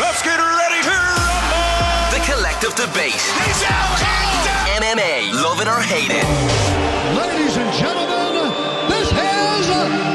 Let's 0.00 0.22
get 0.22 0.40
ready 0.40 0.80
to 0.88 0.88
rumble! 0.88 2.16
The 2.16 2.20
collective 2.24 2.74
debate. 2.74 3.12
He's 3.12 3.62
out! 3.68 4.00
MMA, 4.80 5.34
love 5.36 5.60
it 5.60 5.68
or 5.68 5.80
hate 5.84 6.08
it. 6.08 6.24
Ladies 7.12 7.58
and 7.60 7.70
gentlemen, 7.76 8.52
this 8.88 9.12
is 9.12 9.68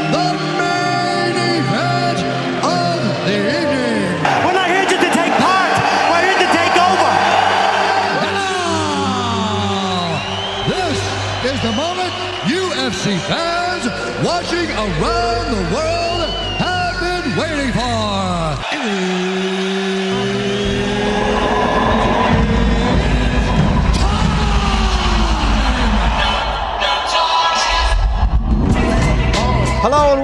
the 0.10 0.34
main 0.58 1.38
event 1.62 2.20
of 2.66 3.06
the 3.30 3.38
evening. 3.38 4.18
We're 4.42 4.58
not 4.58 4.66
here 4.66 4.82
just 4.90 5.04
to 5.06 5.12
take 5.14 5.34
part. 5.38 5.70
We're 6.10 6.26
here 6.26 6.42
to 6.42 6.50
take 6.58 6.74
over. 6.74 7.14
Now, 8.34 9.46
this 10.74 10.98
is 11.54 11.62
the 11.62 11.74
moment 11.78 12.10
UFC 12.50 13.14
fans 13.30 13.86
watching 14.26 14.72
around 14.74 15.27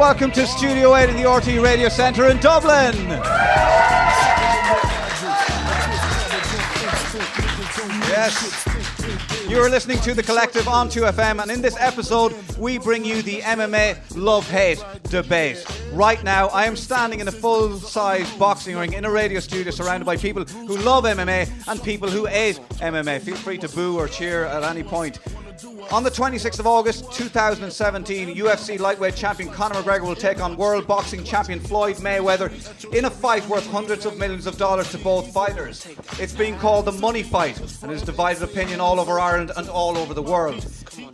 welcome 0.03 0.31
to 0.31 0.45
Studio 0.45 0.93
8 0.98 1.12
in 1.12 1.16
the 1.16 1.21
RTÉ 1.21 1.63
Radio 1.63 1.88
Centre 1.88 2.30
in 2.30 2.35
Dublin. 2.39 2.93
Yes. 8.12 8.67
You 9.48 9.59
are 9.59 9.70
listening 9.70 9.99
to 9.99 10.13
The 10.13 10.21
Collective 10.21 10.67
on 10.67 10.89
2FM, 10.89 11.41
and 11.41 11.49
in 11.49 11.62
this 11.62 11.77
episode, 11.79 12.35
we 12.57 12.77
bring 12.79 13.05
you 13.05 13.21
the 13.21 13.39
MMA 13.43 13.98
love 14.17 14.45
hate 14.49 14.84
debate. 15.03 15.66
Right 15.93 16.21
now, 16.21 16.48
I 16.48 16.65
am 16.65 16.76
standing 16.76 17.21
in 17.21 17.29
a 17.29 17.31
full 17.31 17.77
size 17.77 18.29
boxing 18.35 18.76
ring 18.76 18.91
in 18.91 19.05
a 19.05 19.09
radio 19.09 19.40
studio 19.40 19.71
surrounded 19.71 20.05
by 20.05 20.17
people 20.17 20.43
who 20.43 20.76
love 20.79 21.05
MMA 21.05 21.49
and 21.70 21.81
people 21.81 22.09
who 22.09 22.26
hate 22.26 22.59
MMA. 22.81 23.21
Feel 23.21 23.38
free 23.38 23.57
to 23.60 23.70
boo 23.70 23.98
or 23.98 24.10
cheer 24.10 24.43
at 24.48 24.63
any 24.63 24.84
point. 24.84 25.20
On 25.92 26.04
the 26.04 26.10
26th 26.10 26.60
of 26.60 26.68
August 26.68 27.12
2017, 27.14 28.36
UFC 28.36 28.80
lightweight 28.80 29.16
champion 29.16 29.50
Conor 29.50 29.76
McGregor 29.76 30.06
will 30.06 30.16
take 30.16 30.42
on 30.42 30.58
world 30.58 30.86
boxing 30.88 31.24
champion 31.24 31.60
Floyd 31.60 31.96
Mayweather 31.98 32.50
in 32.94 33.06
a 33.06 33.10
fight 33.10 33.48
worth 33.48 33.66
hundreds 33.68 34.06
of 34.06 34.18
millions 34.18 34.46
of 34.46 34.58
dollars 34.58 34.91
to 34.91 34.98
both 34.98 35.32
fighters. 35.32 35.88
It's 36.20 36.34
being 36.34 36.58
called 36.58 36.86
the 36.86 36.91
money 36.91 37.24
fight 37.24 37.60
and 37.82 37.91
has 37.91 38.02
divided 38.02 38.44
opinion 38.44 38.82
all 38.82 39.00
over 39.00 39.20
Ireland 39.20 39.52
and 39.56 39.70
all 39.70 39.98
over 39.98 40.14
the 40.14 40.22
world. 40.22 40.62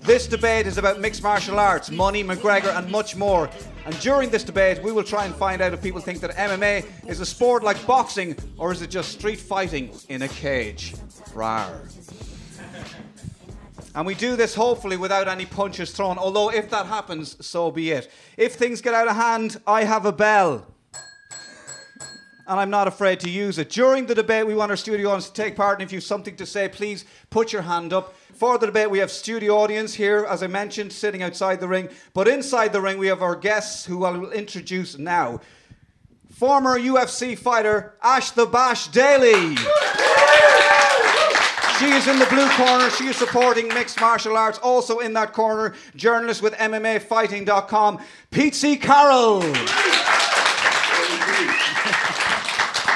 This 0.01 0.25
debate 0.25 0.65
is 0.65 0.77
about 0.77 0.99
mixed 0.99 1.21
martial 1.21 1.59
arts, 1.59 1.91
money, 1.91 2.23
McGregor, 2.23 2.75
and 2.75 2.89
much 2.89 3.15
more. 3.15 3.49
And 3.85 3.99
during 3.99 4.29
this 4.29 4.43
debate, 4.43 4.81
we 4.81 4.91
will 4.91 5.03
try 5.03 5.25
and 5.25 5.35
find 5.35 5.61
out 5.61 5.73
if 5.73 5.81
people 5.81 6.01
think 6.01 6.21
that 6.21 6.31
MMA 6.31 6.85
is 7.07 7.19
a 7.19 7.25
sport 7.25 7.63
like 7.63 7.85
boxing 7.85 8.35
or 8.57 8.71
is 8.71 8.81
it 8.81 8.89
just 8.89 9.11
street 9.11 9.39
fighting 9.39 9.91
in 10.09 10.23
a 10.23 10.27
cage. 10.27 10.95
Rar. 11.35 11.81
And 13.95 14.05
we 14.05 14.13
do 14.13 14.35
this 14.35 14.53
hopefully 14.53 14.97
without 14.97 15.27
any 15.27 15.45
punches 15.45 15.91
thrown, 15.91 16.17
although 16.17 16.51
if 16.51 16.69
that 16.69 16.85
happens, 16.85 17.43
so 17.45 17.71
be 17.71 17.91
it. 17.91 18.11
If 18.37 18.55
things 18.55 18.81
get 18.81 18.93
out 18.93 19.07
of 19.07 19.15
hand, 19.15 19.59
I 19.65 19.83
have 19.83 20.05
a 20.05 20.11
bell. 20.11 20.67
And 22.47 22.59
I'm 22.59 22.69
not 22.69 22.87
afraid 22.87 23.19
to 23.21 23.29
use 23.29 23.59
it. 23.59 23.69
During 23.69 24.05
the 24.07 24.15
debate, 24.15 24.47
we 24.47 24.55
want 24.55 24.71
our 24.71 24.77
studio 24.77 25.09
audience 25.09 25.27
to 25.27 25.33
take 25.33 25.55
part, 25.55 25.79
and 25.79 25.87
if 25.87 25.91
you 25.91 25.97
have 25.97 26.03
something 26.03 26.35
to 26.37 26.45
say, 26.45 26.67
please 26.67 27.05
put 27.29 27.53
your 27.53 27.61
hand 27.63 27.93
up. 27.93 28.15
For 28.33 28.57
the 28.57 28.67
debate, 28.67 28.89
we 28.89 28.99
have 28.99 29.11
studio 29.11 29.57
audience 29.57 29.93
here, 29.93 30.25
as 30.27 30.41
I 30.41 30.47
mentioned, 30.47 30.93
sitting 30.93 31.21
outside 31.21 31.59
the 31.59 31.67
ring. 31.67 31.89
But 32.13 32.27
inside 32.27 32.73
the 32.73 32.81
ring, 32.81 32.97
we 32.97 33.07
have 33.07 33.21
our 33.21 33.35
guests 33.35 33.85
who 33.85 34.03
I 34.03 34.11
will 34.11 34.31
introduce 34.31 34.97
now. 34.97 35.41
Former 36.31 36.79
UFC 36.79 37.37
fighter 37.37 37.95
Ash 38.01 38.31
the 38.31 38.45
Bash 38.45 38.87
Daly. 38.87 39.57
She 41.79 41.85
is 41.85 42.09
in 42.09 42.19
the 42.19 42.25
blue 42.25 42.49
corner. 42.49 42.89
She 42.89 43.05
is 43.05 43.15
supporting 43.15 43.69
mixed 43.69 44.01
martial 44.01 44.35
arts. 44.35 44.59
Also 44.61 44.99
in 44.99 45.13
that 45.13 45.31
corner, 45.31 45.73
journalist 45.95 46.41
with 46.41 46.53
MMAfighting.com, 46.55 47.99
Pete 48.31 48.53
C. 48.53 48.75
Carroll. 48.75 49.41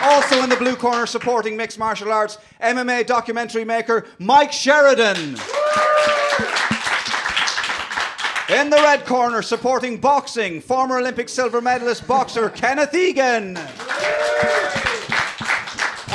Also 0.02 0.44
in 0.44 0.50
the 0.50 0.58
blue 0.60 0.76
corner, 0.76 1.06
supporting 1.06 1.56
mixed 1.56 1.80
martial 1.80 2.12
arts, 2.12 2.38
MMA 2.62 3.08
documentary 3.08 3.64
maker 3.64 4.06
Mike 4.20 4.52
Sheridan. 4.52 5.38
In 8.50 8.70
the 8.70 8.82
red 8.84 9.06
corner, 9.06 9.42
supporting 9.42 9.98
boxing, 9.98 10.60
former 10.60 10.98
Olympic 10.98 11.30
silver 11.30 11.62
medalist 11.62 12.06
boxer 12.06 12.50
Kenneth 12.50 12.94
Egan. 12.94 13.58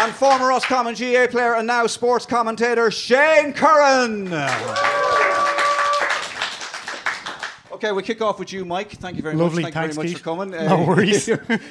And 0.01 0.13
former 0.15 0.47
Roscommon 0.47 0.95
GAA 0.95 1.27
player 1.27 1.57
and 1.57 1.67
now 1.67 1.85
sports 1.89 2.25
commentator 2.25 2.89
Shane 2.89 3.53
Curran. 3.53 4.33
Okay, 7.73 7.91
we 7.91 8.05
kick 8.05 8.23
off 8.23 8.39
with 8.39 8.53
you, 8.53 8.65
Mike. 8.65 8.93
Thank 8.93 9.17
you 9.17 9.23
very 9.23 9.35
Lovely, 9.35 9.65
much. 9.65 9.73
Thank 9.73 9.95
thanks, 9.95 9.97
you 9.97 10.03
very 10.03 10.09
much 10.09 10.15
Keith. 10.15 10.25
for 10.25 10.37
coming. 10.37 10.51
No 10.69 10.85
worries. 10.85 11.29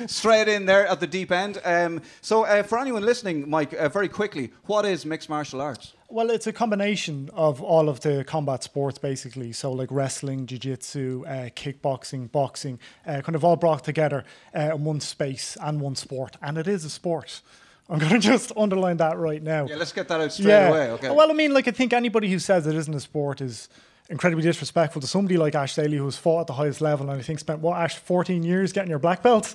straight 0.11 0.49
in 0.49 0.65
there 0.65 0.85
at 0.88 0.99
the 0.99 1.07
deep 1.07 1.31
end. 1.31 1.61
Um, 1.63 2.01
so, 2.19 2.43
uh, 2.43 2.63
for 2.63 2.77
anyone 2.79 3.03
listening, 3.03 3.49
Mike, 3.49 3.71
uh, 3.73 3.88
very 3.88 4.09
quickly, 4.09 4.51
what 4.65 4.85
is 4.85 5.05
mixed 5.05 5.29
martial 5.29 5.61
arts? 5.61 5.94
Well, 6.09 6.29
it's 6.29 6.47
a 6.47 6.53
combination 6.53 7.29
of 7.33 7.61
all 7.61 7.88
of 7.88 8.01
the 8.01 8.25
combat 8.25 8.61
sports, 8.61 8.97
basically. 8.97 9.53
So, 9.53 9.71
like 9.71 9.89
wrestling, 9.89 10.47
jiu-jitsu, 10.47 11.23
uh, 11.25 11.31
kickboxing, 11.55 12.29
boxing, 12.31 12.79
uh, 13.05 13.21
kind 13.21 13.35
of 13.35 13.45
all 13.45 13.55
brought 13.55 13.85
together 13.85 14.25
uh, 14.53 14.75
in 14.75 14.83
one 14.83 14.99
space 14.99 15.57
and 15.61 15.79
one 15.79 15.95
sport. 15.95 16.35
And 16.41 16.57
it 16.57 16.67
is 16.67 16.83
a 16.83 16.89
sport. 16.89 17.41
I'm 17.89 17.99
going 17.99 18.11
to 18.19 18.19
just 18.19 18.51
underline 18.57 18.97
that 18.97 19.17
right 19.17 19.41
now. 19.41 19.65
Yeah, 19.67 19.75
let's 19.75 19.93
get 19.93 20.07
that 20.07 20.21
out 20.21 20.31
straight 20.31 20.67
away. 20.67 20.91
Okay. 20.91 21.09
Well, 21.09 21.29
I 21.29 21.33
mean, 21.33 21.53
like 21.53 21.67
I 21.67 21.71
think 21.71 21.93
anybody 21.93 22.29
who 22.29 22.39
says 22.39 22.67
it 22.67 22.75
isn't 22.75 22.93
a 22.93 22.99
sport 22.99 23.41
is 23.41 23.69
incredibly 24.09 24.43
disrespectful 24.43 25.01
to 25.01 25.07
somebody 25.07 25.37
like 25.37 25.55
Ash 25.55 25.75
Daly, 25.75 25.97
who's 25.97 26.17
fought 26.17 26.41
at 26.41 26.47
the 26.47 26.53
highest 26.53 26.81
level, 26.81 27.09
and 27.09 27.19
I 27.19 27.21
think 27.21 27.39
spent 27.39 27.59
what 27.59 27.77
Ash 27.77 27.95
14 27.95 28.43
years 28.43 28.71
getting 28.71 28.89
your 28.89 28.99
black 28.99 29.21
belt 29.21 29.53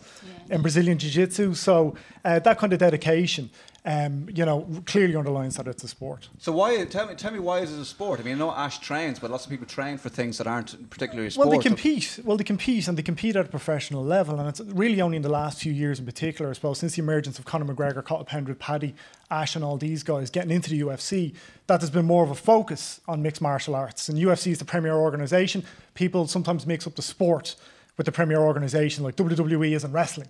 in 0.50 0.60
Brazilian 0.60 0.98
Jiu-Jitsu. 0.98 1.54
So 1.54 1.94
uh, 2.25 2.38
that 2.41 2.59
kind 2.59 2.72
of 2.72 2.78
dedication, 2.78 3.50
um, 3.84 4.28
you 4.32 4.44
know, 4.44 4.69
clearly 4.87 5.16
underlines 5.16 5.56
that 5.56 5.66
it's 5.66 5.82
a 5.82 5.88
sport. 5.88 6.28
so 6.38 6.53
why? 6.53 6.84
Tell 6.84 7.09
me, 7.09 7.16
tell 7.16 7.32
me 7.32 7.41
why 7.41 7.59
is 7.59 7.72
it 7.72 7.81
a 7.81 7.84
sport? 7.84 8.20
I 8.20 8.22
mean, 8.22 8.37
I 8.37 8.38
know 8.38 8.53
Ash 8.53 8.78
trains, 8.78 9.19
but 9.19 9.28
lots 9.28 9.44
of 9.44 9.50
people 9.50 9.66
train 9.66 9.98
for 9.98 10.09
things 10.09 10.38
that 10.38 10.47
aren't 10.47 10.88
particularly 10.88 11.26
a 11.26 11.31
sport. 11.32 11.48
Well, 11.48 11.59
they 11.59 11.62
compete. 11.62 12.21
Well, 12.25 12.37
they 12.37 12.44
compete 12.44 12.87
and 12.87 12.97
they 12.97 13.03
compete 13.03 13.34
at 13.34 13.47
a 13.47 13.48
professional 13.48 14.04
level, 14.04 14.38
and 14.38 14.48
it's 14.48 14.60
really 14.60 15.00
only 15.00 15.16
in 15.16 15.22
the 15.22 15.28
last 15.28 15.60
few 15.60 15.72
years, 15.72 15.98
in 15.98 16.06
particular, 16.06 16.50
I 16.50 16.54
suppose, 16.54 16.78
since 16.78 16.94
the 16.94 17.03
emergence 17.03 17.41
of 17.41 17.44
Conor 17.44 17.75
McGregor, 17.75 18.04
Cathal 18.04 18.25
Pendred, 18.25 18.60
Paddy, 18.60 18.94
Ash, 19.32 19.56
and 19.56 19.65
all 19.65 19.76
these 19.76 20.04
guys 20.04 20.31
getting 20.31 20.53
into 20.53 20.71
the 20.71 20.81
UFC, 20.82 21.34
that 21.66 21.81
there's 21.81 21.91
been 21.91 22.06
more 22.06 22.22
of 22.22 22.31
a 22.31 22.37
focus 22.37 23.00
on 23.09 23.21
mixed 23.21 23.42
martial 23.42 23.75
arts. 23.75 24.09
And 24.09 24.16
UFC 24.16 24.53
is 24.53 24.60
the 24.60 24.65
premier 24.65 24.94
organisation. 24.94 25.65
People 25.94 26.28
sometimes 26.28 26.69
mix 26.69 26.87
up 26.87 26.94
the 26.94 27.03
sport 27.03 27.56
with 27.97 28.06
the 28.06 28.12
premier 28.12 28.38
organisation, 28.38 29.03
like 29.03 29.16
WWE 29.16 29.75
is 29.75 29.82
in 29.82 29.91
wrestling. 29.91 30.28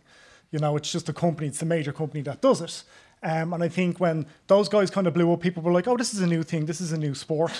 You 0.50 0.58
know, 0.58 0.76
it's 0.76 0.91
just 0.91 1.08
a 1.08 1.12
company, 1.12 1.48
it's 1.48 1.58
the 1.58 1.66
major 1.66 1.92
company 1.92 2.22
that 2.22 2.41
does 2.41 2.62
it. 2.62 2.82
Um, 3.22 3.53
and 3.53 3.62
I 3.62 3.69
think 3.69 4.00
when 4.00 4.27
those 4.49 4.69
guys 4.69 4.91
kind 4.91 5.06
of 5.06 5.15
blew 5.15 5.33
up, 5.33 5.41
people 5.41 5.62
were 5.62 5.72
like, 5.72 5.87
oh, 5.87 5.97
this 5.97 6.12
is 6.12 6.21
a 6.21 6.27
new 6.27 6.43
thing, 6.43 6.66
this 6.66 6.81
is 6.81 6.93
a 6.93 6.99
new 6.99 7.15
sport, 7.15 7.53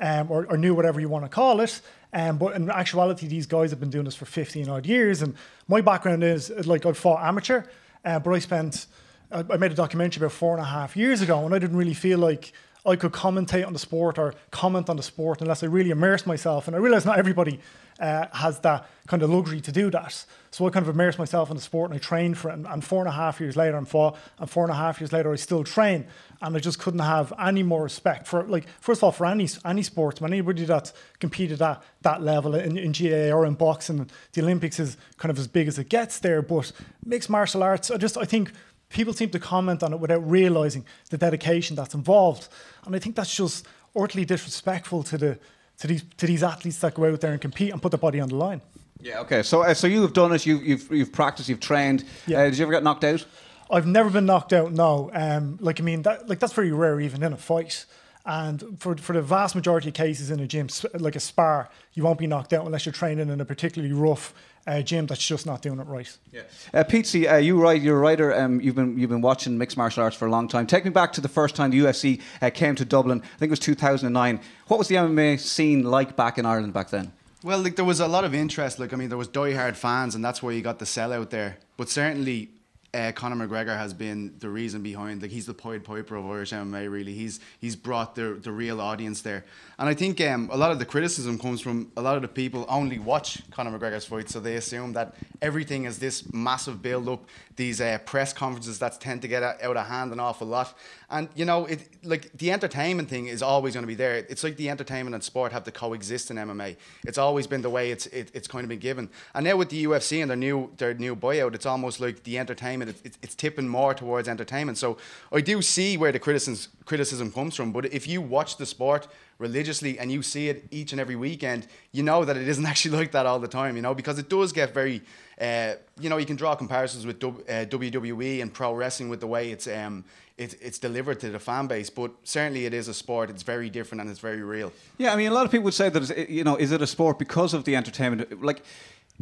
um, 0.00 0.30
or, 0.30 0.46
or 0.46 0.56
new 0.56 0.74
whatever 0.74 1.00
you 1.00 1.08
want 1.08 1.24
to 1.24 1.28
call 1.28 1.60
it. 1.60 1.80
Um, 2.12 2.38
but 2.38 2.56
in 2.56 2.70
actuality, 2.70 3.26
these 3.26 3.46
guys 3.46 3.70
have 3.70 3.80
been 3.80 3.90
doing 3.90 4.04
this 4.04 4.16
for 4.16 4.24
15 4.24 4.68
odd 4.68 4.86
years. 4.86 5.22
And 5.22 5.34
my 5.68 5.80
background 5.80 6.24
is 6.24 6.50
like 6.66 6.84
I've 6.84 6.98
fought 6.98 7.24
amateur, 7.24 7.64
uh, 8.04 8.18
but 8.18 8.30
I 8.32 8.38
spent, 8.40 8.86
I, 9.30 9.44
I 9.50 9.56
made 9.56 9.72
a 9.72 9.76
documentary 9.76 10.20
about 10.20 10.32
four 10.32 10.52
and 10.52 10.62
a 10.62 10.68
half 10.68 10.96
years 10.96 11.22
ago, 11.22 11.44
and 11.44 11.54
I 11.54 11.58
didn't 11.58 11.76
really 11.76 11.94
feel 11.94 12.18
like 12.18 12.52
I 12.86 12.96
could 12.96 13.12
commentate 13.12 13.66
on 13.66 13.72
the 13.72 13.78
sport 13.78 14.18
or 14.18 14.34
comment 14.50 14.90
on 14.90 14.96
the 14.96 15.02
sport 15.02 15.40
unless 15.40 15.62
I 15.62 15.66
really 15.66 15.90
immersed 15.90 16.26
myself. 16.26 16.66
And 16.66 16.76
I 16.76 16.78
realize 16.78 17.06
not 17.06 17.18
everybody 17.18 17.60
uh, 17.98 18.26
has 18.32 18.60
that 18.60 18.88
kind 19.06 19.22
of 19.22 19.30
luxury 19.30 19.60
to 19.62 19.72
do 19.72 19.90
that. 19.90 20.24
So 20.50 20.66
I 20.66 20.70
kind 20.70 20.86
of 20.86 20.94
immersed 20.94 21.18
myself 21.18 21.50
in 21.50 21.56
the 21.56 21.62
sport 21.62 21.90
and 21.90 21.98
I 21.98 22.02
trained 22.02 22.36
for 22.36 22.50
it. 22.50 22.54
And, 22.54 22.66
and 22.66 22.84
four 22.84 23.00
and 23.00 23.08
a 23.08 23.12
half 23.12 23.40
years 23.40 23.56
later, 23.56 23.76
I'm 23.76 23.86
fought, 23.86 24.18
and 24.38 24.50
four 24.50 24.64
and 24.64 24.72
a 24.72 24.76
half 24.76 25.00
years 25.00 25.12
later, 25.12 25.32
I 25.32 25.36
still 25.36 25.64
train. 25.64 26.06
And 26.42 26.54
I 26.54 26.60
just 26.60 26.78
couldn't 26.78 27.00
have 27.00 27.32
any 27.40 27.62
more 27.62 27.82
respect 27.82 28.26
for, 28.26 28.42
like, 28.44 28.68
first 28.80 28.98
of 28.98 29.04
all, 29.04 29.12
for 29.12 29.24
any 29.26 29.48
any 29.64 29.82
sportsman, 29.82 30.32
anybody 30.32 30.64
that's 30.66 30.92
competed 31.20 31.62
at 31.62 31.82
that 32.02 32.22
level 32.22 32.54
in, 32.54 32.76
in 32.76 32.92
GAA 32.92 33.34
or 33.34 33.46
in 33.46 33.54
boxing. 33.54 34.10
The 34.32 34.42
Olympics 34.42 34.78
is 34.78 34.98
kind 35.16 35.30
of 35.30 35.38
as 35.38 35.48
big 35.48 35.68
as 35.68 35.78
it 35.78 35.88
gets 35.88 36.18
there. 36.18 36.42
But 36.42 36.72
mixed 37.04 37.30
martial 37.30 37.62
arts, 37.62 37.90
I 37.90 37.96
just, 37.96 38.18
I 38.18 38.24
think 38.24 38.52
people 38.90 39.12
seem 39.12 39.30
to 39.30 39.38
comment 39.38 39.82
on 39.82 39.92
it 39.92 40.00
without 40.00 40.28
realizing 40.28 40.84
the 41.10 41.18
dedication 41.18 41.76
that's 41.76 41.94
involved. 41.94 42.48
And 42.86 42.94
I 42.94 42.98
think 42.98 43.16
that's 43.16 43.34
just 43.34 43.66
utterly 43.96 44.24
disrespectful 44.24 45.02
to 45.04 45.18
the 45.18 45.38
to 45.78 45.86
these 45.86 46.04
to 46.16 46.26
these 46.26 46.42
athletes 46.42 46.78
that 46.78 46.94
go 46.94 47.04
out 47.06 47.20
there 47.20 47.32
and 47.32 47.40
compete 47.40 47.72
and 47.72 47.82
put 47.82 47.90
their 47.90 47.98
body 47.98 48.20
on 48.20 48.28
the 48.28 48.36
line. 48.36 48.60
Yeah. 49.00 49.20
Okay. 49.20 49.42
So, 49.42 49.62
uh, 49.62 49.74
so 49.74 49.86
you've 49.86 50.12
done 50.12 50.32
it. 50.32 50.46
You've 50.46 50.64
you've 50.64 50.90
you've 50.90 51.12
practiced. 51.12 51.48
You've 51.48 51.60
trained. 51.60 52.04
Yeah. 52.26 52.40
Uh, 52.40 52.44
did 52.44 52.58
you 52.58 52.64
ever 52.64 52.72
get 52.72 52.82
knocked 52.82 53.04
out? 53.04 53.24
I've 53.70 53.86
never 53.86 54.10
been 54.10 54.26
knocked 54.26 54.52
out. 54.52 54.72
No, 54.72 55.10
um, 55.12 55.58
like 55.60 55.80
I 55.80 55.82
mean, 55.82 56.02
that 56.02 56.28
like 56.28 56.38
that's 56.38 56.52
very 56.52 56.72
rare 56.72 57.00
even 57.00 57.22
in 57.22 57.32
a 57.32 57.36
fight. 57.36 57.86
And 58.26 58.78
for 58.78 58.96
for 58.96 59.12
the 59.12 59.22
vast 59.22 59.54
majority 59.54 59.88
of 59.88 59.94
cases 59.94 60.30
in 60.30 60.40
a 60.40 60.46
gym, 60.46 60.68
like 60.94 61.16
a 61.16 61.20
spar, 61.20 61.68
you 61.92 62.02
won't 62.02 62.18
be 62.18 62.26
knocked 62.26 62.52
out 62.52 62.64
unless 62.64 62.86
you're 62.86 62.92
training 62.92 63.28
in 63.28 63.40
a 63.40 63.44
particularly 63.44 63.92
rough 63.92 64.32
a 64.66 64.82
gym 64.82 65.06
that's 65.06 65.26
just 65.26 65.46
not 65.46 65.62
doing 65.62 65.78
it 65.78 65.86
right. 65.86 66.16
Yeah. 66.32 66.42
Uh, 66.72 66.84
Pete, 66.84 67.14
uh, 67.28 67.36
you 67.36 67.60
write, 67.60 67.82
you're 67.82 67.96
a 67.96 68.00
writer. 68.00 68.34
Um, 68.34 68.60
you've 68.60 68.74
been 68.74 68.98
you've 68.98 69.10
been 69.10 69.20
watching 69.20 69.58
mixed 69.58 69.76
martial 69.76 70.02
arts 70.02 70.16
for 70.16 70.26
a 70.26 70.30
long 70.30 70.48
time. 70.48 70.66
Take 70.66 70.84
me 70.84 70.90
back 70.90 71.12
to 71.14 71.20
the 71.20 71.28
first 71.28 71.54
time 71.54 71.70
the 71.70 71.80
UFC 71.80 72.20
uh, 72.40 72.50
came 72.50 72.74
to 72.76 72.84
Dublin. 72.84 73.20
I 73.22 73.38
think 73.38 73.50
it 73.50 73.50
was 73.50 73.60
2009. 73.60 74.40
What 74.68 74.78
was 74.78 74.88
the 74.88 74.96
MMA 74.96 75.38
scene 75.38 75.82
like 75.82 76.16
back 76.16 76.38
in 76.38 76.46
Ireland 76.46 76.72
back 76.72 76.90
then? 76.90 77.12
Well, 77.42 77.58
like 77.58 77.76
there 77.76 77.84
was 77.84 78.00
a 78.00 78.08
lot 78.08 78.24
of 78.24 78.34
interest. 78.34 78.78
Like 78.78 78.92
I 78.92 78.96
mean, 78.96 79.10
there 79.10 79.18
was 79.18 79.28
die-hard 79.28 79.76
fans, 79.76 80.14
and 80.14 80.24
that's 80.24 80.42
where 80.42 80.54
you 80.54 80.62
got 80.62 80.78
the 80.78 80.86
sellout 80.86 81.30
there. 81.30 81.58
But 81.76 81.90
certainly, 81.90 82.50
uh, 82.94 83.12
Conor 83.12 83.46
McGregor 83.46 83.76
has 83.76 83.92
been 83.92 84.34
the 84.38 84.48
reason 84.48 84.82
behind. 84.82 85.20
Like 85.20 85.30
he's 85.30 85.46
the 85.46 85.54
Pied 85.54 85.84
Piper 85.84 86.16
of 86.16 86.26
Irish 86.26 86.52
MMA. 86.52 86.90
Really, 86.90 87.12
he's 87.12 87.40
he's 87.60 87.76
brought 87.76 88.14
the 88.14 88.38
the 88.40 88.52
real 88.52 88.80
audience 88.80 89.22
there. 89.22 89.44
And 89.78 89.88
I 89.88 89.94
think 89.94 90.20
um, 90.20 90.48
a 90.52 90.56
lot 90.56 90.70
of 90.70 90.78
the 90.78 90.84
criticism 90.84 91.38
comes 91.38 91.60
from 91.60 91.90
a 91.96 92.02
lot 92.02 92.16
of 92.16 92.22
the 92.22 92.28
people 92.28 92.64
only 92.68 92.98
watch 92.98 93.42
Conor 93.50 93.76
McGregor's 93.76 94.04
fights, 94.04 94.32
so 94.32 94.40
they 94.40 94.54
assume 94.54 94.92
that 94.92 95.14
everything 95.42 95.84
is 95.84 95.98
this 95.98 96.32
massive 96.32 96.80
build 96.80 97.08
up, 97.08 97.24
these 97.56 97.80
uh, 97.80 97.98
press 98.04 98.32
conferences 98.32 98.78
that 98.80 99.00
tend 99.00 99.22
to 99.22 99.28
get 99.28 99.42
out 99.42 99.76
of 99.76 99.86
hand 99.86 100.12
an 100.12 100.20
awful 100.20 100.46
lot. 100.46 100.76
And 101.10 101.28
you 101.34 101.44
know, 101.44 101.66
it 101.66 101.88
like 102.02 102.32
the 102.36 102.50
entertainment 102.50 103.08
thing 103.08 103.26
is 103.26 103.42
always 103.42 103.74
going 103.74 103.82
to 103.82 103.88
be 103.88 103.94
there. 103.94 104.16
It's 104.16 104.42
like 104.42 104.56
the 104.56 104.70
entertainment 104.70 105.14
and 105.14 105.22
sport 105.22 105.52
have 105.52 105.64
to 105.64 105.70
coexist 105.70 106.30
in 106.30 106.36
MMA. 106.36 106.76
It's 107.04 107.18
always 107.18 107.46
been 107.46 107.62
the 107.62 107.70
way 107.70 107.90
it's 107.90 108.06
it, 108.06 108.30
it's 108.34 108.48
kind 108.48 108.64
of 108.64 108.68
been 108.68 108.78
given. 108.78 109.08
And 109.34 109.44
now 109.44 109.56
with 109.56 109.68
the 109.68 109.84
UFC 109.84 110.20
and 110.20 110.30
their 110.30 110.36
new 110.36 110.70
their 110.78 110.94
new 110.94 111.14
buyout, 111.14 111.54
it's 111.54 111.66
almost 111.66 112.00
like 112.00 112.24
the 112.24 112.38
entertainment. 112.38 112.90
It's, 112.90 113.00
it's, 113.04 113.18
it's 113.22 113.34
tipping 113.34 113.68
more 113.68 113.94
towards 113.94 114.28
entertainment. 114.28 114.78
So 114.78 114.98
I 115.32 115.40
do 115.40 115.62
see 115.62 115.96
where 115.96 116.12
the 116.12 116.18
criticism 116.18 116.72
criticism 116.84 117.30
comes 117.32 117.54
from. 117.54 117.72
But 117.72 117.92
if 117.92 118.06
you 118.06 118.20
watch 118.20 118.56
the 118.56 118.66
sport 118.66 119.08
religiously 119.38 119.98
and 119.98 120.12
you 120.12 120.22
see 120.22 120.48
it 120.48 120.64
each 120.70 120.92
and 120.92 121.00
every 121.00 121.16
weekend, 121.16 121.66
you 121.92 122.02
know 122.02 122.24
that 122.24 122.36
it 122.36 122.48
isn't 122.48 122.66
actually 122.72 122.96
like 122.96 123.12
that 123.12 123.26
all 123.26 123.38
the 123.38 123.48
time, 123.48 123.76
you 123.76 123.82
know, 123.82 123.94
because 123.94 124.18
it 124.18 124.28
does 124.28 124.52
get 124.52 124.72
very, 124.74 125.02
uh, 125.40 125.74
you 126.00 126.08
know, 126.08 126.16
you 126.16 126.26
can 126.26 126.36
draw 126.36 126.54
comparisons 126.54 127.06
with 127.06 127.18
w- 127.20 127.44
uh, 127.48 127.64
WWE 127.66 128.42
and 128.42 128.52
pro 128.52 128.72
wrestling 128.72 129.08
with 129.08 129.20
the 129.20 129.26
way 129.26 129.50
it's, 129.50 129.66
um, 129.66 130.04
it, 130.36 130.56
it's 130.60 130.78
delivered 130.78 131.20
to 131.20 131.30
the 131.30 131.38
fan 131.38 131.66
base, 131.66 131.90
but 131.90 132.10
certainly 132.24 132.66
it 132.66 132.74
is 132.74 132.88
a 132.88 132.94
sport. 132.94 133.30
It's 133.30 133.42
very 133.42 133.70
different 133.70 134.00
and 134.00 134.10
it's 134.10 134.20
very 134.20 134.42
real. 134.42 134.72
Yeah, 134.98 135.12
I 135.12 135.16
mean, 135.16 135.30
a 135.30 135.34
lot 135.34 135.44
of 135.44 135.50
people 135.50 135.64
would 135.64 135.74
say 135.74 135.88
that, 135.88 136.28
you 136.30 136.44
know, 136.44 136.56
is 136.56 136.72
it 136.72 136.82
a 136.82 136.86
sport 136.86 137.18
because 137.18 137.54
of 137.54 137.64
the 137.64 137.76
entertainment? 137.76 138.42
Like, 138.42 138.62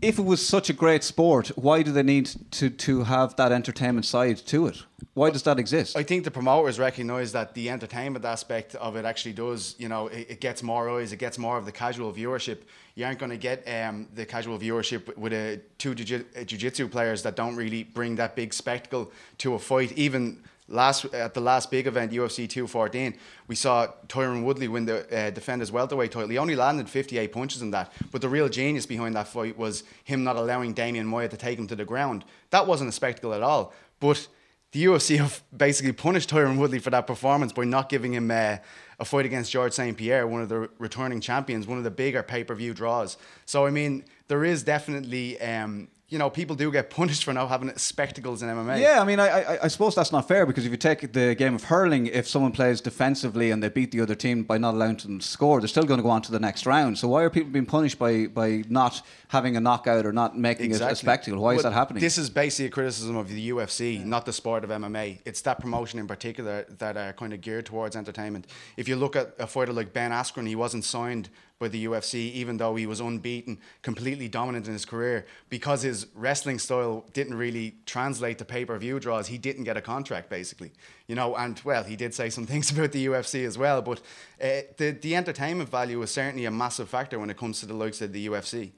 if 0.01 0.19
it 0.19 0.25
was 0.25 0.47
such 0.47 0.71
a 0.71 0.73
great 0.73 1.05
sport, 1.05 1.49
why 1.49 1.83
do 1.83 1.93
they 1.93 2.03
need 2.03 2.31
to, 2.53 2.71
to 2.71 3.05
have 3.05 3.37
that 3.37 3.53
entertainment 3.53 4.07
side 4.07 4.39
to 4.39 4.67
it? 4.67 4.85
Why 5.15 5.29
does 5.29 5.43
that 5.43 5.59
exist? 5.59 5.97
I 5.97 6.03
think 6.03 6.25
the 6.25 6.31
promoters 6.31 6.79
recognise 6.79 7.33
that 7.33 7.53
the 7.53 7.69
entertainment 7.69 8.25
aspect 8.25 8.75
of 8.77 8.97
it 8.97 9.05
actually 9.05 9.35
does, 9.35 9.75
you 9.79 9.89
know, 9.89 10.07
it, 10.07 10.27
it, 10.31 10.41
gets 10.41 10.63
more 10.63 10.89
eyes, 10.89 11.13
it 11.13 11.19
gets 11.19 11.37
more 11.37 11.59
of 11.59 11.67
the 11.67 11.73
casual 11.73 12.13
viewership. 12.13 12.61
You 12.95 13.05
aren't 13.05 13.19
going 13.19 13.31
to 13.31 13.37
get 13.37 13.69
um, 13.69 14.09
the 14.15 14.25
casual 14.25 14.59
viewership 14.59 15.15
with 15.19 15.35
a 15.35 15.61
two 15.77 15.95
jiu-jitsu 15.95 16.89
players 16.89 17.23
that 17.25 17.37
don't 17.37 17.57
really 17.57 17.83
bring 17.83 18.17
that 18.17 18.35
big 18.35 18.55
spectacle 18.55 19.13
to 19.39 19.55
a 19.55 19.59
fight. 19.59 19.93
Even 19.93 20.43
last 20.73 21.05
at 21.15 21.35
the 21.35 21.41
last 21.41 21.71
big 21.71 21.87
event, 21.87 22.13
UFC 22.13 22.49
214, 22.49 23.17
we 23.47 23.55
saw 23.55 23.89
Tyron 24.09 24.43
Woodley 24.43 24.69
win 24.69 24.87
the 24.87 25.27
uh, 25.27 25.31
defend 25.31 25.61
his 25.61 25.71
welterweight 25.71 26.11
title. 26.11 26.29
He 26.29 26.39
only 26.39 26.57
landed 26.57 26.89
58 26.89 27.33
punches 27.33 27.63
in 27.63 27.71
that, 27.73 27.93
but 28.11 28.21
the 28.21 28.29
real 28.29 28.49
genius 28.49 28.87
behind 28.87 29.15
that 29.15 29.29
fight 29.29 29.57
was 29.57 29.85
him 30.05 30.25
not 30.25 30.37
allowing 30.37 30.75
Demian 30.75 31.05
Maia 31.05 31.29
to 31.29 31.37
take 31.37 31.59
him 31.59 31.67
to 31.69 31.77
the 31.77 31.85
ground. 31.85 32.25
That 32.51 32.67
wasn't 32.67 32.89
a 32.89 32.93
spectacle 32.93 33.35
at 33.35 33.43
all, 33.43 33.73
but 34.01 34.27
the 34.73 34.85
UFC 34.85 35.19
have 35.19 35.43
basically 35.57 35.93
punished 35.93 36.31
Tyron 36.31 36.59
Woodley 36.59 36.79
for 36.79 36.91
that 36.91 37.07
performance 37.07 37.53
by 37.53 37.65
not 37.65 37.89
giving 37.89 38.15
him 38.15 38.31
uh, 38.31 38.57
a 38.99 39.05
fight 39.05 39.27
against 39.27 39.53
George 39.53 39.73
St. 39.73 39.97
Pierre, 39.97 40.27
one 40.27 40.43
of 40.43 40.49
the 40.49 40.69
returning 40.79 41.21
champions, 41.21 41.67
one 41.67 41.79
of 41.79 41.85
the 41.85 41.91
bigger 41.91 42.23
pay 42.23 42.45
per 42.45 42.55
view 42.55 42.75
draws. 42.75 43.17
So, 43.45 43.67
I 43.67 43.71
mean, 43.71 44.05
there 44.29 44.45
is 44.45 44.63
definitely 44.63 45.41
um, 45.41 45.89
you 46.13 46.19
know, 46.19 46.29
people 46.29 46.55
do 46.55 46.71
get 46.71 46.91
punished 47.01 47.25
for 47.25 47.33
now 47.33 47.47
having 47.47 47.75
spectacles 47.77 48.43
in 48.43 48.51
MMA. 48.51 48.81
Yeah, 48.81 49.01
I 49.01 49.05
mean, 49.05 49.19
I, 49.19 49.29
I, 49.29 49.59
I, 49.65 49.69
suppose 49.69 49.95
that's 49.95 50.13
not 50.13 50.29
fair 50.29 50.45
because 50.45 50.67
if 50.67 50.71
you 50.71 50.77
take 50.77 51.13
the 51.13 51.35
game 51.35 51.55
of 51.55 51.65
hurling, 51.65 52.07
if 52.07 52.29
someone 52.29 52.53
plays 52.53 52.83
defensively 52.83 53.51
and 53.51 53.63
they 53.63 53.71
beat 53.71 53.93
the 53.93 54.01
other 54.03 54.15
team 54.15 54.43
by 54.43 54.59
not 54.59 54.75
allowing 54.75 54.97
them 54.99 55.19
to 55.19 55.27
score, 55.27 55.61
they're 55.61 55.69
still 55.69 55.85
going 55.85 55.99
to 55.99 56.03
go 56.03 56.11
on 56.11 56.21
to 56.23 56.31
the 56.31 56.39
next 56.39 56.67
round. 56.67 56.99
So 56.99 57.09
why 57.09 57.23
are 57.23 57.31
people 57.31 57.51
being 57.51 57.65
punished 57.65 57.99
by, 57.99 58.27
by 58.27 58.63
not 58.69 59.01
having 59.29 59.57
a 59.57 59.61
knockout 59.61 60.05
or 60.05 60.13
not 60.13 60.39
making 60.39 60.67
exactly. 60.67 60.91
it 60.91 60.93
a 60.93 60.97
spectacle? 60.97 61.41
Why 61.41 61.55
is 61.55 61.63
that 61.63 61.73
happening? 61.73 62.03
This 62.03 62.19
is 62.19 62.29
basically 62.29 62.67
a 62.67 62.71
criticism 62.71 63.17
of 63.17 63.29
the 63.29 63.49
UFC, 63.49 64.05
not 64.05 64.27
the 64.27 64.35
sport 64.35 64.65
of 64.65 64.71
MMA. 64.71 65.21
It's 65.25 65.41
that 65.43 65.61
promotion 65.61 65.99
in 65.99 66.07
particular 66.07 66.67
that 66.79 66.99
are 66.99 67.15
kind 67.15 67.33
of 67.33 67.41
geared 67.41 67.65
towards 67.65 67.97
entertainment. 67.97 68.47
If 68.77 68.87
you 68.87 68.97
look 68.97 69.17
at 69.17 69.35
a 69.39 69.47
fighter 69.47 69.73
like 69.73 69.95
Ben 69.95 70.11
Askren, 70.11 70.47
he 70.47 70.57
wasn't 70.57 70.85
signed 70.85 71.31
by 71.63 71.69
the 71.69 71.87
UFC, 71.87 72.33
even 72.33 72.59
though 72.59 72.75
he 72.75 72.87
was 72.87 73.01
unbeaten, 73.01 73.59
completely 73.81 74.29
dominant 74.29 74.67
in 74.67 74.73
his 74.73 74.85
career, 74.85 75.25
because 75.49 75.83
his 75.83 76.09
wrestling 76.15 76.59
style 76.59 77.07
didn't 77.13 77.35
really 77.35 77.77
translate 77.87 78.37
to 78.39 78.45
pay 78.45 78.65
per 78.65 78.77
view 78.77 79.01
draws. 79.01 79.29
He 79.29 79.39
didn't 79.39 79.65
get 79.65 79.77
a 79.77 79.81
contract, 79.81 80.29
basically, 80.29 80.73
you 81.07 81.15
know. 81.15 81.37
And 81.37 81.61
well, 81.65 81.85
he 81.85 81.97
did 81.97 82.13
say 82.13 82.29
some 82.29 82.47
things 82.53 82.71
about 82.71 82.93
the 82.93 83.07
UFC 83.07 83.47
as 83.47 83.57
well, 83.57 83.81
but 83.81 84.01
uh, 84.43 84.67
the 84.77 84.91
the 85.01 85.17
entertainment 85.17 85.71
value 85.71 86.03
is 86.03 86.11
certainly 86.11 86.45
a 86.45 86.51
massive 86.51 86.89
factor 86.89 87.19
when 87.19 87.31
it 87.31 87.37
comes 87.37 87.61
to 87.61 87.67
the 87.67 87.75
likes 87.75 88.03
of 88.03 88.13
the 88.13 88.27
UFC. 88.27 88.73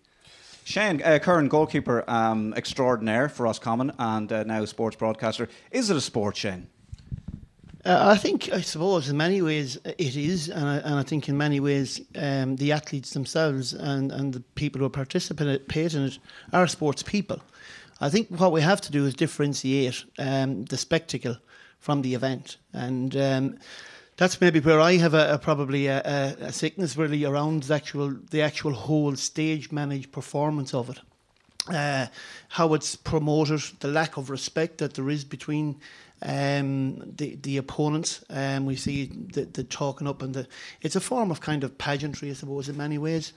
Shane 0.64 1.02
uh, 1.02 1.19
Curran, 1.19 1.48
goalkeeper 1.48 2.04
um, 2.08 2.54
extraordinaire 2.54 3.28
for 3.28 3.44
Roscommon 3.44 3.92
and 3.98 4.32
uh, 4.32 4.44
now 4.44 4.64
sports 4.64 4.96
broadcaster. 4.96 5.48
Is 5.70 5.90
it 5.90 5.96
a 5.96 6.00
sport, 6.00 6.36
Shane? 6.36 6.69
Uh, 7.86 8.12
I 8.12 8.16
think, 8.16 8.50
I 8.50 8.62
suppose, 8.62 9.10
in 9.10 9.16
many 9.19 9.42
ways 9.42 9.76
it 9.84 10.16
is, 10.16 10.48
and 10.48 10.66
I, 10.66 10.76
and 10.76 10.94
I 10.94 11.02
think 11.02 11.28
in 11.28 11.36
many 11.36 11.60
ways 11.60 12.00
um, 12.16 12.56
the 12.56 12.72
athletes 12.72 13.10
themselves 13.10 13.75
and, 13.75 14.10
and 14.10 14.32
the 14.32 14.40
people 14.54 14.81
who 14.81 14.88
participate 14.88 15.94
in 15.94 16.02
it 16.04 16.19
are 16.54 16.66
sports 16.66 17.02
people. 17.02 17.42
I 18.00 18.08
think 18.08 18.28
what 18.28 18.52
we 18.52 18.62
have 18.62 18.81
to 18.82 18.92
do 18.92 19.04
is 19.04 19.14
differentiate 19.14 20.02
um, 20.19 20.64
the 20.64 20.78
spectacle 20.78 21.36
from 21.78 22.00
the 22.00 22.14
event, 22.14 22.56
and 22.72 23.14
um, 23.16 23.58
that's 24.16 24.40
maybe 24.40 24.60
where 24.60 24.81
I 24.81 24.96
have 24.96 25.12
a, 25.12 25.34
a 25.34 25.38
probably 25.38 25.86
a, 25.86 26.00
a, 26.40 26.52
sickness 26.52 26.96
really 26.96 27.25
around 27.26 27.64
the 27.64 27.75
actual 27.75 28.16
the 28.31 28.40
actual 28.40 28.72
whole 28.72 29.14
stage 29.16 29.70
managed 29.70 30.10
performance 30.10 30.72
of 30.72 30.88
it. 30.88 31.00
Uh, 31.69 32.06
how 32.48 32.75
it's 32.75 32.94
promoted, 32.94 33.60
the 33.81 33.88
lack 33.88 34.16
of 34.16 34.28
respect 34.28 34.78
that 34.78 34.94
there 34.94 35.08
is 35.08 35.25
between 35.25 35.76
um, 36.24 37.12
the 37.16 37.36
the 37.42 37.58
opponents. 37.58 38.24
Um, 38.30 38.64
we 38.64 38.76
see 38.76 39.06
the, 39.06 39.44
the 39.44 39.64
talking 39.64 40.08
up 40.08 40.22
and 40.22 40.34
the 40.34 40.46
it's 40.80 40.96
a 40.96 41.00
form 41.00 41.30
of 41.30 41.40
kind 41.40 41.62
of 41.64 41.76
pageantry, 41.78 42.30
I 42.30 42.34
suppose, 42.34 42.68
in 42.68 42.76
many 42.76 42.98
ways. 42.98 43.32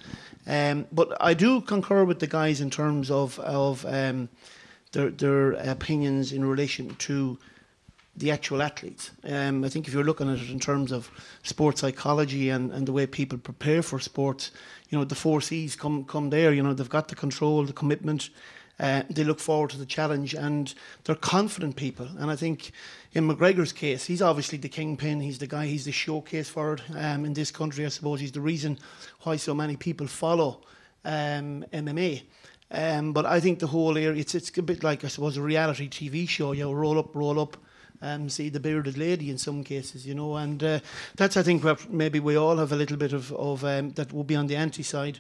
Um, 0.48 0.88
but 0.92 1.16
I 1.20 1.34
do 1.34 1.62
concur 1.62 2.06
with 2.06 2.20
the 2.20 2.28
guys 2.28 2.62
in 2.62 2.70
terms 2.70 3.12
of 3.12 3.40
of 3.40 3.86
um, 3.86 4.30
their 4.94 5.10
their 5.10 5.52
opinions 5.52 6.32
in 6.32 6.46
relation 6.46 6.96
to 6.96 7.38
the 8.16 8.32
actual 8.32 8.64
athletes. 8.64 9.12
Um, 9.24 9.64
I 9.64 9.70
think 9.70 9.88
if 9.88 9.94
you're 9.94 10.04
looking 10.04 10.30
at 10.32 10.40
it 10.40 10.50
in 10.50 10.60
terms 10.60 10.92
of 10.92 11.12
sports 11.44 11.82
psychology 11.82 12.50
and, 12.50 12.72
and 12.72 12.88
the 12.88 12.92
way 12.92 13.06
people 13.06 13.38
prepare 13.38 13.84
for 13.84 14.00
sports, 14.00 14.50
you 14.90 14.98
know, 14.98 15.04
the 15.04 15.14
four 15.14 15.40
C's 15.40 15.76
come 15.76 16.04
come 16.06 16.30
there. 16.30 16.52
You 16.54 16.64
know, 16.64 16.74
they've 16.74 16.90
got 16.90 17.10
the 17.10 17.16
control, 17.16 17.64
the 17.64 17.74
commitment, 17.74 18.30
uh, 18.80 19.04
they 19.10 19.24
look 19.24 19.40
forward 19.40 19.72
to 19.72 19.78
the 19.78 19.86
challenge 19.86 20.34
and 20.34 20.74
they're 21.04 21.16
confident 21.16 21.76
people. 21.76 22.08
And 22.20 22.30
I 22.30 22.36
think 22.36 22.72
in 23.14 23.28
McGregor's 23.28 23.74
case, 23.74 24.06
he's 24.06 24.22
obviously 24.22 24.58
the 24.58 24.70
kingpin. 24.70 25.20
He's 25.20 25.40
the 25.40 25.48
guy. 25.48 25.66
He's 25.66 25.86
the 25.86 25.92
showcase 25.92 26.50
for 26.50 26.74
it 26.74 26.82
um, 26.96 27.26
in 27.26 27.34
this 27.34 27.50
country. 27.50 27.86
I 27.86 27.90
suppose 27.90 28.20
he's 28.20 28.32
the 28.32 28.42
reason 28.42 28.78
why 29.22 29.38
so 29.38 29.56
many 29.56 29.76
people 29.76 30.06
follow 30.06 30.62
um, 31.04 31.66
MMA. 31.74 32.24
Um, 32.70 33.14
but 33.14 33.26
I 33.26 33.40
think 33.40 33.60
the 33.60 33.68
whole 33.68 33.98
area, 33.98 34.20
it's, 34.20 34.36
it's 34.36 34.56
a 34.58 34.62
bit 34.62 34.84
like, 34.84 35.04
I 35.04 35.08
suppose, 35.08 35.38
a 35.38 35.42
reality 35.42 35.90
TV 35.90 36.28
show. 36.28 36.52
You 36.52 36.66
know, 36.66 36.74
roll 36.74 37.00
up, 37.00 37.16
roll 37.16 37.40
up, 37.40 37.58
um, 38.02 38.30
see 38.30 38.50
the 38.50 38.60
bearded 38.60 38.98
lady 38.98 39.32
in 39.32 39.38
some 39.38 39.64
cases, 39.64 40.06
you 40.06 40.14
know. 40.14 40.36
And 40.36 40.64
uh, 40.64 40.80
that's, 41.16 41.38
I 41.38 41.44
think, 41.44 41.64
where 41.64 41.78
maybe 41.90 42.20
we 42.20 42.36
all 42.36 42.58
have 42.58 42.74
a 42.74 42.76
little 42.76 42.98
bit 42.98 43.14
of, 43.14 43.32
of 43.32 43.64
um, 43.64 43.92
that 43.92 44.14
will 44.14 44.26
be 44.26 44.36
on 44.36 44.48
the 44.48 44.56
anti 44.56 44.84
side. 44.84 45.20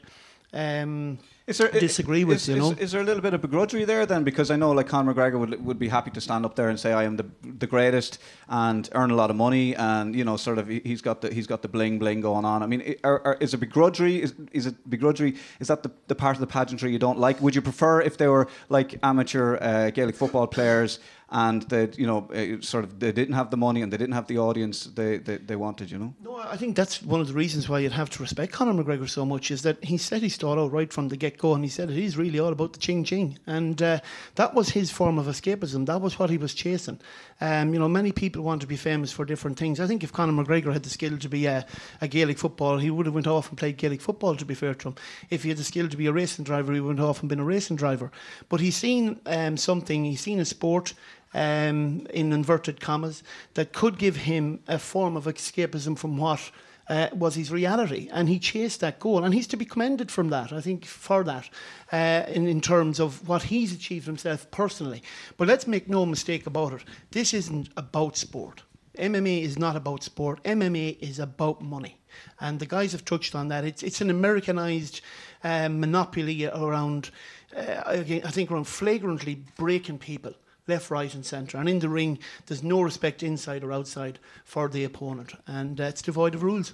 Um, 0.54 1.20
is 1.46 1.58
there, 1.60 1.70
disagree 1.70 2.26
with 2.26 2.38
is, 2.38 2.50
you 2.50 2.56
know. 2.58 2.72
Is, 2.72 2.80
is, 2.80 2.92
there 2.92 3.02
a 3.02 3.04
little 3.06 3.22
bit 3.22 3.34
of 3.34 3.42
begrudgery 3.42 3.86
there 3.86 4.06
then? 4.06 4.24
Because 4.26 4.52
I 4.52 4.58
know 4.58 4.72
like 4.72 4.88
Conor 4.88 5.14
McGregor 5.14 5.40
would 5.40 5.66
would 5.66 5.80
be 5.80 5.88
happy 5.88 6.12
to 6.12 6.20
stand 6.20 6.46
up 6.46 6.56
there 6.56 6.68
and 6.68 6.78
say 6.78 6.92
I 6.92 7.04
am 7.04 7.16
the 7.16 7.26
the 7.42 7.68
greatest 7.68 8.20
and 8.50 8.90
earn 8.94 9.12
a 9.12 9.16
lot 9.16 9.30
of 9.30 9.38
money 9.38 9.76
and 9.76 10.14
you 10.14 10.26
know 10.26 10.36
sort 10.36 10.58
of 10.58 10.68
he's 10.68 11.02
got 11.02 11.22
the 11.22 11.34
he's 11.34 11.48
got 11.48 11.62
the 11.62 11.70
bling 11.70 12.00
bling 12.00 12.20
going 12.20 12.44
on. 12.44 12.64
I 12.64 12.68
mean, 12.68 12.96
are, 13.04 13.22
are, 13.26 13.38
is 13.40 13.54
it 13.54 13.62
begrudgery? 13.62 14.20
Is, 14.20 14.34
is 14.52 14.66
it 14.66 14.90
begrudgery? 14.90 15.38
Is 15.60 15.68
that 15.68 15.84
the, 15.84 15.92
the 16.08 16.16
part 16.16 16.36
of 16.36 16.42
the 16.42 16.48
pageantry 16.48 16.92
you 16.92 17.00
don't 17.00 17.20
like? 17.20 17.42
Would 17.42 17.56
you 17.56 17.62
prefer 17.62 18.02
if 18.02 18.18
they 18.18 18.28
were 18.28 18.48
like 18.68 19.00
amateur 19.04 19.58
uh, 19.62 19.90
Gaelic 19.92 20.16
football 20.16 20.48
players 20.48 21.00
and 21.30 21.64
they 21.64 21.90
you 21.98 22.08
know 22.08 22.30
uh, 22.34 22.62
sort 22.62 22.84
of 22.84 23.00
they 23.00 23.12
didn't 23.12 23.36
have 23.36 23.52
the 23.52 23.58
money 23.58 23.82
and 23.82 23.92
they 23.92 23.98
didn't 23.98 24.14
have 24.14 24.28
the 24.28 24.38
audience 24.38 24.86
they, 24.86 25.18
they, 25.18 25.38
they 25.38 25.56
wanted 25.56 25.92
you 25.92 25.98
know 25.98 26.14
no 26.24 26.37
I 26.40 26.56
think 26.56 26.76
that's 26.76 27.02
one 27.02 27.20
of 27.20 27.28
the 27.28 27.34
reasons 27.34 27.68
why 27.68 27.80
you'd 27.80 27.94
have 27.94 28.10
to 28.12 28.22
respect 28.22 28.52
Conor 28.54 28.84
McGregor 28.84 29.10
so 29.10 29.26
much 29.26 29.50
is 29.50 29.64
that 29.64 29.84
he 29.84 29.98
set 29.98 30.22
his 30.22 30.36
stall 30.36 30.60
out 30.60 30.72
right 30.72 30.92
from 30.92 31.08
the 31.08 31.18
get 31.18 31.38
go, 31.38 31.54
and 31.56 31.64
he 31.64 31.70
said 31.70 31.90
it 31.90 31.98
is 31.98 32.18
really 32.18 32.40
all 32.40 32.52
about 32.52 32.74
the 32.74 32.80
ching 32.80 33.04
ching, 33.04 33.40
and 33.48 33.82
uh, 33.82 34.00
that 34.36 34.54
was 34.54 34.70
his 34.70 34.92
form 34.92 35.18
of 35.18 35.26
escapism. 35.26 35.86
That 35.88 36.02
was 36.02 36.20
what 36.20 36.30
he 36.30 36.38
was 36.38 36.54
chasing. 36.54 37.00
Um, 37.42 37.74
you 37.74 37.80
know, 37.80 37.88
many 37.88 38.12
people 38.12 38.44
want 38.44 38.62
to 38.62 38.68
be 38.68 38.76
famous 38.76 39.12
for 39.12 39.26
different 39.26 39.58
things. 39.58 39.80
I 39.80 39.88
think 39.88 40.04
if 40.04 40.14
Conor 40.14 40.44
McGregor 40.44 40.74
had 40.74 40.84
the 40.84 40.90
skill 40.90 41.18
to 41.18 41.30
be 41.30 41.46
a, 41.48 41.66
a 42.02 42.08
Gaelic 42.08 42.38
footballer, 42.38 42.80
he 42.80 42.92
would 42.92 43.08
have 43.08 43.16
went 43.16 43.28
off 43.28 43.50
and 43.50 43.58
played 43.58 43.78
Gaelic 43.78 44.02
football. 44.02 44.36
To 44.36 44.46
be 44.46 44.54
fair 44.54 44.76
to 44.76 44.90
him, 44.90 44.96
if 45.30 45.44
he 45.44 45.50
had 45.50 45.58
the 45.58 45.64
skill 45.64 45.90
to 45.90 45.98
be 45.98 46.08
a 46.08 46.14
racing 46.14 46.46
driver, 46.46 46.74
he 46.74 46.80
went 46.80 47.00
off 47.00 47.22
and 47.22 47.30
been 47.30 47.40
a 47.40 47.44
racing 47.46 47.78
driver. 47.78 48.12
But 48.50 48.60
he's 48.60 48.76
seen 48.76 49.20
um, 49.26 49.58
something. 49.58 50.06
He's 50.06 50.22
seen 50.22 50.40
a 50.40 50.46
sport 50.46 50.94
um, 51.34 52.08
in 52.14 52.34
inverted 52.34 52.80
commas, 52.80 53.24
that 53.54 53.74
could 53.74 53.98
give 53.98 54.16
him 54.16 54.60
a 54.68 54.80
form 54.80 55.16
of 55.18 55.26
escapism 55.26 55.98
from 55.98 56.18
what 56.18 56.52
uh, 56.90 57.10
was 57.14 57.36
his 57.36 57.52
reality. 57.52 58.10
And 58.12 58.30
he 58.30 58.40
chased 58.40 58.80
that 58.80 59.00
goal. 59.00 59.24
And 59.24 59.34
he's 59.34 59.48
to 59.48 59.58
be 59.58 59.66
commended 59.66 60.12
from 60.12 60.30
that, 60.30 60.54
I 60.54 60.62
think, 60.62 60.86
for 60.86 61.24
that, 61.24 61.50
uh, 61.92 62.30
in, 62.32 62.48
in 62.48 62.62
terms 62.62 63.00
of 63.00 63.28
what 63.28 63.44
he's 63.44 63.74
achieved 63.74 64.06
himself 64.06 64.50
personally. 64.52 65.04
But 65.38 65.48
let's 65.48 65.68
make 65.68 65.90
no 65.90 66.06
mistake 66.06 66.48
about 66.48 66.74
it 66.74 66.84
this 67.12 67.34
isn't 67.34 67.70
about 67.78 68.18
sport. 68.18 68.64
MMA 68.98 69.44
is 69.44 69.60
not 69.60 69.76
about 69.76 70.04
sport. 70.04 70.44
MMA 70.44 70.98
is 71.00 71.20
about 71.20 71.62
money. 71.62 72.00
And 72.40 72.60
the 72.60 72.66
guys 72.66 72.94
have 72.94 73.06
touched 73.06 73.36
on 73.36 73.48
that. 73.50 73.64
It's, 73.64 73.84
it's 73.84 74.02
an 74.02 74.10
Americanized 74.10 75.02
um, 75.44 75.80
monopoly 75.80 76.46
around, 76.48 77.12
uh, 77.56 77.84
I 77.86 78.04
think, 78.04 78.50
around 78.50 78.66
flagrantly 78.66 79.44
breaking 79.56 80.00
people 80.00 80.34
left, 80.68 80.90
right, 80.90 81.14
and 81.14 81.26
centre. 81.26 81.58
And 81.58 81.70
in 81.70 81.80
the 81.80 81.90
ring, 81.90 82.20
there's 82.46 82.64
no 82.64 82.82
respect 82.82 83.24
inside 83.24 83.64
or 83.64 83.72
outside 83.72 84.20
for 84.44 84.68
the 84.68 84.84
opponent, 84.84 85.34
and 85.48 85.80
uh, 85.80 85.86
it's 85.86 86.02
devoid 86.02 86.36
of 86.36 86.44
rules. 86.44 86.74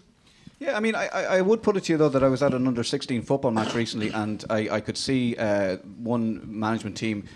Yeah, 0.59 0.77
I 0.77 0.79
mean, 0.79 0.95
I, 0.95 1.07
I 1.07 1.41
would 1.41 1.61
put 1.61 1.75
it 1.75 1.85
to 1.85 1.93
you 1.93 1.97
though 1.97 2.09
that 2.09 2.23
I 2.23 2.29
was 2.29 2.41
at 2.41 2.53
an 2.53 2.67
under 2.67 2.83
16 2.83 3.23
football 3.23 3.51
match 3.51 3.73
recently, 3.73 4.11
and 4.11 4.43
I, 4.49 4.69
I 4.69 4.79
could 4.79 4.97
see 4.97 5.35
uh, 5.35 5.77
one 5.97 6.41
management 6.45 6.95
team 6.95 7.27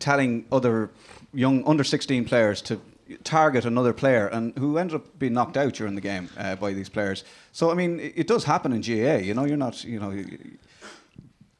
telling 0.00 0.44
other 0.52 0.90
young 1.32 1.64
under 1.66 1.82
16 1.82 2.26
players 2.26 2.60
to 2.62 2.80
target 3.22 3.64
another 3.64 3.92
player, 3.92 4.26
and 4.26 4.56
who 4.58 4.78
ended 4.78 4.96
up 4.96 5.18
being 5.18 5.32
knocked 5.32 5.56
out 5.56 5.74
during 5.74 5.94
the 5.94 6.00
game 6.00 6.28
uh, 6.36 6.56
by 6.56 6.72
these 6.72 6.88
players. 6.88 7.24
So 7.52 7.70
I 7.70 7.74
mean, 7.74 8.00
it, 8.00 8.12
it 8.16 8.26
does 8.26 8.44
happen 8.44 8.72
in 8.72 8.80
GAA. 8.80 9.24
You 9.24 9.34
know, 9.34 9.44
you're 9.44 9.56
not, 9.56 9.82
you 9.84 10.00
know. 10.00 10.10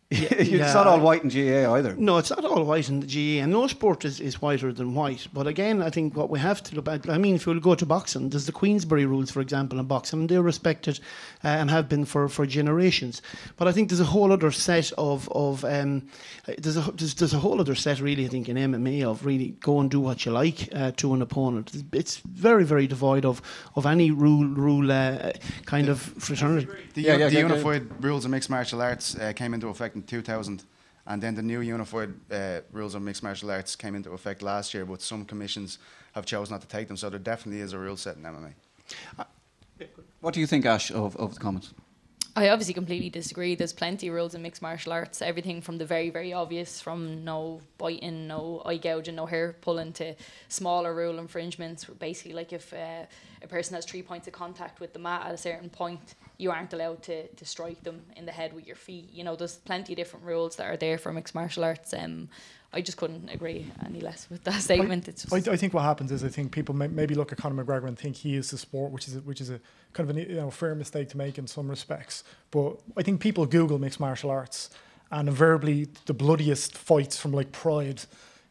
it's 0.10 0.50
yeah, 0.50 0.72
not 0.74 0.86
all 0.86 1.00
white 1.00 1.24
in 1.24 1.30
GAA 1.30 1.72
either. 1.72 1.96
No, 1.96 2.18
it's 2.18 2.28
not 2.28 2.44
all 2.44 2.62
white 2.64 2.90
in 2.90 3.00
the 3.00 3.06
GAA, 3.06 3.42
and 3.42 3.50
no 3.50 3.66
sport 3.66 4.04
is, 4.04 4.20
is 4.20 4.40
whiter 4.40 4.70
than 4.70 4.94
white. 4.94 5.26
But 5.32 5.46
again, 5.46 5.80
I 5.80 5.88
think 5.88 6.14
what 6.14 6.28
we 6.28 6.38
have 6.40 6.62
to 6.64 6.76
look 6.76 6.88
at, 6.88 7.08
I 7.08 7.16
mean, 7.16 7.34
if 7.34 7.46
you 7.46 7.54
will 7.54 7.60
go 7.60 7.74
to 7.74 7.86
boxing, 7.86 8.28
there's 8.28 8.44
the 8.44 8.52
Queensberry 8.52 9.06
rules, 9.06 9.30
for 9.30 9.40
example, 9.40 9.78
in 9.78 9.86
boxing, 9.86 10.20
and 10.20 10.28
they're 10.28 10.42
respected 10.42 11.00
uh, 11.42 11.48
and 11.48 11.70
have 11.70 11.88
been 11.88 12.04
for, 12.04 12.28
for 12.28 12.44
generations. 12.44 13.22
But 13.56 13.66
I 13.66 13.72
think 13.72 13.88
there's 13.88 14.00
a 14.00 14.04
whole 14.04 14.30
other 14.30 14.50
set 14.50 14.92
of, 14.98 15.26
of 15.32 15.64
um, 15.64 16.06
there's, 16.58 16.76
a, 16.76 16.82
there's, 16.92 17.14
there's 17.14 17.34
a 17.34 17.38
whole 17.38 17.58
other 17.58 17.74
set, 17.74 18.00
really, 18.00 18.26
I 18.26 18.28
think, 18.28 18.50
in 18.50 18.56
MMA 18.56 19.04
of 19.04 19.24
really 19.24 19.56
go 19.60 19.80
and 19.80 19.90
do 19.90 20.00
what 20.00 20.26
you 20.26 20.32
like 20.32 20.68
uh, 20.74 20.92
to 20.98 21.14
an 21.14 21.22
opponent. 21.22 21.72
It's 21.92 22.18
very, 22.18 22.64
very 22.64 22.86
devoid 22.86 23.24
of, 23.24 23.40
of 23.74 23.86
any 23.86 24.10
rule, 24.10 24.46
rule 24.46 24.92
uh, 24.92 25.32
kind 25.64 25.88
of 25.88 25.98
fraternity. 26.00 26.68
The, 26.92 27.02
Yeah, 27.02 27.16
yeah, 27.16 27.28
the 27.28 27.34
yeah, 27.34 27.40
unified 27.40 28.04
rules 28.04 28.26
of 28.26 28.30
mixed 28.30 28.50
martial 28.50 28.82
arts 28.82 29.16
uh, 29.16 29.32
came 29.32 29.54
into 29.54 29.68
effect 29.68 29.93
in 29.94 30.02
2000, 30.02 30.62
and 31.06 31.22
then 31.22 31.34
the 31.34 31.42
new 31.42 31.60
unified 31.60 32.14
uh, 32.30 32.60
rules 32.72 32.94
of 32.94 33.02
mixed 33.02 33.22
martial 33.22 33.50
arts 33.50 33.76
came 33.76 33.94
into 33.94 34.10
effect 34.12 34.42
last 34.42 34.74
year. 34.74 34.84
But 34.84 35.02
some 35.02 35.24
commissions 35.24 35.78
have 36.14 36.26
chosen 36.26 36.52
not 36.52 36.60
to 36.62 36.68
take 36.68 36.88
them, 36.88 36.96
so 36.96 37.10
there 37.10 37.18
definitely 37.18 37.60
is 37.60 37.72
a 37.72 37.78
rule 37.78 37.96
set 37.96 38.16
in 38.16 38.22
MMA. 38.22 38.54
What 40.20 40.34
do 40.34 40.40
you 40.40 40.46
think, 40.46 40.64
Ash, 40.64 40.90
of, 40.90 41.16
of 41.16 41.34
the 41.34 41.40
comments? 41.40 41.74
I 42.36 42.48
obviously 42.48 42.74
completely 42.74 43.10
disagree. 43.10 43.54
There's 43.54 43.72
plenty 43.72 44.08
of 44.08 44.14
rules 44.14 44.34
in 44.34 44.42
mixed 44.42 44.60
martial 44.60 44.92
arts. 44.92 45.22
Everything 45.22 45.60
from 45.60 45.78
the 45.78 45.86
very, 45.86 46.10
very 46.10 46.32
obvious, 46.32 46.80
from 46.80 47.22
no 47.24 47.60
biting, 47.78 48.26
no 48.26 48.60
eye 48.66 48.76
gouging, 48.76 49.14
no 49.14 49.26
hair 49.26 49.54
pulling, 49.60 49.92
to 49.94 50.16
smaller 50.48 50.92
rule 50.92 51.20
infringements. 51.20 51.84
Basically, 51.84 52.32
like 52.32 52.52
if 52.52 52.72
uh, 52.72 53.04
a 53.40 53.46
person 53.46 53.76
has 53.76 53.84
three 53.84 54.02
points 54.02 54.26
of 54.26 54.32
contact 54.32 54.80
with 54.80 54.92
the 54.92 54.98
mat 54.98 55.26
at 55.26 55.32
a 55.32 55.36
certain 55.36 55.70
point, 55.70 56.16
you 56.36 56.50
aren't 56.50 56.72
allowed 56.72 57.04
to, 57.04 57.28
to 57.28 57.44
strike 57.44 57.84
them 57.84 58.02
in 58.16 58.26
the 58.26 58.32
head 58.32 58.52
with 58.52 58.66
your 58.66 58.74
feet. 58.74 59.10
You 59.12 59.22
know, 59.22 59.36
there's 59.36 59.54
plenty 59.54 59.92
of 59.92 59.96
different 59.96 60.24
rules 60.24 60.56
that 60.56 60.66
are 60.66 60.76
there 60.76 60.98
for 60.98 61.12
mixed 61.12 61.36
martial 61.36 61.62
arts. 61.62 61.94
Um, 61.94 62.28
I 62.74 62.80
just 62.80 62.98
couldn't 62.98 63.28
agree 63.28 63.70
any 63.86 64.00
less 64.00 64.26
with 64.28 64.42
that 64.44 64.60
statement. 64.60 65.06
It's 65.06 65.32
I, 65.32 65.38
just, 65.38 65.48
I 65.48 65.56
think 65.56 65.74
what 65.74 65.82
happens 65.82 66.10
is 66.10 66.24
I 66.24 66.28
think 66.28 66.50
people 66.50 66.74
may, 66.74 66.88
maybe 66.88 67.14
look 67.14 67.30
at 67.30 67.38
Conor 67.38 67.64
McGregor 67.64 67.86
and 67.86 67.96
think 67.96 68.16
he 68.16 68.34
is 68.34 68.50
the 68.50 68.58
sport, 68.58 68.90
which 68.90 69.06
is 69.06 69.16
a, 69.16 69.20
which 69.20 69.40
is 69.40 69.48
a 69.48 69.60
kind 69.92 70.10
of 70.10 70.16
a 70.16 70.20
you 70.20 70.34
know 70.34 70.50
fair 70.50 70.74
mistake 70.74 71.08
to 71.10 71.16
make 71.16 71.38
in 71.38 71.46
some 71.46 71.68
respects. 71.68 72.24
But 72.50 72.76
I 72.96 73.02
think 73.02 73.20
people 73.20 73.46
Google 73.46 73.78
mixed 73.78 74.00
martial 74.00 74.30
arts, 74.30 74.70
and 75.12 75.28
invariably 75.28 75.88
the 76.06 76.14
bloodiest 76.14 76.76
fights 76.76 77.18
from 77.18 77.32
like 77.32 77.52
Pride. 77.52 78.02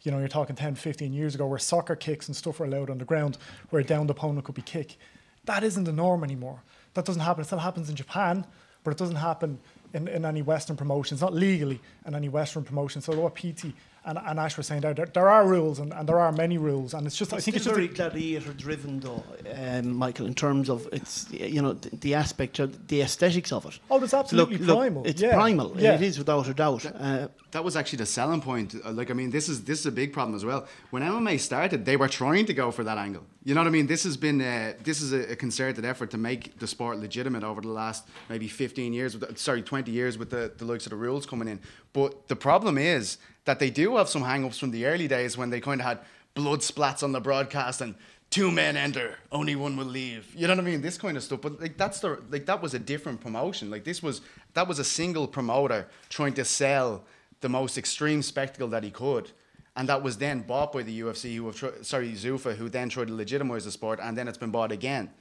You 0.03 0.11
know, 0.11 0.19
you're 0.19 0.27
talking 0.27 0.55
10, 0.55 0.75
15 0.75 1.13
years 1.13 1.33
ago 1.33 1.47
where 1.47 1.57
soccer 1.59 1.95
kicks 1.95 2.27
and 2.27 2.35
stuff 2.35 2.59
were 2.59 2.65
allowed 2.65 2.89
on 2.89 2.97
the 2.97 3.05
ground, 3.05 3.37
where 3.69 3.81
a 3.81 3.85
downed 3.85 4.09
opponent 4.09 4.45
could 4.45 4.55
be 4.55 4.61
kicked. 4.61 4.97
That 5.45 5.63
isn't 5.63 5.85
the 5.85 5.93
norm 5.93 6.23
anymore. 6.23 6.61
That 6.93 7.05
doesn't 7.05 7.21
happen. 7.21 7.41
It 7.41 7.45
still 7.45 7.59
happens 7.59 7.89
in 7.89 7.95
Japan, 7.95 8.45
but 8.83 8.91
it 8.91 8.97
doesn't 8.97 9.15
happen 9.15 9.59
in, 9.93 10.07
in 10.07 10.25
any 10.25 10.41
Western 10.41 10.75
promotions, 10.75 11.21
not 11.21 11.33
legally 11.33 11.79
in 12.05 12.15
any 12.15 12.27
Western 12.27 12.63
promotion. 12.63 13.01
So 13.01 13.17
what 13.17 13.35
PT 13.35 13.67
and, 14.05 14.17
and 14.17 14.39
Ash 14.39 14.57
were 14.57 14.63
saying 14.63 14.81
there, 14.81 14.93
there, 14.93 15.05
there 15.05 15.29
are 15.29 15.47
rules 15.47 15.79
and, 15.79 15.93
and 15.93 16.07
there 16.09 16.19
are 16.19 16.31
many 16.31 16.57
rules, 16.57 16.93
and 16.93 17.05
it's 17.07 17.15
just 17.17 17.33
I 17.33 17.39
think 17.39 17.57
it's 17.57 17.65
very 17.65 17.87
gladiator 17.87 18.53
driven 18.53 18.99
though, 18.99 19.23
um, 19.55 19.93
Michael, 19.95 20.25
in 20.25 20.35
terms 20.35 20.69
of 20.69 20.87
its 20.91 21.27
you 21.31 21.61
know 21.61 21.73
the, 21.73 21.89
the 21.97 22.13
aspect 22.15 22.59
of 22.59 22.87
the 22.87 23.01
aesthetics 23.01 23.51
of 23.51 23.65
it. 23.65 23.79
Oh, 23.89 24.03
it's 24.03 24.13
absolutely 24.13 24.57
look, 24.57 24.77
primal. 24.77 25.01
Look, 25.03 25.09
it's 25.11 25.21
Yeah. 25.21 25.33
primal. 25.35 25.73
Yeah. 25.79 25.95
It 25.95 26.01
is 26.01 26.17
without 26.17 26.47
a 26.47 26.53
doubt. 26.53 26.85
Uh, 26.85 27.27
That 27.53 27.63
was 27.63 27.75
actually 27.75 27.97
the 27.97 28.07
selling 28.07 28.41
point. 28.41 28.75
Uh, 28.83 28.91
Like, 28.91 29.11
I 29.11 29.13
mean, 29.13 29.29
this 29.29 29.47
is 29.47 29.63
this 29.63 29.79
is 29.79 29.85
a 29.85 29.91
big 29.91 30.11
problem 30.11 30.35
as 30.35 30.43
well. 30.43 30.65
When 30.89 31.03
MMA 31.03 31.39
started, 31.39 31.85
they 31.85 31.97
were 31.97 32.09
trying 32.09 32.47
to 32.47 32.53
go 32.53 32.71
for 32.71 32.83
that 32.83 32.97
angle. 32.97 33.23
You 33.45 33.53
know 33.53 33.61
what 33.61 33.67
I 33.67 33.77
mean? 33.77 33.87
This 33.87 34.03
has 34.03 34.17
been 34.17 34.41
uh, 34.41 34.73
this 34.83 35.01
is 35.01 35.13
a, 35.13 35.33
a 35.33 35.35
concerted 35.35 35.85
effort 35.85 36.09
to 36.11 36.17
make 36.17 36.57
the 36.57 36.67
sport 36.67 36.97
legitimate 36.97 37.43
over 37.43 37.61
the 37.61 37.67
last 37.83 38.07
maybe 38.27 38.47
15 38.47 38.91
years. 38.91 39.15
Sorry, 39.35 39.61
20 39.61 39.91
years 39.91 40.17
with 40.17 40.31
the, 40.31 40.51
the 40.57 40.65
likes 40.65 40.85
of 40.87 40.89
the 40.89 40.95
rules 40.95 41.25
coming 41.27 41.47
in. 41.47 41.59
But 41.93 42.27
the 42.27 42.35
problem 42.35 42.77
is 42.77 43.17
that 43.45 43.59
they 43.59 43.69
do 43.69 43.97
have 43.97 44.09
some 44.09 44.23
hang-ups 44.23 44.57
from 44.57 44.71
the 44.71 44.85
early 44.87 45.07
days 45.07 45.37
when 45.37 45.51
they 45.51 45.59
kind 45.59 45.79
of 45.79 45.85
had 45.85 45.99
blood 46.33 46.61
splats 46.61 47.03
on 47.03 47.11
the 47.11 47.21
broadcast 47.21 47.81
and 47.81 47.93
two 48.31 48.49
men 48.49 48.75
enter, 48.75 49.19
only 49.31 49.55
one 49.55 49.77
will 49.77 49.85
leave. 49.85 50.25
You 50.35 50.47
know 50.47 50.55
what 50.55 50.65
I 50.65 50.71
mean? 50.71 50.81
This 50.81 50.97
kind 50.97 51.15
of 51.17 51.21
stuff. 51.21 51.41
But 51.41 51.61
like 51.61 51.77
that's 51.77 51.99
the 51.99 52.19
like 52.31 52.47
that 52.47 52.63
was 52.63 52.73
a 52.73 52.79
different 52.79 53.21
promotion. 53.21 53.69
Like 53.69 53.83
this 53.83 54.01
was 54.01 54.21
that 54.55 54.67
was 54.67 54.79
a 54.79 54.83
single 54.83 55.27
promoter 55.27 55.85
trying 56.09 56.33
to 56.33 56.45
sell 56.45 57.03
the 57.43 57.49
most 57.49 57.77
extreme 57.77 58.23
spectacle 58.23 58.69
that 58.69 58.83
he 58.83 58.89
could. 58.89 59.29
And 59.75 59.87
that 59.89 60.01
was 60.01 60.17
then 60.17 60.41
bought 60.41 60.71
by 60.71 60.81
the 60.83 61.01
UFC, 61.01 61.35
who 61.35 61.45
have 61.47 61.85
sorry 61.85 62.13
Zuffa, 62.13 62.55
who 62.55 62.69
then 62.69 62.89
tried 62.89 63.07
to 63.07 63.13
legitimize 63.13 63.65
the 63.65 63.71
sport, 63.71 63.99
and 64.01 64.17
then 64.17 64.27
it's 64.27 64.37
been 64.37 64.51
bought 64.51 64.71
again. 64.71 65.11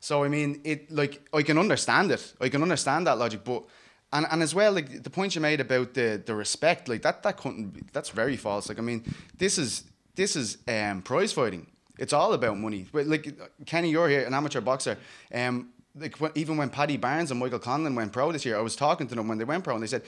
So 0.00 0.24
I 0.24 0.28
mean, 0.28 0.60
it 0.64 0.90
like 0.90 1.26
I 1.32 1.42
can 1.42 1.58
understand 1.58 2.10
it. 2.10 2.34
I 2.40 2.48
can 2.48 2.62
understand 2.62 3.06
that 3.06 3.18
logic, 3.18 3.42
but 3.44 3.64
and, 4.12 4.26
and 4.30 4.42
as 4.42 4.54
well, 4.54 4.72
like 4.72 5.02
the 5.02 5.10
point 5.10 5.34
you 5.34 5.40
made 5.40 5.60
about 5.60 5.94
the 5.94 6.22
the 6.24 6.34
respect, 6.34 6.88
like 6.88 7.02
that 7.02 7.22
that 7.22 7.36
couldn't 7.36 7.92
that's 7.92 8.10
very 8.10 8.36
false. 8.36 8.68
Like 8.68 8.78
I 8.78 8.82
mean, 8.82 9.02
this 9.38 9.56
is 9.58 9.84
this 10.14 10.36
is 10.36 10.58
um, 10.68 11.02
prize 11.02 11.32
fighting. 11.32 11.66
It's 11.98 12.12
all 12.12 12.32
about 12.32 12.58
money. 12.58 12.86
But, 12.92 13.06
Like 13.06 13.24
Kenny, 13.64 13.90
you're 13.90 14.08
here, 14.08 14.24
an 14.26 14.34
amateur 14.34 14.60
boxer. 14.60 14.98
Um, 15.32 15.70
like 15.94 16.16
even 16.34 16.56
when 16.56 16.70
Paddy 16.70 16.96
Barnes 16.96 17.30
and 17.30 17.40
Michael 17.40 17.58
Conlan 17.58 17.94
went 17.94 18.12
pro 18.12 18.32
this 18.32 18.44
year, 18.44 18.58
I 18.58 18.62
was 18.62 18.76
talking 18.76 19.06
to 19.08 19.14
them 19.14 19.28
when 19.28 19.38
they 19.38 19.44
went 19.44 19.64
pro, 19.64 19.74
and 19.74 19.82
they 19.82 19.88
said, 19.88 20.02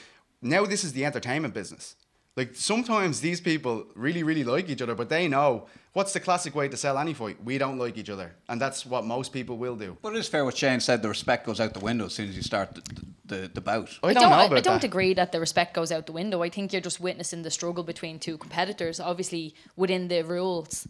"Now 0.45 0.65
this 0.67 0.85
is 0.85 0.93
the 0.93 1.05
entertainment 1.05 1.55
business." 1.55 1.97
Like 2.37 2.57
sometimes 2.57 3.21
these 3.21 3.41
people 3.41 3.87
really, 3.95 4.25
really 4.25 4.43
like 4.43 4.69
each 4.69 4.83
other, 4.83 4.97
but 4.97 5.09
they 5.09 5.29
know 5.29 5.67
what's 5.93 6.13
the 6.13 6.19
classic 6.19 6.55
way 6.55 6.67
to 6.69 6.77
sell 6.77 6.99
any 6.99 7.15
fight. 7.15 7.43
We 7.45 7.59
don't 7.59 7.79
like 7.79 7.97
each 7.97 8.11
other, 8.11 8.35
and 8.49 8.61
that's 8.61 8.85
what 8.85 9.05
most 9.05 9.33
people 9.33 9.57
will 9.57 9.77
do. 9.77 9.97
But 10.03 10.15
it 10.15 10.19
is 10.19 10.27
fair 10.29 10.45
what 10.45 10.57
Shane 10.57 10.81
said. 10.81 11.01
The 11.03 11.09
respect 11.09 11.47
goes 11.47 11.61
out 11.61 11.75
the 11.75 11.81
window 11.81 12.07
as 12.07 12.15
soon 12.15 12.29
as 12.29 12.37
you 12.37 12.43
start 12.43 12.75
the, 12.75 12.83
the, 13.25 13.51
the 13.55 13.61
bout. 13.61 13.89
I, 14.03 14.09
I 14.09 14.13
don't, 14.15 14.23
don't, 14.23 14.31
know 14.31 14.37
I, 14.37 14.59
I 14.59 14.61
don't 14.61 14.81
that. 14.81 14.85
agree 14.85 15.15
that 15.15 15.31
the 15.31 15.39
respect 15.39 15.75
goes 15.75 15.93
out 15.93 16.07
the 16.07 16.13
window. 16.13 16.43
I 16.43 16.49
think 16.49 16.73
you're 16.73 16.83
just 16.83 16.99
witnessing 16.99 17.43
the 17.43 17.53
struggle 17.53 17.85
between 17.85 18.19
two 18.19 18.37
competitors. 18.37 18.99
Obviously, 18.99 19.55
within 19.77 20.09
the 20.09 20.23
rules, 20.25 20.89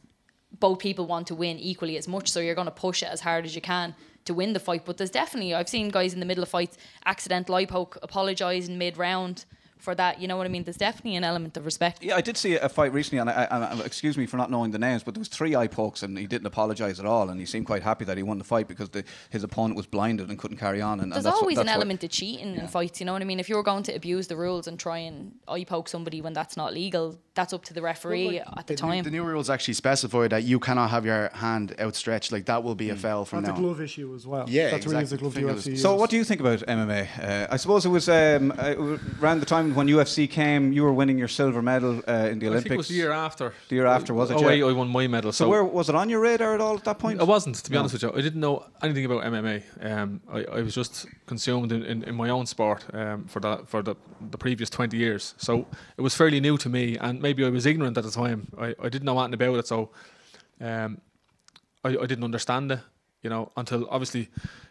both 0.59 0.79
people 0.79 1.07
want 1.07 1.27
to 1.27 1.35
win 1.35 1.59
equally 1.59 1.99
as 1.99 2.09
much, 2.09 2.31
so 2.31 2.41
you're 2.41 2.55
going 2.55 2.65
to 2.65 2.71
push 2.71 3.03
it 3.03 3.11
as 3.11 3.21
hard 3.21 3.45
as 3.45 3.55
you 3.55 3.61
can 3.61 3.95
to 4.25 4.35
win 4.35 4.53
the 4.53 4.61
fight. 4.61 4.85
But 4.85 4.97
there's 4.97 5.11
definitely 5.11 5.55
I've 5.55 5.69
seen 5.69 5.89
guys 5.89 6.15
in 6.15 6.21
the 6.21 6.27
middle 6.27 6.43
of 6.43 6.49
fights 6.49 6.77
accidental 7.07 7.55
eye 7.55 7.67
poke, 7.67 7.99
apologising 8.03 8.79
mid 8.79 8.97
round 8.97 9.45
for 9.85 9.95
that. 9.95 10.21
You 10.21 10.27
know 10.29 10.37
what 10.37 10.47
I 10.47 10.51
mean? 10.51 10.65
There's 10.65 10.77
definitely 10.77 11.17
an 11.17 11.25
element 11.25 11.57
of 11.57 11.65
respect. 11.65 12.03
Yeah, 12.03 12.17
I 12.17 12.21
did 12.23 12.37
see 12.37 12.57
a 12.57 12.69
fight 12.69 12.93
recently, 12.93 13.19
and 13.21 13.31
I, 13.31 13.45
I, 13.51 13.59
I, 13.59 13.81
excuse 13.85 14.17
me 14.19 14.27
for 14.27 14.37
not 14.39 14.51
knowing 14.51 14.71
the 14.73 14.79
names, 14.79 15.03
but 15.05 15.15
there 15.15 15.21
was 15.21 15.29
three 15.29 15.55
eye 15.55 15.69
pokes, 15.69 16.03
and 16.03 16.19
he 16.19 16.27
didn't 16.27 16.47
apologise 16.47 16.99
at 16.99 17.07
all, 17.07 17.29
and 17.31 17.39
he 17.39 17.47
seemed 17.47 17.67
quite 17.67 17.83
happy 17.83 18.05
that 18.07 18.17
he 18.17 18.23
won 18.23 18.39
the 18.39 18.45
fight 18.45 18.67
because 18.67 18.89
the, 18.91 19.05
his 19.31 19.45
opponent 19.45 19.77
was 19.77 19.87
blinded 19.87 20.29
and 20.31 20.39
couldn't 20.39 20.57
carry 20.57 20.81
on. 20.81 20.95
And, 20.95 21.03
and 21.05 21.13
There's 21.13 21.25
that's 21.25 21.35
what- 21.37 21.43
always 21.43 21.59
an 21.59 21.67
that's 21.67 21.77
what- 21.77 21.83
element 21.83 22.03
of 22.05 22.11
cheating 22.11 22.57
in 22.57 22.67
fights. 22.69 22.99
You 23.01 23.07
know 23.07 23.13
what 23.13 23.23
I 23.23 23.27
mean? 23.27 23.39
If 23.39 23.49
you're 23.49 23.63
going 23.63 23.83
to 23.85 23.93
abuse 23.95 24.27
the 24.27 24.37
rules 24.37 24.67
and 24.67 24.79
try 24.81 24.99
and 24.99 25.33
eye 25.47 25.65
poke 25.65 25.89
somebody 25.89 26.21
when 26.21 26.33
that's 26.33 26.57
not 26.57 26.73
legal, 26.73 27.19
that's 27.35 27.53
up 27.53 27.65
to 27.67 27.75
the 27.75 27.83
referee 27.83 28.39
at 28.39 28.67
the 28.67 28.75
The 28.75 28.83
new, 28.87 28.93
time. 28.93 29.05
the 29.05 29.11
new 29.11 29.23
rules 29.25 29.51
actually 29.51 29.75
specify 29.75 30.29
that 30.29 30.45
you 30.45 30.59
cannot 30.61 30.91
have 30.91 31.05
your 31.05 31.29
hand 31.35 31.75
outstretched. 31.81 32.33
Like 32.33 32.47
that 32.47 32.63
will 32.63 32.75
be 32.77 32.91
a 32.91 32.97
foul 32.97 33.25
from 33.25 33.43
that's 33.43 33.53
now. 33.59 33.59
a 33.59 33.63
glove 33.63 33.81
issue 33.81 34.15
as 34.15 34.27
well. 34.27 34.47
Yeah, 34.49 34.71
that's 34.71 34.87
really 34.87 35.03
is 35.03 35.13
a 35.13 35.17
exactly. 35.17 35.19
glove 35.19 35.35
Fingerless. 35.35 35.67
UFC. 35.67 35.79
So, 35.79 35.95
what 35.97 36.11
do 36.11 36.17
you 36.17 36.25
think 36.25 36.41
about 36.41 36.61
MMA? 36.61 37.09
Uh, 37.23 37.47
I 37.51 37.57
suppose 37.57 37.85
it 37.85 37.89
was 37.91 38.09
um, 38.09 38.53
uh, 38.57 38.97
around 39.21 39.41
the 39.41 39.47
time 39.47 39.74
when 39.77 39.85
when 39.87 39.97
UFC 39.97 40.29
came, 40.31 40.73
you 40.73 40.83
were 40.83 40.93
winning 40.93 41.19
your 41.19 41.29
silver 41.29 41.63
medal 41.63 42.03
uh, 42.09 42.29
in 42.31 42.39
the 42.39 42.47
I 42.47 42.51
Olympics. 42.51 42.63
think 42.63 42.75
it 42.75 42.77
was 42.77 42.89
the 42.89 42.95
year 42.95 43.13
after. 43.13 43.53
The 43.69 43.75
year 43.77 43.87
after, 43.87 44.15
was 44.15 44.31
it? 44.31 44.37
Oh, 44.37 44.49
yeah? 44.49 44.67
I, 44.67 44.73
won 44.73 44.89
my 44.89 45.07
medal. 45.07 45.33
so, 45.33 45.45
So, 45.45 45.49
where 45.51 45.65
was 45.65 45.89
it 45.89 45.95
on 45.95 46.09
your 46.09 46.21
radar 46.21 46.55
at 46.55 46.61
all 46.61 46.77
at 46.77 46.85
that 46.85 46.99
point? 46.99 47.21
I 47.21 47.25
wasn't, 47.25 47.57
to 47.57 47.71
be 47.71 47.75
No. 47.75 47.81
honest 47.81 47.95
with 47.95 48.03
you. 48.03 48.13
I 48.13 48.21
didn't 48.23 48.41
know 48.41 48.65
anything 48.83 49.05
about 49.05 49.25
MMA. 49.25 49.63
Um, 49.85 50.21
I, 50.33 50.45
I 50.59 50.63
was 50.63 50.75
just 50.75 51.07
consumed 51.27 51.73
in, 51.73 51.83
in, 51.85 52.03
in 52.05 52.15
my 52.15 52.31
own 52.31 52.47
sport 52.47 52.85
um, 52.95 53.27
for 53.27 53.41
the 53.41 53.59
for 53.67 53.83
the, 53.83 53.95
the 54.31 54.39
previous 54.39 54.71
twenty 54.71 54.97
years. 54.97 55.35
So 55.39 55.67
it 55.99 56.03
was 56.03 56.15
fairly 56.15 56.41
new 56.41 56.57
to 56.59 56.69
me, 56.69 56.97
and 56.99 57.21
maybe 57.21 57.45
I 57.45 57.51
was 57.51 57.67
ignorant 57.67 57.99
at 57.99 58.05
the 58.05 58.11
time. 58.11 58.49
I, 58.59 58.75
I 58.83 58.89
didn't 58.89 59.05
know 59.05 59.19
anything 59.21 59.35
about 59.35 59.59
it, 59.59 59.67
so 59.67 59.91
um, 60.61 61.01
I, 61.85 61.89
I 61.91 62.07
didn't 62.07 62.25
understand 62.25 62.73
it. 62.73 62.81
You 63.23 63.31
know, 63.31 63.51
until 63.57 63.87
obviously, 63.91 64.29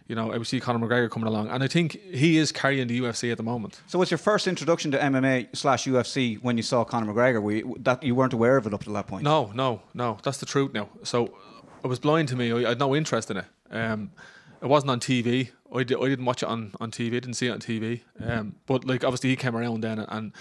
you 0.08 0.16
know, 0.16 0.32
I 0.32 0.38
would 0.38 0.48
see 0.48 0.60
Conor 0.60 0.86
McGregor 0.86 1.10
coming 1.10 1.28
along, 1.28 1.50
and 1.50 1.64
I 1.64 1.68
think 1.68 1.94
he 1.94 2.38
is 2.38 2.52
carrying 2.52 2.88
the 2.88 3.00
UFC 3.00 3.32
at 3.32 3.38
the 3.38 3.44
moment. 3.44 3.82
So, 3.88 4.00
was 4.00 4.12
your 4.12 4.18
first 4.18 4.48
introduction 4.48 4.92
to 4.92 4.98
MMA 4.98 5.56
slash 5.56 5.86
UFC 5.86 6.42
when 6.42 6.58
you 6.58 6.64
saw 6.64 6.84
Conor 6.84 7.14
McGregor? 7.14 7.42
Were 7.42 7.52
you, 7.52 7.76
that 7.80 8.04
you 8.04 8.14
weren't 8.16 8.34
aware 8.34 8.58
of 8.58 8.68
it 8.68 8.74
up 8.74 8.84
to 8.84 8.92
that 8.92 9.08
point? 9.08 9.24
No, 9.24 9.52
no, 9.54 9.82
no. 9.94 10.18
That's 10.24 10.40
the 10.40 10.46
truth 10.46 10.74
now. 10.74 10.90
So 11.04 11.34
it 11.84 11.88
was 11.88 12.00
blind 12.00 12.28
to 12.30 12.36
me. 12.36 12.52
I, 12.52 12.58
I 12.66 12.70
had 12.70 12.80
no 12.80 12.96
interest 12.96 13.32
in 13.32 13.38
it. 13.38 13.46
Um, 13.72 14.12
it 14.62 14.68
wasn't 14.68 14.92
on 14.92 15.00
TV. 15.00 15.52
I, 15.74 15.84
di- 15.84 15.96
I 15.96 16.08
didn't 16.08 16.26
watch 16.26 16.44
it 16.44 16.50
on, 16.50 16.74
on 16.80 16.92
TV. 16.92 17.08
I 17.08 17.20
didn't 17.20 17.34
see 17.34 17.48
it 17.48 17.52
on 17.52 17.60
TV. 17.60 18.02
Um, 18.20 18.56
but 18.66 18.86
like 18.86 19.04
obviously 19.04 19.30
he 19.30 19.36
came 19.36 19.56
around 19.56 19.82
then 19.82 20.00
and, 20.00 20.32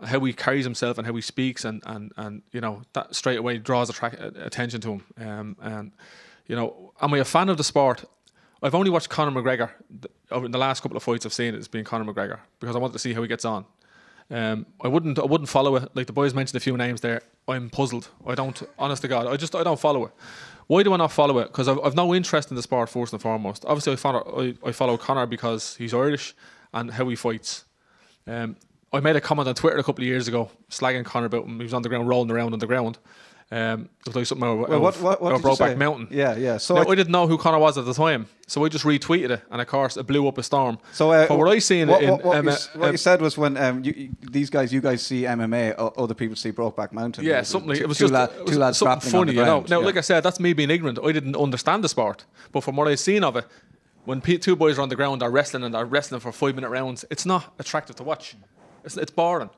and 0.00 0.08
how 0.08 0.20
he 0.20 0.32
carries 0.32 0.64
himself 0.64 0.96
and 0.96 1.06
how 1.06 1.14
he 1.14 1.20
speaks 1.20 1.64
and, 1.64 1.82
and, 1.84 2.12
and 2.16 2.42
you 2.52 2.60
know 2.60 2.82
that 2.92 3.14
straight 3.14 3.38
away 3.38 3.58
draws 3.58 3.90
attract, 3.90 4.20
attention 4.20 4.80
to 4.82 4.92
him. 4.92 5.04
Um, 5.18 5.56
and 5.60 5.92
you 6.46 6.56
know, 6.56 6.92
am 7.00 7.12
I 7.12 7.18
a 7.18 7.24
fan 7.24 7.48
of 7.48 7.56
the 7.56 7.64
sport? 7.64 8.04
I've 8.62 8.74
only 8.74 8.90
watched 8.90 9.08
Conor 9.08 9.40
McGregor 9.40 9.70
over 10.30 10.46
in 10.46 10.52
the 10.52 10.58
last 10.58 10.82
couple 10.82 10.96
of 10.96 11.02
fights 11.02 11.24
I've 11.24 11.32
seen. 11.32 11.54
It's 11.54 11.68
been 11.68 11.84
Conor 11.84 12.12
McGregor 12.12 12.40
because 12.60 12.74
I 12.74 12.78
wanted 12.78 12.94
to 12.94 12.98
see 12.98 13.12
how 13.12 13.22
he 13.22 13.28
gets 13.28 13.44
on. 13.44 13.64
Um, 14.30 14.66
I 14.80 14.88
wouldn't 14.88 15.18
I 15.18 15.24
wouldn't 15.24 15.48
follow 15.48 15.76
it. 15.76 15.88
Like 15.94 16.06
the 16.06 16.12
boys 16.12 16.34
mentioned 16.34 16.56
a 16.56 16.60
few 16.60 16.76
names 16.76 17.00
there. 17.00 17.22
I'm 17.46 17.70
puzzled. 17.70 18.08
I 18.26 18.34
don't. 18.34 18.62
Honest 18.78 19.02
to 19.02 19.08
God, 19.08 19.26
I 19.26 19.36
just 19.36 19.54
I 19.54 19.62
don't 19.62 19.80
follow 19.80 20.04
it. 20.06 20.12
Why 20.66 20.82
do 20.82 20.92
I 20.92 20.96
not 20.98 21.12
follow 21.12 21.38
it? 21.38 21.46
Because 21.46 21.66
I've, 21.66 21.80
I've 21.80 21.94
no 21.94 22.14
interest 22.14 22.50
in 22.50 22.56
the 22.56 22.62
sport 22.62 22.90
first 22.90 23.14
and 23.14 23.22
foremost. 23.22 23.64
Obviously, 23.66 23.94
I 23.94 23.96
follow 23.96 24.54
I, 24.64 24.68
I 24.68 24.72
follow 24.72 25.26
because 25.26 25.76
he's 25.76 25.94
Irish 25.94 26.34
and 26.74 26.90
how 26.90 27.08
he 27.08 27.16
fights. 27.16 27.64
Um, 28.26 28.56
I 28.92 29.00
made 29.00 29.16
a 29.16 29.20
comment 29.20 29.48
on 29.48 29.54
Twitter 29.54 29.78
a 29.78 29.82
couple 29.82 30.02
of 30.02 30.08
years 30.08 30.28
ago, 30.28 30.50
slagging 30.70 31.04
Conor 31.04 31.26
about 31.26 31.44
him. 31.44 31.56
He 31.56 31.62
was 31.62 31.74
on 31.74 31.82
the 31.82 31.88
ground 31.88 32.08
rolling 32.08 32.30
around 32.30 32.52
on 32.52 32.58
the 32.58 32.66
ground. 32.66 32.98
Um, 33.50 33.88
it 34.00 34.06
was 34.08 34.14
like 34.16 34.26
something 34.26 34.46
out, 34.46 34.68
Well, 34.68 34.74
out 34.74 34.82
what- 34.82 35.00
what- 35.00 35.22
what 35.22 35.32
out 35.32 35.40
Brokeback? 35.40 35.78
Mountain. 35.78 36.08
Yeah, 36.10 36.36
yeah. 36.36 36.58
So 36.58 36.74
Now, 36.74 36.82
I- 36.82 36.92
I 36.92 36.94
didn't 36.94 37.12
know 37.12 37.26
who 37.26 37.38
Conor 37.38 37.58
was 37.58 37.78
at 37.78 37.86
the 37.86 37.94
time, 37.94 38.26
so 38.46 38.62
I 38.62 38.68
just 38.68 38.84
retweeted 38.84 39.30
it, 39.30 39.42
and 39.50 39.62
of 39.62 39.66
course, 39.66 39.96
it 39.96 40.06
blew 40.06 40.28
up 40.28 40.36
a 40.36 40.42
storm. 40.42 40.78
So, 40.92 41.12
uh, 41.12 41.26
what 41.28 41.48
I 41.48 41.58
seen 41.58 41.88
what, 41.88 42.02
in 42.02 42.10
what, 42.10 42.24
what, 42.24 42.36
um, 42.36 42.46
you, 42.46 42.82
um, 42.82 42.92
you 42.92 42.98
said 42.98 43.22
was 43.22 43.38
when 43.38 43.56
um, 43.56 43.82
you, 43.84 43.94
you- 43.96 44.10
these 44.20 44.50
guys, 44.50 44.70
you 44.70 44.82
guys 44.82 45.00
see 45.00 45.22
MMA, 45.24 45.72
other 45.96 46.12
people 46.12 46.36
see 46.36 46.52
Brokeback 46.52 46.92
Mountain. 46.92 47.24
Yeah, 47.24 47.40
something 47.40 47.70
it 47.74 47.88
was 47.88 47.96
two 47.96 48.04
just 48.04 48.12
lad- 48.12 48.30
it 48.36 48.42
was 48.44 48.52
two 48.52 48.58
lads 48.58 48.76
something 48.76 49.10
funny, 49.10 49.32
the 49.32 49.38
you 49.40 49.44
know. 49.46 49.64
Now, 49.66 49.80
yeah. 49.80 49.86
like 49.86 49.96
I 49.96 50.02
said, 50.02 50.22
that's 50.22 50.40
me 50.40 50.52
being 50.52 50.70
ignorant. 50.70 50.98
I 51.02 51.10
didn't 51.12 51.34
understand 51.36 51.82
the 51.82 51.88
sport, 51.88 52.26
but 52.52 52.62
from 52.62 52.76
what 52.76 52.86
I've 52.86 53.00
seen 53.00 53.24
of 53.24 53.34
it, 53.36 53.46
when 54.04 54.20
two 54.20 54.56
boys 54.56 54.78
are 54.78 54.82
on 54.82 54.90
the 54.90 54.96
ground, 54.96 55.22
they're 55.22 55.30
wrestling 55.30 55.64
and 55.64 55.74
they're 55.74 55.86
wrestling 55.86 56.20
for 56.20 56.32
five 56.32 56.54
minute 56.54 56.68
rounds. 56.68 57.06
It's 57.10 57.24
not 57.24 57.54
attractive 57.58 57.96
to 57.96 58.02
watch. 58.02 58.36
It's, 58.84 58.98
it's 58.98 59.10
boring. 59.10 59.48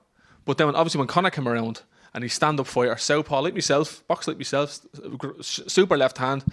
But 0.44 0.58
then, 0.58 0.68
when, 0.68 0.76
obviously, 0.76 0.98
when 1.00 1.08
Conor 1.08 1.30
came 1.30 1.46
around 1.48 1.82
and 2.14 2.24
he's 2.24 2.34
stand 2.34 2.60
up 2.60 2.66
fighter, 2.66 2.96
southpaw 2.96 3.40
like 3.40 3.54
myself, 3.54 4.06
box 4.06 4.26
like 4.28 4.36
myself, 4.36 4.70
s- 4.70 5.00
gr- 5.16 5.38
s- 5.38 5.60
super 5.66 5.96
left 5.96 6.18
hand. 6.18 6.44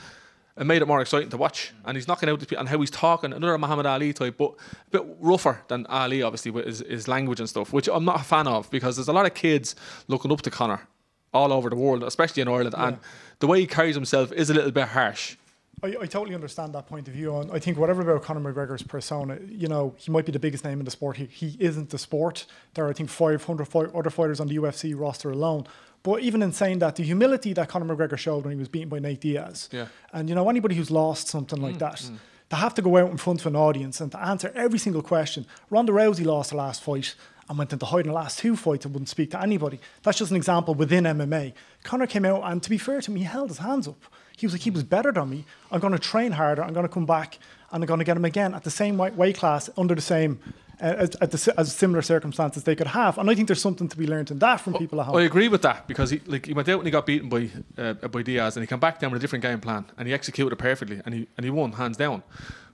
It 0.60 0.66
made 0.66 0.82
it 0.82 0.88
more 0.88 1.02
exciting 1.02 1.30
to 1.30 1.38
watch, 1.38 1.72
mm. 1.76 1.82
and 1.86 1.96
he's 1.98 2.08
knocking 2.08 2.30
out 2.30 2.40
the 2.40 2.46
people, 2.46 2.62
and 2.62 2.70
how 2.70 2.80
he's 2.80 2.90
talking, 2.90 3.32
another 3.32 3.58
Muhammad 3.58 3.86
Ali 3.86 4.12
type, 4.14 4.38
but 4.38 4.54
a 4.88 4.90
bit 4.90 5.06
rougher 5.20 5.62
than 5.68 5.86
Ali, 5.86 6.24
obviously, 6.24 6.52
with 6.52 6.66
his, 6.66 6.80
his 6.80 7.08
language 7.08 7.40
and 7.40 7.48
stuff, 7.48 7.72
which 7.72 7.88
I'm 7.88 8.06
not 8.06 8.22
a 8.22 8.24
fan 8.24 8.48
of 8.48 8.70
because 8.72 8.96
there's 8.96 9.08
a 9.08 9.14
lot 9.14 9.26
of 9.26 9.34
kids 9.36 9.76
looking 10.08 10.32
up 10.32 10.42
to 10.42 10.50
Conor 10.50 10.88
all 11.34 11.54
over 11.54 11.70
the 11.70 11.76
world, 11.76 12.04
especially 12.04 12.42
in 12.42 12.48
Ireland, 12.48 12.74
and 12.78 12.98
the 13.40 13.48
way 13.48 13.60
he 13.60 13.68
carries 13.68 13.96
himself 13.96 14.32
is 14.32 14.50
a 14.50 14.54
little 14.54 14.72
bit 14.72 14.88
harsh. 14.88 15.36
I, 15.84 15.88
I 16.02 16.06
totally 16.08 16.34
understand 16.34 16.74
that 16.74 16.88
point 16.88 17.08
of 17.08 17.14
view. 17.14 17.38
And 17.38 17.52
I 17.52 17.60
think 17.60 17.78
whatever 17.78 18.02
about 18.02 18.24
Conor 18.24 18.52
McGregor's 18.52 18.82
persona, 18.82 19.38
you 19.48 19.68
know, 19.68 19.94
he 19.98 20.10
might 20.10 20.26
be 20.26 20.32
the 20.32 20.40
biggest 20.40 20.64
name 20.64 20.80
in 20.80 20.86
the 20.86 20.92
sport. 20.92 21.18
He, 21.18 21.26
he 21.26 21.56
isn't 21.60 21.92
the 21.92 22.00
sport. 22.00 22.46
There 22.74 22.86
are, 22.86 22.90
I 22.90 22.94
think, 22.94 23.10
500 23.12 23.66
fight, 23.66 23.94
other 23.94 24.10
fighters 24.10 24.40
on 24.40 24.48
the 24.48 24.58
UFC 24.58 25.00
roster 25.00 25.30
alone. 25.30 25.68
But 26.02 26.22
even 26.22 26.42
in 26.42 26.52
saying 26.52 26.80
that, 26.80 26.96
the 26.96 27.04
humility 27.04 27.54
that 27.54 27.70
Conor 27.70 27.96
McGregor 27.96 28.18
showed 28.18 28.44
when 28.46 28.54
he 28.54 28.58
was 28.58 28.68
beaten 28.68 28.90
by 28.90 28.98
Nate 29.00 29.22
Diaz, 29.22 29.70
Yeah. 29.72 29.88
and 30.14 30.28
you 30.30 30.34
know, 30.36 30.50
anybody 30.50 30.74
who's 30.76 30.90
lost 30.90 31.28
something 31.28 31.60
Mm, 31.60 31.64
like 31.64 31.80
that, 31.80 32.10
to 32.50 32.56
have 32.56 32.74
to 32.76 32.82
go 32.82 32.98
out 32.98 33.12
in 33.12 33.18
front 33.18 33.42
of 33.42 33.48
an 33.48 33.56
audience 33.56 34.00
and 34.02 34.12
to 34.14 34.20
answer 34.20 34.52
every 34.56 34.80
single 34.80 35.02
question. 35.04 35.46
Ronda 35.70 35.92
Rousey 35.92 36.26
lost 36.26 36.52
the 36.52 36.56
last 36.58 36.82
fight 36.82 37.14
and 37.50 37.58
went 37.58 37.72
into 37.74 37.86
hiding 37.86 38.08
the 38.08 38.16
last 38.16 38.40
two 38.40 38.56
fights 38.56 38.86
and 38.86 38.94
wouldn't 38.96 39.10
speak 39.10 39.32
to 39.32 39.42
anybody. 39.42 39.80
That's 40.04 40.18
just 40.18 40.32
an 40.32 40.38
example 40.38 40.74
within 40.74 41.04
MMA. 41.04 41.54
Conor 41.84 42.08
came 42.08 42.26
out 42.26 42.42
and 42.50 42.64
to 42.64 42.70
be 42.70 42.78
fair 42.78 43.00
to 43.02 43.12
him, 43.12 43.18
he 43.18 43.24
held 43.26 43.50
his 43.50 43.60
hands 43.60 43.88
up. 43.88 44.02
He 44.38 44.46
was 44.46 44.54
like, 44.54 44.62
he 44.62 44.70
was 44.70 44.84
better 44.84 45.12
than 45.12 45.30
me. 45.30 45.44
I'm 45.72 45.80
going 45.82 45.92
to 45.94 46.00
train 46.00 46.32
harder. 46.32 46.64
I'm 46.64 46.72
going 46.74 46.86
to 46.88 46.94
come 46.94 47.06
back 47.06 47.40
and 47.72 47.84
I'm 47.84 47.88
going 47.88 47.98
to 48.00 48.06
get 48.06 48.16
him 48.16 48.24
again 48.24 48.54
at 48.54 48.64
the 48.64 48.72
same 48.72 48.98
weight 48.98 49.16
weight 49.16 49.36
class 49.36 49.70
under 49.78 49.94
the 49.96 50.02
same, 50.02 50.40
uh, 50.80 50.86
as, 50.86 51.16
at 51.16 51.32
the, 51.32 51.54
as 51.58 51.76
similar 51.76 52.02
circumstances 52.04 52.64
they 52.64 52.76
could 52.76 52.88
have. 52.88 53.18
And 53.18 53.30
I 53.30 53.36
think 53.36 53.48
there's 53.48 53.62
something 53.62 53.90
to 53.90 53.98
be 53.98 54.06
learned 54.08 54.30
in 54.32 54.38
that 54.40 54.62
from 54.62 54.74
people 54.76 55.02
at 55.02 55.08
home. 55.08 55.18
I 55.18 55.24
agree 55.24 55.48
with 55.50 55.64
that 55.64 55.88
because 55.88 56.12
he 56.12 56.22
like 56.28 56.46
he 56.46 56.54
went 56.54 56.70
out 56.70 56.78
and 56.78 56.86
he 56.88 56.92
got 56.92 57.06
beaten 57.08 57.30
by 57.30 57.50
uh, 57.78 57.94
by 57.94 58.22
Diaz 58.22 58.56
and 58.56 58.64
he 58.64 58.68
came 58.68 58.80
back 58.80 59.00
down 59.00 59.12
with 59.12 59.20
a 59.20 59.24
different 59.24 59.42
game 59.44 59.60
plan 59.60 59.86
and 59.98 60.08
he 60.08 60.14
executed 60.14 60.54
it 60.54 60.58
perfectly 60.58 61.02
and 61.04 61.14
he 61.16 61.28
and 61.36 61.44
he 61.44 61.50
won 61.50 61.72
hands 61.74 61.98
down. 61.98 62.22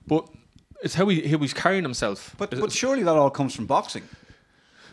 But 0.05 0.27
it's 0.83 0.95
how 0.95 1.07
he 1.07 1.25
how 1.29 1.37
he's 1.37 1.53
carrying 1.53 1.83
himself. 1.83 2.35
But, 2.37 2.49
It's- 2.51 2.59
but 2.61 2.73
surely 2.73 3.03
that 3.03 3.15
all 3.15 3.29
comes 3.29 3.55
from 3.55 3.67
boxing. 3.67 4.03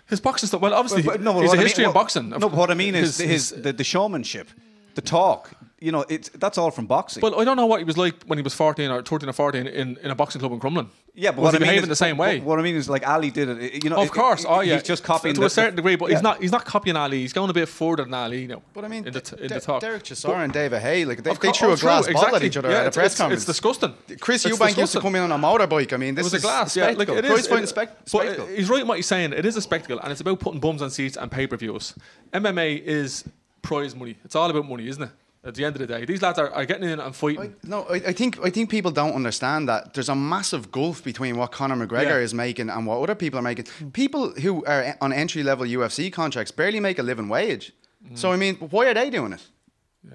his 0.06 0.20
boxing 0.20 0.46
stuff. 0.46 0.60
Well, 0.60 0.72
obviously, 0.74 1.02
But- 1.02 1.14
but 1.14 1.20
no, 1.20 1.32
but 1.34 1.40
he's 1.40 1.48
what 1.48 1.54
a 1.54 1.60
I 1.60 1.62
mean- 1.62 1.66
history 1.66 1.84
what- 1.84 1.90
in 1.90 1.94
boxing. 1.94 2.28
No, 2.30 2.38
but 2.38 2.52
what 2.52 2.70
I 2.70 2.74
mean 2.74 2.94
is 2.94 3.18
His- 3.18 3.18
his, 3.18 3.50
his- 3.50 3.62
the, 3.62 3.72
the 3.72 3.84
showmanship, 3.84 4.48
the 4.94 5.02
talk. 5.02 5.50
You 5.82 5.92
know, 5.92 6.04
it's 6.10 6.28
that's 6.34 6.58
all 6.58 6.70
from 6.70 6.86
boxing. 6.86 7.22
But 7.22 7.32
I 7.38 7.42
don't 7.42 7.56
know 7.56 7.64
what 7.64 7.78
he 7.80 7.84
was 7.84 7.96
like 7.96 8.22
when 8.24 8.36
he 8.38 8.42
was 8.42 8.52
14 8.52 8.90
or 8.90 9.00
13 9.02 9.30
or 9.30 9.32
14 9.32 9.66
in, 9.66 9.96
in 9.96 10.10
a 10.10 10.14
boxing 10.14 10.38
club 10.38 10.52
in 10.52 10.60
Crumlin. 10.60 10.88
yeah, 11.14 11.30
but 11.30 11.40
was 11.40 11.44
what 11.44 11.54
he 11.54 11.56
I 11.56 11.60
mean 11.60 11.68
behaving 11.68 11.82
is, 11.84 11.88
the 11.88 11.96
same 11.96 12.18
way? 12.18 12.40
What 12.40 12.58
I 12.58 12.62
mean 12.62 12.76
is, 12.76 12.86
like 12.90 13.08
Ali 13.08 13.30
did 13.30 13.48
it. 13.48 13.82
You 13.82 13.88
know, 13.88 13.96
of 13.96 14.08
it- 14.08 14.12
course, 14.12 14.42
it- 14.44 14.48
oh 14.50 14.60
yeah, 14.60 14.74
he's 14.74 14.82
just 14.82 15.02
copying 15.02 15.34
to 15.36 15.40
the- 15.40 15.46
a 15.46 15.50
certain 15.50 15.76
degree, 15.76 15.96
but 15.96 16.10
yeah. 16.10 16.16
he's 16.16 16.22
not. 16.22 16.42
He's 16.42 16.52
not 16.52 16.66
copying 16.66 16.96
Ali. 16.96 17.20
He's 17.22 17.32
going 17.32 17.48
a 17.48 17.54
bit 17.54 17.66
further 17.66 18.04
than 18.04 18.12
Ali 18.12 18.46
now. 18.46 18.60
But 18.74 18.84
I 18.84 18.88
mean, 18.88 19.06
in 19.06 19.12
the, 19.14 19.22
t- 19.22 19.36
in 19.40 19.48
De- 19.48 19.54
the 19.54 19.60
talk. 19.60 19.80
Derek 19.80 20.02
Chisora 20.02 20.44
and 20.44 20.52
David 20.52 20.82
Haye, 20.82 21.06
like 21.06 21.22
they, 21.22 21.30
they 21.30 21.36
cour- 21.36 21.54
threw 21.54 21.68
oh, 21.70 21.72
a 21.72 21.76
glass 21.78 22.04
true, 22.04 22.12
ball 22.12 22.36
at 22.36 22.42
each 22.42 22.58
other 22.58 22.70
Yeah, 22.70 22.80
at 22.80 22.86
a 22.88 22.90
press 22.90 23.12
it's- 23.14 23.16
conference. 23.16 23.40
It's 23.44 23.46
disgusting. 23.46 23.94
Chris 24.20 24.44
It's 24.44 24.58
Eubank 24.58 24.76
used 24.76 24.92
to 24.92 25.00
come 25.00 25.14
in 25.14 25.22
on 25.22 25.32
a 25.32 25.38
motorbike. 25.38 25.94
I 25.94 25.96
mean, 25.96 26.10
It 26.10 26.16
this 26.16 26.24
was 26.24 26.34
a 26.34 26.40
glass, 26.40 26.76
yeah. 26.76 26.92
spectacle. 26.92 27.14
Like 27.14 27.24
it 27.24 27.30
is, 27.30 27.46
it- 27.46 27.68
spec- 27.70 27.96
spectacle. 28.04 28.46
he's 28.48 28.68
right 28.68 28.82
in 28.82 28.86
what 28.86 28.98
he's 28.98 29.06
saying. 29.06 29.32
It 29.32 29.46
is 29.46 29.56
a 29.56 29.62
spectacle, 29.62 29.98
and 30.00 30.12
it's 30.12 30.20
about 30.20 30.40
putting 30.40 30.60
bums 30.60 30.82
on 30.82 30.90
seats 30.90 31.16
and 31.16 31.30
pay 31.30 31.46
per 31.46 31.56
views. 31.56 31.94
MMA 32.34 32.82
is 32.84 33.24
prize 33.62 33.96
money. 33.96 34.16
It's 34.26 34.36
all 34.36 34.50
about 34.50 34.68
money, 34.68 34.86
isn't 34.86 35.02
it? 35.02 35.10
At 35.42 35.54
the 35.54 35.64
end 35.64 35.74
of 35.76 35.80
the 35.80 35.86
day, 35.86 36.04
these 36.04 36.20
lads 36.20 36.38
are, 36.38 36.50
are 36.50 36.66
getting 36.66 36.88
in 36.90 37.00
and 37.00 37.16
fighting. 37.16 37.54
No, 37.64 37.84
I, 37.88 37.94
I 37.94 38.12
think 38.12 38.38
I 38.44 38.50
think 38.50 38.68
people 38.68 38.90
don't 38.90 39.14
understand 39.14 39.68
that 39.68 39.94
there's 39.94 40.10
a 40.10 40.14
massive 40.14 40.70
gulf 40.70 41.02
between 41.02 41.38
what 41.38 41.50
Conor 41.50 41.76
McGregor 41.76 42.02
Yeah. 42.18 42.24
is 42.26 42.34
making 42.34 42.68
and 42.68 42.86
what 42.86 42.98
other 43.00 43.14
people 43.14 43.38
are 43.38 43.42
making. 43.42 43.64
People 43.92 44.32
who 44.42 44.62
are 44.66 44.96
on 45.00 45.12
entry 45.14 45.42
level 45.42 45.64
UFC 45.66 46.12
contracts 46.12 46.52
barely 46.52 46.78
make 46.80 46.98
a 46.98 47.02
living 47.02 47.28
wage. 47.30 47.72
Mm. 48.06 48.18
So 48.18 48.32
I 48.32 48.36
mean, 48.36 48.56
why 48.56 48.86
are 48.90 48.94
they 48.94 49.08
doing 49.08 49.32
it? 49.32 49.42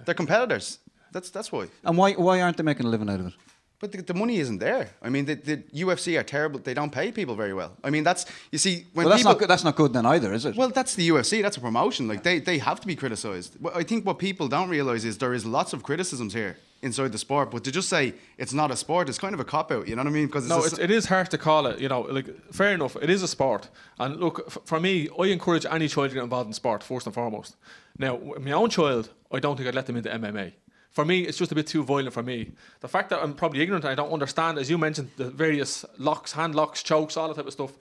They're 0.06 0.14
competitors. 0.16 0.78
That's 1.12 1.32
that's 1.32 1.52
why. 1.52 1.68
And 1.84 1.98
why 1.98 2.14
why 2.14 2.42
aren't 2.42 2.58
they 2.58 2.64
making 2.64 2.86
a 2.86 2.90
living 2.90 3.10
out 3.10 3.20
of 3.20 3.28
it? 3.28 3.34
But 3.80 3.92
the, 3.92 4.02
the 4.02 4.14
money 4.14 4.38
isn't 4.38 4.60
there. 4.60 4.90
I 5.02 5.10
mean, 5.10 5.26
the, 5.26 5.36
the 5.36 5.58
UFC 5.58 6.18
are 6.20 6.24
terrible. 6.24 6.60
They 6.60 6.74
don't 6.74 6.92
pay 6.92 7.12
people 7.12 7.36
very 7.36 7.54
well. 7.54 7.76
I 7.84 7.90
mean, 7.90 8.04
that's 8.06 8.26
you 8.52 8.58
see 8.58 8.86
when 8.94 9.06
Well, 9.06 9.10
that's 9.12 9.22
people. 9.22 9.32
not 9.34 9.40
good. 9.40 9.50
That's 9.50 9.64
not 9.66 9.76
good 9.76 9.92
then 9.94 10.06
either, 10.06 10.34
is 10.34 10.46
it? 10.46 10.56
Well, 10.56 10.70
that's 10.70 10.96
the 10.96 11.08
UFC. 11.10 11.42
That's 11.42 11.58
a 11.58 11.62
promotion. 11.62 12.08
Like 12.08 12.24
they, 12.24 12.40
they 12.40 12.58
have 12.60 12.80
to 12.80 12.88
be 12.88 12.96
criticised. 12.96 13.58
What 13.60 13.76
I 13.76 13.84
think 13.84 14.06
what 14.06 14.18
people 14.18 14.48
don't 14.48 14.70
realize 14.70 15.04
is 15.04 15.18
there 15.18 15.34
is 15.34 15.46
lots 15.46 15.74
of 15.74 15.84
criticisms 15.84 16.34
here 16.34 16.58
inside 16.82 17.12
the 17.12 17.18
sport. 17.18 17.52
But 17.52 17.64
to 17.66 17.72
just 17.72 17.90
say 17.90 18.14
it's 18.38 18.54
not 18.54 18.72
a 18.72 18.76
sport 18.78 19.10
is 19.10 19.20
kind 19.20 19.34
of 19.34 19.42
a 19.42 19.46
cop 19.46 19.72
out. 19.74 19.88
You 19.90 19.96
know 19.98 20.04
what 20.04 20.10
I 20.10 20.14
mean? 20.14 20.28
Because 20.28 20.48
No, 20.48 20.64
it's, 20.64 20.78
it 20.80 20.90
is 20.90 21.06
hard 21.08 21.30
to 21.32 21.38
call 21.38 21.68
it. 21.68 21.80
You 21.80 21.90
know, 21.90 22.02
like 22.02 22.28
fair 22.54 22.74
enough. 22.74 22.96
It 23.02 23.10
is 23.10 23.24
a 23.24 23.28
sport, 23.28 23.68
and 24.00 24.18
look, 24.22 24.42
f- 24.48 24.58
for 24.64 24.80
me, 24.80 25.10
I 25.20 25.26
encourage 25.26 25.66
any 25.66 25.90
child 25.90 26.10
to 26.12 26.16
get 26.16 26.24
involved 26.24 26.48
in 26.48 26.54
sport 26.54 26.82
first 26.82 27.08
and 27.08 27.14
foremost. 27.14 27.58
Now, 28.00 28.20
my 28.40 28.52
own 28.54 28.70
child, 28.70 29.10
I 29.32 29.40
don't 29.40 29.58
think 29.58 29.68
I'd 29.68 29.76
let 29.76 29.86
them 29.86 29.98
into 29.98 30.10
MMA. 30.10 30.54
For 30.96 31.04
me, 31.04 31.24
it's 31.24 31.38
just 31.38 31.52
a 31.52 31.56
bit 31.56 31.68
too 31.68 31.84
violent 31.84 32.14
for 32.14 32.24
me. 32.24 32.54
The 32.80 32.88
fact 32.88 33.10
that 33.10 33.22
I'm 33.22 33.34
probably 33.34 33.60
ignorant 33.60 33.84
and 33.84 33.92
I 33.92 33.96
don't 33.96 34.14
understand, 34.14 34.58
as 34.58 34.70
you 34.70 34.78
mentioned, 34.78 35.12
the 35.18 35.30
various 35.30 35.84
locks, 35.98 36.32
hand 36.32 36.56
locks, 36.56 36.82
chokes, 36.82 37.18
all 37.18 37.28
that 37.28 37.36
type 37.36 37.48
of 37.48 37.52
stuff. 37.52 37.74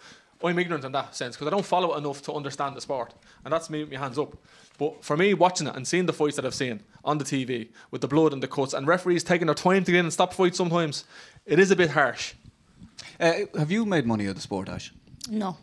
I'm 0.42 0.58
ignorant 0.58 0.84
in 0.84 0.90
that 0.92 1.14
sense 1.14 1.36
because 1.36 1.46
I 1.46 1.50
don't 1.50 1.64
follow 1.64 1.94
it 1.94 1.98
enough 1.98 2.22
to 2.22 2.32
understand 2.32 2.76
the 2.76 2.80
sport, 2.80 3.14
and 3.44 3.52
that's 3.52 3.70
me 3.70 3.84
with 3.84 3.92
my 3.92 4.00
hands 4.00 4.18
up. 4.18 4.36
But 4.78 5.04
for 5.04 5.16
me, 5.16 5.32
watching 5.32 5.68
it 5.68 5.76
and 5.76 5.86
seeing 5.86 6.06
the 6.06 6.12
fights 6.12 6.34
that 6.36 6.44
I've 6.44 6.54
seen 6.54 6.82
on 7.04 7.18
the 7.18 7.24
TV 7.24 7.68
with 7.92 8.00
the 8.00 8.08
blood 8.08 8.32
and 8.32 8.42
the 8.42 8.48
cuts, 8.48 8.74
and 8.74 8.84
referees 8.84 9.22
taking 9.22 9.46
their 9.46 9.54
time 9.54 9.84
to 9.84 9.92
get 9.92 10.00
in 10.00 10.06
and 10.06 10.12
stop 10.12 10.34
fights 10.34 10.58
sometimes, 10.58 11.04
it 11.46 11.60
is 11.60 11.70
a 11.70 11.76
bit 11.76 11.90
harsh. 11.90 12.34
Uh, 13.20 13.32
have 13.56 13.70
you 13.70 13.86
made 13.86 14.06
money 14.06 14.24
out 14.24 14.30
of 14.30 14.36
the 14.36 14.42
sport, 14.42 14.68
Ash? 14.68 14.92
No, 15.30 15.56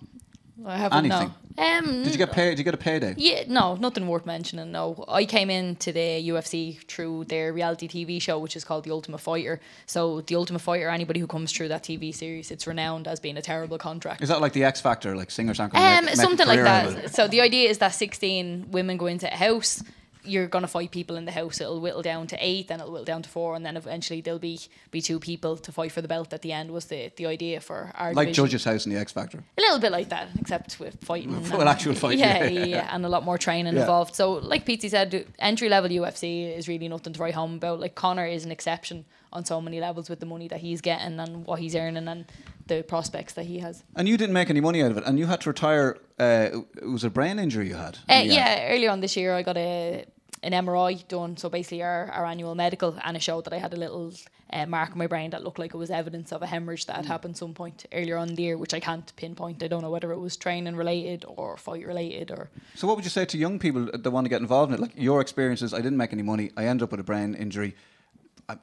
I 0.65 0.77
haven't. 0.77 1.05
Anything? 1.05 1.33
Um, 1.57 2.03
Did 2.03 2.11
you 2.11 2.17
get 2.17 2.31
paid? 2.31 2.51
Did 2.51 2.59
you 2.59 2.63
get 2.63 2.73
a 2.73 2.77
payday? 2.77 3.13
Yeah, 3.17 3.43
no, 3.47 3.75
nothing 3.75 4.07
worth 4.07 4.25
mentioning. 4.25 4.71
No, 4.71 5.03
I 5.07 5.25
came 5.25 5.49
into 5.49 5.91
the 5.91 6.29
UFC 6.29 6.79
through 6.87 7.25
their 7.25 7.53
reality 7.53 7.87
TV 7.87 8.21
show, 8.21 8.39
which 8.39 8.55
is 8.55 8.63
called 8.63 8.83
The 8.83 8.91
Ultimate 8.91 9.19
Fighter. 9.19 9.59
So, 9.85 10.21
The 10.21 10.35
Ultimate 10.35 10.59
Fighter, 10.59 10.89
anybody 10.89 11.19
who 11.19 11.27
comes 11.27 11.51
through 11.51 11.69
that 11.69 11.83
TV 11.83 12.13
series, 12.13 12.51
it's 12.51 12.67
renowned 12.67 13.07
as 13.07 13.19
being 13.19 13.37
a 13.37 13.41
terrible 13.41 13.77
contract. 13.77 14.21
Is 14.21 14.29
that 14.29 14.41
like 14.41 14.53
the 14.53 14.63
X 14.63 14.81
Factor, 14.81 15.15
like 15.15 15.31
singers 15.31 15.59
aren't 15.59 15.73
going 15.73 15.83
Um, 15.83 16.05
make, 16.05 16.15
make 16.15 16.15
something 16.15 16.47
like 16.47 16.59
career 16.59 16.67
out 16.67 16.85
of 16.87 16.95
that. 16.95 17.15
So 17.15 17.27
the 17.27 17.41
idea 17.41 17.69
is 17.69 17.77
that 17.79 17.89
16 17.89 18.67
women 18.71 18.97
go 18.97 19.05
into 19.07 19.31
a 19.31 19.35
house. 19.35 19.83
You're 20.23 20.47
gonna 20.47 20.67
fight 20.67 20.91
people 20.91 21.15
in 21.15 21.25
the 21.25 21.31
house. 21.31 21.59
It'll 21.61 21.79
whittle 21.81 22.01
down 22.01 22.27
to 22.27 22.37
eight, 22.39 22.67
then 22.67 22.79
it'll 22.79 22.91
whittle 22.91 23.05
down 23.05 23.21
to 23.23 23.29
four, 23.29 23.55
and 23.55 23.65
then 23.65 23.75
eventually 23.77 24.21
there'll 24.21 24.39
be 24.39 24.59
be 24.91 25.01
two 25.01 25.19
people 25.19 25.57
to 25.57 25.71
fight 25.71 25.91
for 25.91 26.01
the 26.01 26.07
belt 26.07 26.31
at 26.33 26.41
the 26.41 26.51
end. 26.51 26.71
Was 26.71 26.85
the 26.85 27.11
the 27.15 27.25
idea 27.25 27.59
for 27.59 27.91
our 27.95 28.13
Like 28.13 28.27
division. 28.27 28.45
Judge's 28.45 28.63
House 28.65 28.85
in 28.85 28.93
the 28.93 28.99
X 28.99 29.11
Factor. 29.11 29.43
A 29.57 29.61
little 29.61 29.79
bit 29.79 29.91
like 29.91 30.09
that, 30.09 30.29
except 30.39 30.79
with 30.79 30.97
fighting. 31.03 31.31
Well, 31.51 31.67
actual 31.67 31.95
fighting, 31.95 32.19
Yeah, 32.19 32.43
yeah, 32.43 32.49
yeah, 32.49 32.59
yeah. 32.59 32.65
yeah, 32.77 32.95
and 32.95 33.05
a 33.05 33.09
lot 33.09 33.23
more 33.23 33.37
training 33.37 33.73
Yeah. 33.73 33.81
involved. 33.81 34.15
So, 34.15 34.33
like 34.33 34.65
Pete 34.65 34.89
said, 34.89 35.25
entry 35.39 35.69
level 35.69 35.89
UFC 35.89 36.55
is 36.57 36.67
really 36.67 36.87
nothing 36.87 37.13
to 37.13 37.19
write 37.19 37.33
home 37.35 37.55
about. 37.55 37.79
Like 37.79 37.95
Conor 37.95 38.25
is 38.25 38.45
an 38.45 38.51
exception 38.51 39.05
on 39.33 39.45
so 39.45 39.61
many 39.61 39.79
levels 39.79 40.09
with 40.09 40.19
the 40.19 40.25
money 40.25 40.47
that 40.47 40.59
he's 40.59 40.81
getting 40.81 41.19
and 41.19 41.45
what 41.45 41.59
he's 41.59 41.75
earning 41.75 42.07
and 42.07 42.25
the 42.67 42.83
prospects 42.83 43.33
that 43.33 43.45
he 43.45 43.59
has. 43.59 43.83
And 43.95 44.07
you 44.07 44.17
didn't 44.17 44.33
make 44.33 44.49
any 44.49 44.61
money 44.61 44.81
out 44.83 44.91
of 44.91 44.97
it, 44.97 45.03
and 45.05 45.17
you 45.17 45.27
had 45.27 45.41
to 45.41 45.49
retire. 45.49 45.97
Uh, 46.19 46.49
it 46.75 46.87
was 46.87 47.03
a 47.03 47.09
brain 47.09 47.39
injury 47.39 47.67
you 47.67 47.75
had. 47.75 47.97
Uh, 48.09 48.21
yeah, 48.23 48.67
earlier 48.69 48.91
on 48.91 48.99
this 48.99 49.15
year, 49.15 49.33
I 49.33 49.43
got 49.43 49.57
a 49.57 50.05
an 50.43 50.53
MRI 50.53 51.07
done. 51.07 51.37
So 51.37 51.49
basically, 51.49 51.83
our, 51.83 52.09
our 52.11 52.25
annual 52.25 52.55
medical, 52.55 52.97
and 53.03 53.15
it 53.15 53.21
showed 53.21 53.45
that 53.45 53.53
I 53.53 53.57
had 53.57 53.73
a 53.73 53.77
little 53.77 54.13
uh, 54.51 54.65
mark 54.65 54.91
in 54.91 54.97
my 54.97 55.07
brain 55.07 55.29
that 55.31 55.43
looked 55.43 55.59
like 55.59 55.73
it 55.73 55.77
was 55.77 55.91
evidence 55.91 56.31
of 56.31 56.41
a 56.41 56.47
hemorrhage 56.47 56.85
that 56.87 56.95
had 56.95 57.05
happened 57.05 57.37
some 57.37 57.53
point 57.53 57.85
earlier 57.93 58.17
on 58.17 58.29
in 58.29 58.35
the 58.35 58.43
year, 58.43 58.57
which 58.57 58.73
I 58.73 58.79
can't 58.79 59.11
pinpoint. 59.15 59.61
I 59.63 59.67
don't 59.67 59.81
know 59.81 59.91
whether 59.91 60.11
it 60.11 60.19
was 60.19 60.35
training 60.35 60.75
related 60.75 61.25
or 61.27 61.57
fight 61.57 61.85
related 61.85 62.31
or. 62.31 62.49
So, 62.75 62.87
what 62.87 62.95
would 62.95 63.05
you 63.05 63.11
say 63.11 63.25
to 63.25 63.37
young 63.37 63.59
people 63.59 63.89
that 63.93 64.11
want 64.11 64.25
to 64.25 64.29
get 64.29 64.41
involved 64.41 64.71
in 64.71 64.79
it? 64.79 64.81
Like 64.81 64.93
your 64.95 65.21
experiences, 65.21 65.73
I 65.73 65.77
didn't 65.77 65.97
make 65.97 66.13
any 66.13 66.23
money. 66.23 66.51
I 66.57 66.65
ended 66.65 66.83
up 66.83 66.91
with 66.91 66.99
a 66.99 67.03
brain 67.03 67.35
injury. 67.35 67.75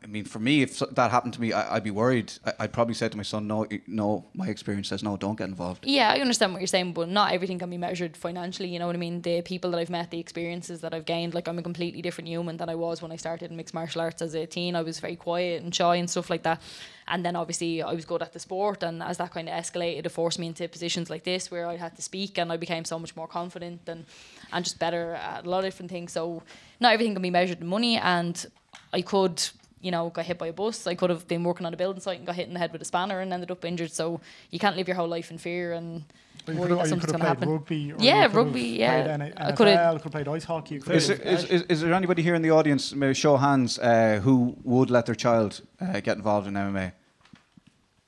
I 0.02 0.06
mean, 0.06 0.24
for 0.24 0.38
me, 0.38 0.62
if 0.62 0.78
that 0.78 1.10
happened 1.10 1.34
to 1.34 1.40
me, 1.40 1.52
I, 1.52 1.76
I'd 1.76 1.84
be 1.84 1.90
worried. 1.90 2.32
I, 2.44 2.52
I'd 2.60 2.72
probably 2.72 2.94
say 2.94 3.08
to 3.08 3.16
my 3.16 3.22
son, 3.22 3.46
"No, 3.46 3.66
no." 3.86 4.26
My 4.34 4.48
experience 4.48 4.88
says, 4.88 5.02
"No, 5.02 5.16
don't 5.16 5.36
get 5.36 5.48
involved." 5.48 5.86
Yeah, 5.86 6.10
I 6.10 6.20
understand 6.20 6.52
what 6.52 6.60
you're 6.60 6.66
saying, 6.66 6.92
but 6.92 7.08
not 7.08 7.32
everything 7.32 7.58
can 7.58 7.70
be 7.70 7.78
measured 7.78 8.16
financially. 8.16 8.68
You 8.68 8.78
know 8.78 8.86
what 8.86 8.96
I 8.96 8.98
mean? 8.98 9.22
The 9.22 9.42
people 9.42 9.70
that 9.72 9.78
I've 9.78 9.90
met, 9.90 10.10
the 10.10 10.18
experiences 10.18 10.80
that 10.80 10.94
I've 10.94 11.04
gained, 11.04 11.34
like 11.34 11.48
I'm 11.48 11.58
a 11.58 11.62
completely 11.62 12.02
different 12.02 12.28
human 12.28 12.56
than 12.56 12.68
I 12.68 12.74
was 12.74 13.02
when 13.02 13.12
I 13.12 13.16
started 13.16 13.50
in 13.50 13.56
mixed 13.56 13.74
martial 13.74 14.00
arts 14.00 14.22
as 14.22 14.34
a 14.34 14.46
teen. 14.46 14.76
I 14.76 14.82
was 14.82 15.00
very 15.00 15.16
quiet 15.16 15.62
and 15.62 15.74
shy 15.74 15.96
and 15.96 16.08
stuff 16.08 16.30
like 16.30 16.42
that. 16.42 16.60
And 17.06 17.24
then 17.24 17.36
obviously 17.36 17.82
I 17.82 17.92
was 17.92 18.04
good 18.04 18.22
at 18.22 18.32
the 18.32 18.38
sport, 18.38 18.82
and 18.82 19.02
as 19.02 19.16
that 19.18 19.32
kind 19.32 19.48
of 19.48 19.54
escalated, 19.54 20.06
it 20.06 20.12
forced 20.12 20.38
me 20.38 20.46
into 20.48 20.68
positions 20.68 21.08
like 21.10 21.24
this 21.24 21.50
where 21.50 21.66
I 21.66 21.76
had 21.76 21.96
to 21.96 22.02
speak, 22.02 22.38
and 22.38 22.52
I 22.52 22.56
became 22.56 22.84
so 22.84 22.98
much 22.98 23.16
more 23.16 23.26
confident 23.26 23.88
and 23.88 24.04
and 24.52 24.64
just 24.64 24.78
better 24.78 25.14
at 25.14 25.46
a 25.46 25.48
lot 25.48 25.58
of 25.58 25.64
different 25.64 25.90
things. 25.90 26.12
So 26.12 26.42
not 26.80 26.92
everything 26.92 27.14
can 27.14 27.22
be 27.22 27.30
measured 27.30 27.60
in 27.60 27.66
money, 27.66 27.96
and 27.96 28.46
I 28.92 29.02
could. 29.02 29.42
You 29.80 29.90
know, 29.92 30.10
got 30.10 30.24
hit 30.24 30.38
by 30.38 30.48
a 30.48 30.52
bus. 30.52 30.86
I 30.86 30.94
could 30.94 31.10
have 31.10 31.28
been 31.28 31.44
working 31.44 31.64
on 31.66 31.72
a 31.72 31.76
building 31.76 32.00
site 32.00 32.18
and 32.18 32.26
got 32.26 32.34
hit 32.36 32.48
in 32.48 32.54
the 32.54 32.58
head 32.58 32.72
with 32.72 32.82
a 32.82 32.84
spanner 32.84 33.20
and 33.20 33.32
ended 33.32 33.50
up 33.50 33.64
injured. 33.64 33.92
So 33.92 34.20
you 34.50 34.58
can't 34.58 34.76
live 34.76 34.88
your 34.88 34.96
whole 34.96 35.06
life 35.08 35.30
in 35.30 35.38
fear 35.38 35.72
and 35.72 36.02
worry 36.46 36.56
that 36.56 36.62
have, 36.68 36.70
or 36.70 36.82
you 36.82 36.86
something's 36.88 37.12
going 37.12 37.20
to 37.20 37.26
happen. 37.28 37.48
rugby. 37.48 37.92
Or 37.92 37.96
yeah, 38.00 38.22
you 38.26 38.28
rugby. 38.28 38.60
Yeah, 38.62 39.02
Played 39.16 39.20
NFL, 39.34 39.56
could 39.56 39.68
have. 39.68 39.94
could 39.94 40.02
have 40.04 40.12
played 40.12 40.28
ice 40.28 40.44
hockey. 40.44 40.74
You 40.76 40.82
Is, 40.92 41.08
have 41.08 41.18
there, 41.22 41.32
is, 41.34 41.44
is, 41.44 41.62
is 41.62 41.80
there 41.82 41.92
anybody 41.94 42.22
here 42.22 42.34
in 42.34 42.42
the 42.42 42.50
audience, 42.50 42.92
maybe 42.94 43.14
show 43.14 43.34
of 43.34 43.40
hands, 43.40 43.78
uh, 43.78 44.20
who 44.22 44.56
would 44.64 44.90
let 44.90 45.06
their 45.06 45.14
child 45.14 45.60
uh, 45.80 46.00
get 46.00 46.16
involved 46.16 46.46
in 46.48 46.54
MMA? 46.54 46.92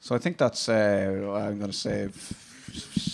So 0.00 0.14
I 0.14 0.18
think 0.18 0.38
that's, 0.38 0.68
uh, 0.68 0.72
I'm 1.34 1.58
going 1.58 1.70
to 1.70 1.76
say, 1.76 2.04
f- 2.06 2.32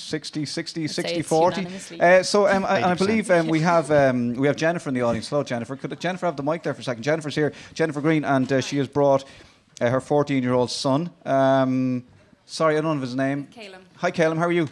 60, 0.06 0.46
60, 0.46 0.86
60, 0.86 1.22
40. 1.22 1.66
Uh, 2.00 2.22
so 2.22 2.46
um, 2.46 2.64
I, 2.64 2.76
and 2.76 2.84
I 2.86 2.94
believe 2.94 3.28
um, 3.30 3.48
we 3.48 3.60
have 3.60 3.90
um, 3.90 4.34
we 4.34 4.46
have 4.46 4.56
Jennifer 4.56 4.88
in 4.88 4.94
the 4.94 5.02
audience. 5.02 5.28
Hello, 5.28 5.42
Jennifer. 5.42 5.74
Could 5.74 5.98
Jennifer 5.98 6.26
have 6.26 6.36
the 6.36 6.44
mic 6.44 6.62
there 6.62 6.74
for 6.74 6.80
a 6.80 6.84
second? 6.84 7.02
Jennifer's 7.02 7.34
here, 7.34 7.52
Jennifer 7.74 8.00
Green, 8.00 8.24
and 8.24 8.50
uh, 8.52 8.60
she 8.60 8.78
has 8.78 8.86
brought 8.86 9.24
uh, 9.80 9.90
her 9.90 10.00
14 10.00 10.42
year 10.42 10.52
old 10.52 10.70
son. 10.70 11.10
Um, 11.24 12.04
sorry, 12.44 12.78
I 12.78 12.80
don't 12.80 12.96
know 12.96 13.00
his 13.00 13.16
name. 13.16 13.48
Caleb. 13.50 13.82
Hi, 13.96 14.10
Caleb. 14.12 14.38
How 14.38 14.44
are 14.44 14.52
you? 14.52 14.68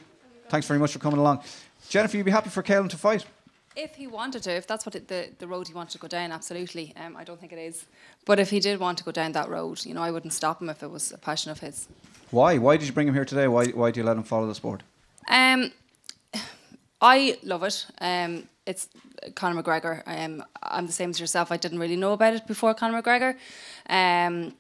Thanks 0.48 0.68
very 0.68 0.78
much 0.78 0.92
for 0.92 1.00
coming 1.00 1.18
along. 1.18 1.42
Jennifer, 1.88 2.16
you'd 2.16 2.24
be 2.26 2.30
happy 2.30 2.50
for 2.50 2.62
Caleb 2.62 2.90
to 2.90 2.96
fight? 2.96 3.26
If 3.76 3.96
he 3.96 4.06
wanted 4.06 4.44
to, 4.44 4.52
if 4.52 4.68
that's 4.68 4.86
what 4.86 4.94
it, 4.94 5.08
the 5.08 5.30
the 5.38 5.48
road 5.48 5.66
he 5.66 5.74
wanted 5.74 5.90
to 5.92 5.98
go 5.98 6.06
down, 6.06 6.30
absolutely. 6.30 6.94
Um, 6.96 7.16
I 7.16 7.24
don't 7.24 7.40
think 7.40 7.52
it 7.52 7.58
is, 7.58 7.86
but 8.24 8.38
if 8.38 8.50
he 8.50 8.60
did 8.60 8.78
want 8.78 8.98
to 8.98 9.04
go 9.04 9.10
down 9.10 9.32
that 9.32 9.48
road, 9.48 9.84
you 9.84 9.94
know, 9.94 10.02
I 10.02 10.12
wouldn't 10.12 10.32
stop 10.32 10.62
him 10.62 10.70
if 10.70 10.84
it 10.84 10.90
was 10.92 11.10
a 11.10 11.18
passion 11.18 11.50
of 11.50 11.58
his. 11.58 11.88
Why? 12.30 12.58
Why 12.58 12.76
did 12.76 12.86
you 12.86 12.92
bring 12.92 13.08
him 13.08 13.14
here 13.14 13.24
today? 13.24 13.48
Why, 13.48 13.66
why 13.66 13.90
do 13.90 14.00
you 14.00 14.06
let 14.06 14.16
him 14.16 14.22
follow 14.22 14.46
the 14.46 14.54
sport? 14.54 14.82
Um, 15.28 15.72
I 17.00 17.38
love 17.42 17.62
it. 17.62 17.86
Um, 18.00 18.48
it's 18.66 18.88
Conor 19.34 19.62
McGregor. 19.62 20.02
Um, 20.06 20.44
I'm 20.62 20.86
the 20.86 20.92
same 20.92 21.10
as 21.10 21.20
yourself. 21.20 21.52
I 21.52 21.56
didn't 21.56 21.78
really 21.78 21.96
know 21.96 22.12
about 22.12 22.34
it 22.34 22.46
before 22.46 22.74
Conor 22.74 23.02
McGregor, 23.02 23.36
um, 23.88 24.54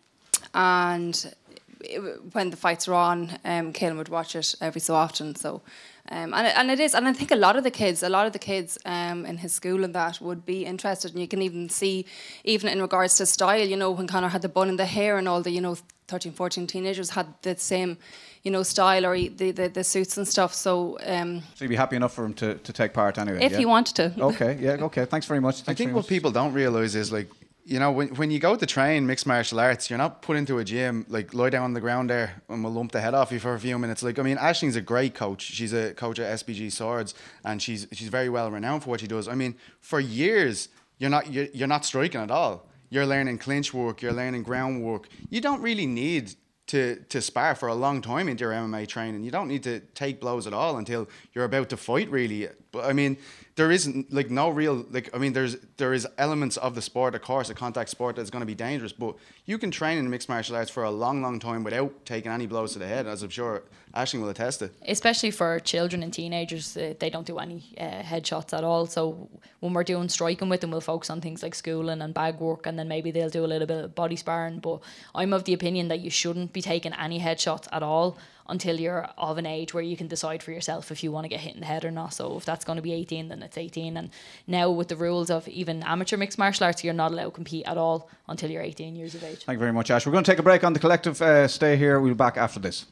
and 0.54 1.34
it- 1.80 2.34
when 2.34 2.50
the 2.50 2.56
fights 2.56 2.86
were 2.86 2.94
on, 2.94 3.38
um, 3.44 3.72
Caelan 3.72 3.96
would 3.96 4.08
watch 4.08 4.36
it 4.36 4.54
every 4.60 4.80
so 4.80 4.94
often. 4.94 5.34
So, 5.36 5.62
um, 6.10 6.34
and 6.34 6.46
it, 6.46 6.56
and 6.56 6.70
it 6.70 6.80
is, 6.80 6.94
and 6.94 7.08
I 7.08 7.12
think 7.12 7.30
a 7.30 7.36
lot 7.36 7.56
of 7.56 7.64
the 7.64 7.70
kids, 7.70 8.02
a 8.02 8.08
lot 8.08 8.26
of 8.26 8.32
the 8.32 8.38
kids 8.38 8.78
um, 8.84 9.24
in 9.26 9.38
his 9.38 9.52
school 9.52 9.84
and 9.84 9.94
that 9.94 10.20
would 10.20 10.44
be 10.44 10.64
interested, 10.66 11.12
and 11.12 11.20
you 11.20 11.28
can 11.28 11.42
even 11.42 11.68
see, 11.68 12.04
even 12.44 12.68
in 12.68 12.80
regards 12.80 13.16
to 13.16 13.26
style, 13.26 13.66
you 13.66 13.76
know, 13.76 13.90
when 13.90 14.06
Conor 14.06 14.28
had 14.28 14.42
the 14.42 14.48
bun 14.48 14.68
and 14.68 14.78
the 14.78 14.86
hair 14.86 15.16
and 15.18 15.28
all 15.28 15.42
the, 15.42 15.50
you 15.50 15.60
know, 15.60 15.76
13, 16.08 16.32
14 16.32 16.66
teenagers 16.66 17.10
had 17.10 17.26
the 17.42 17.56
same, 17.56 17.96
you 18.42 18.50
know, 18.50 18.62
style 18.62 19.06
or 19.06 19.16
the 19.16 19.52
the, 19.52 19.68
the 19.68 19.84
suits 19.84 20.16
and 20.16 20.26
stuff. 20.28 20.54
So. 20.54 20.98
Um, 21.04 21.42
So 21.54 21.64
you'd 21.64 21.70
be 21.70 21.76
happy 21.76 21.96
enough 21.96 22.14
for 22.14 22.24
him 22.24 22.34
to, 22.34 22.54
to 22.54 22.72
take 22.72 22.92
part 22.92 23.18
anyway? 23.18 23.42
If 23.42 23.52
yeah? 23.52 23.58
he 23.58 23.66
wanted 23.66 23.96
to. 23.96 24.12
Okay, 24.34 24.58
yeah, 24.60 24.86
okay. 24.88 25.04
Thanks 25.04 25.26
very 25.26 25.40
much. 25.40 25.62
I 25.68 25.74
think 25.74 25.92
what 25.92 26.00
much. 26.00 26.08
people 26.08 26.30
don't 26.30 26.52
realize 26.52 26.94
is 26.94 27.12
like, 27.12 27.28
you 27.64 27.78
know, 27.78 27.90
when, 27.90 28.08
when 28.16 28.30
you 28.30 28.38
go 28.38 28.56
to 28.56 28.66
train 28.66 29.06
mixed 29.06 29.26
martial 29.26 29.58
arts, 29.58 29.88
you're 29.88 29.98
not 29.98 30.20
put 30.20 30.36
into 30.36 30.58
a 30.58 30.64
gym, 30.64 31.06
like 31.08 31.32
lie 31.32 31.50
down 31.50 31.64
on 31.64 31.72
the 31.72 31.80
ground 31.80 32.10
there 32.10 32.42
and 32.48 32.62
we'll 32.62 32.72
lump 32.72 32.92
the 32.92 33.00
head 33.00 33.14
off 33.14 33.32
you 33.32 33.40
for 33.40 33.54
a 33.54 33.60
few 33.60 33.78
minutes. 33.78 34.02
Like, 34.02 34.18
I 34.18 34.22
mean, 34.22 34.36
Aisling's 34.36 34.76
a 34.76 34.82
great 34.82 35.14
coach. 35.14 35.42
She's 35.42 35.72
a 35.72 35.94
coach 35.94 36.18
at 36.18 36.40
SBG 36.40 36.70
Swords 36.72 37.14
and 37.44 37.62
she's 37.62 37.86
she's 37.92 38.08
very 38.08 38.28
well 38.28 38.50
renowned 38.50 38.82
for 38.82 38.90
what 38.90 39.00
she 39.00 39.06
does. 39.06 39.28
I 39.28 39.34
mean, 39.34 39.56
for 39.80 39.98
years, 39.98 40.68
you're 40.98 41.10
not 41.10 41.32
you're, 41.32 41.46
you're 41.54 41.68
not 41.68 41.84
striking 41.84 42.20
at 42.20 42.30
all. 42.30 42.68
You're 42.94 43.06
learning 43.06 43.38
clinch 43.38 43.74
work, 43.74 44.02
you're 44.02 44.12
learning 44.12 44.44
ground 44.44 44.84
work. 44.84 45.08
You 45.28 45.40
don't 45.40 45.60
really 45.60 45.84
need 45.84 46.36
to 46.68 46.94
to 47.08 47.20
spar 47.20 47.56
for 47.56 47.68
a 47.68 47.74
long 47.74 48.00
time 48.00 48.28
into 48.28 48.44
your 48.44 48.52
MMA 48.52 48.86
training. 48.86 49.24
You 49.24 49.32
don't 49.32 49.48
need 49.48 49.64
to 49.64 49.80
take 49.80 50.20
blows 50.20 50.46
at 50.46 50.52
all 50.52 50.76
until 50.76 51.08
you're 51.32 51.44
about 51.44 51.70
to 51.70 51.76
fight 51.76 52.08
really. 52.08 52.48
But 52.70 52.84
I 52.84 52.92
mean, 52.92 53.16
there 53.56 53.70
isn't 53.70 54.12
like 54.12 54.30
no 54.30 54.48
real 54.48 54.84
like 54.90 55.10
I 55.14 55.18
mean 55.18 55.32
there's 55.32 55.56
there 55.76 55.94
is 55.94 56.06
elements 56.18 56.56
of 56.56 56.74
the 56.74 56.82
sport, 56.82 57.14
of 57.14 57.22
course, 57.22 57.50
a 57.50 57.54
contact 57.54 57.90
sport 57.90 58.16
that's 58.16 58.30
going 58.30 58.40
to 58.40 58.46
be 58.46 58.54
dangerous, 58.54 58.92
but 58.92 59.14
you 59.44 59.58
can 59.58 59.70
train 59.70 59.98
in 59.98 60.10
mixed 60.10 60.28
martial 60.28 60.56
arts 60.56 60.70
for 60.70 60.82
a 60.82 60.90
long, 60.90 61.22
long 61.22 61.38
time 61.38 61.62
without 61.62 62.04
taking 62.04 62.32
any 62.32 62.46
blows 62.46 62.72
to 62.72 62.78
the 62.78 62.86
head, 62.86 63.06
as 63.06 63.22
I'm 63.22 63.30
sure 63.30 63.62
Aisling 63.94 64.20
will 64.22 64.28
attest 64.28 64.58
to. 64.58 64.70
especially 64.88 65.30
for 65.30 65.60
children 65.60 66.02
and 66.02 66.12
teenagers, 66.12 66.76
uh, 66.76 66.94
they 66.98 67.10
don't 67.10 67.26
do 67.26 67.38
any 67.38 67.62
uh, 67.78 68.02
headshots 68.02 68.52
at 68.52 68.64
all. 68.64 68.86
So 68.86 69.28
when 69.60 69.72
we're 69.72 69.84
doing 69.84 70.08
striking 70.08 70.48
with 70.48 70.60
them, 70.60 70.72
we'll 70.72 70.80
focus 70.80 71.10
on 71.10 71.20
things 71.20 71.42
like 71.44 71.54
schooling 71.54 72.02
and 72.02 72.12
bag 72.12 72.40
work, 72.40 72.66
and 72.66 72.76
then 72.76 72.88
maybe 72.88 73.12
they'll 73.12 73.30
do 73.30 73.44
a 73.44 73.46
little 73.46 73.68
bit 73.68 73.84
of 73.84 73.94
body 73.94 74.16
sparring. 74.16 74.58
But 74.58 74.80
I'm 75.14 75.32
of 75.32 75.44
the 75.44 75.52
opinion 75.52 75.88
that 75.88 76.00
you 76.00 76.10
shouldn't 76.10 76.52
be 76.52 76.60
taking 76.60 76.92
any 76.94 77.20
headshots 77.20 77.68
at 77.70 77.84
all 77.84 78.18
until 78.48 78.78
you're 78.78 79.08
of 79.16 79.38
an 79.38 79.46
age 79.46 79.72
where 79.72 79.82
you 79.82 79.96
can 79.96 80.06
decide 80.06 80.42
for 80.42 80.52
yourself 80.52 80.90
if 80.90 81.02
you 81.02 81.10
want 81.10 81.24
to 81.24 81.28
get 81.28 81.40
hit 81.40 81.54
in 81.54 81.60
the 81.60 81.66
head 81.66 81.84
or 81.84 81.90
not. 81.90 82.14
So 82.14 82.36
if 82.36 82.44
that's 82.44 82.64
going 82.64 82.76
to 82.76 82.82
be 82.82 82.92
18, 82.92 83.28
then 83.28 83.42
it's 83.42 83.56
18. 83.56 83.96
And 83.96 84.10
now 84.46 84.70
with 84.70 84.88
the 84.88 84.96
rules 84.96 85.30
of 85.30 85.48
even 85.48 85.82
amateur 85.82 86.16
mixed 86.16 86.38
martial 86.38 86.64
arts, 86.64 86.84
you're 86.84 86.94
not 86.94 87.12
allowed 87.12 87.24
to 87.24 87.30
compete 87.30 87.66
at 87.66 87.78
all 87.78 88.08
until 88.28 88.50
you're 88.50 88.62
18 88.62 88.96
years 88.96 89.14
of 89.14 89.24
age. 89.24 89.44
Thank 89.44 89.56
you 89.56 89.60
very 89.60 89.72
much, 89.72 89.90
Ash. 89.90 90.06
We're 90.06 90.12
going 90.12 90.24
to 90.24 90.30
take 90.30 90.38
a 90.38 90.42
break 90.42 90.64
on 90.64 90.72
the 90.72 90.80
collective. 90.80 91.20
Uh, 91.20 91.48
stay 91.48 91.76
here. 91.76 92.00
We'll 92.00 92.12
be 92.12 92.16
back 92.16 92.36
after 92.36 92.60
this. 92.60 92.86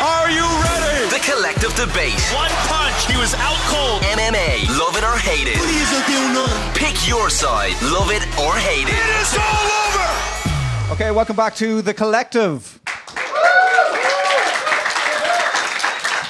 Are 0.00 0.30
you 0.30 0.42
ready? 0.42 1.10
The 1.10 1.20
collective 1.30 1.74
debate. 1.76 2.18
One 2.32 2.50
punch, 2.66 3.06
he 3.06 3.18
was 3.18 3.34
out 3.34 3.60
cold. 3.68 4.00
MMA, 4.02 4.66
love 4.78 4.96
it 4.96 5.04
or 5.04 5.18
hate 5.18 5.46
it. 5.46 5.60
Pick 6.74 7.06
your 7.06 7.28
side, 7.28 7.74
love 7.82 8.10
it 8.10 8.22
or 8.40 8.54
hate 8.54 8.88
it. 8.88 8.94
It 8.94 9.20
is 9.20 9.36
all 9.36 9.68
over. 10.88 10.94
Okay, 10.94 11.10
welcome 11.10 11.36
back 11.36 11.54
to 11.56 11.82
the 11.82 11.92
collective. 11.92 12.80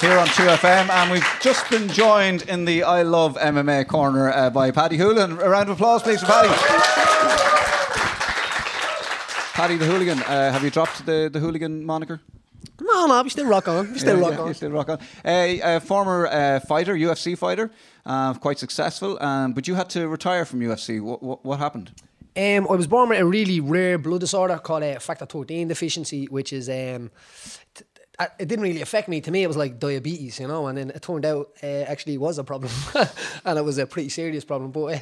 Here 0.01 0.17
on 0.19 0.27
2FM, 0.29 0.89
and 0.89 1.11
we've 1.11 1.27
just 1.43 1.69
been 1.69 1.87
joined 1.89 2.43
in 2.49 2.65
the 2.65 2.85
I 2.85 3.03
Love 3.03 3.37
MMA 3.37 3.87
corner 3.87 4.31
uh, 4.33 4.49
by 4.49 4.71
Paddy 4.71 4.97
Holohan. 4.97 5.39
A 5.43 5.49
round 5.51 5.69
of 5.69 5.77
applause, 5.77 6.03
please, 6.03 6.21
for 6.21 6.27
Paddy. 6.27 6.49
Paddy 9.53 9.77
the 9.77 9.85
Hooligan, 9.85 10.21
uh, 10.21 10.53
have 10.53 10.65
you 10.65 10.71
dropped 10.71 11.05
the, 11.05 11.29
the 11.31 11.39
hooligan 11.39 11.85
moniker? 11.85 12.19
No, 12.81 13.07
no, 13.09 13.23
we 13.23 13.29
still 13.29 13.45
rock 13.47 13.69
on. 13.69 13.93
We 13.93 13.99
still 13.99 14.17
Yeah, 14.17 14.23
rock 14.23 14.33
yeah, 14.33 14.41
on. 14.41 14.49
you 14.49 14.55
still 14.55 14.71
rock 14.71 14.89
on. 14.89 14.99
A, 15.23 15.61
a 15.77 15.81
former 15.81 16.27
uh, 16.29 16.61
fighter, 16.61 16.95
UFC 16.95 17.37
fighter, 17.37 17.71
uh, 18.07 18.33
quite 18.35 18.59
successful, 18.59 19.23
um, 19.23 19.53
but 19.53 19.69
you 19.69 19.75
had 19.75 19.91
to 19.91 20.09
retire 20.09 20.47
from 20.47 20.61
UFC. 20.61 21.03
What, 21.03 21.23
what, 21.23 21.45
what 21.45 21.59
happened? 21.59 21.91
Um, 22.37 22.67
I 22.71 22.75
was 22.75 22.87
born 22.87 23.11
with 23.11 23.19
a 23.21 23.27
really 23.27 23.61
rare 23.61 23.99
blood 23.99 24.21
disorder 24.21 24.57
called 24.59 24.83
uh, 24.83 24.99
factor 24.99 25.27
13 25.27 25.69
deficiency, 25.69 26.25
which 26.27 26.53
is 26.55 26.71
um, 26.71 27.11
t- 27.75 27.85
it 28.39 28.49
didn't 28.49 28.63
really 28.63 28.83
affect 28.83 29.09
me. 29.09 29.21
To 29.21 29.31
me, 29.31 29.43
it 29.43 29.47
was 29.47 29.57
like 29.57 29.79
diabetes, 29.79 30.41
you 30.41 30.49
know. 30.49 30.67
And 30.67 30.79
then 30.79 30.91
it 30.91 31.03
turned 31.03 31.25
out 31.25 31.51
uh, 31.63 31.67
actually 31.67 32.19
was 32.19 32.39
a 32.39 32.45
problem, 32.45 32.73
and 33.45 33.59
it 33.59 33.63
was 33.63 33.79
a 33.79 33.87
pretty 33.87 34.09
serious 34.09 34.45
problem. 34.45 34.71
But 34.71 34.85
uh, 34.85 34.99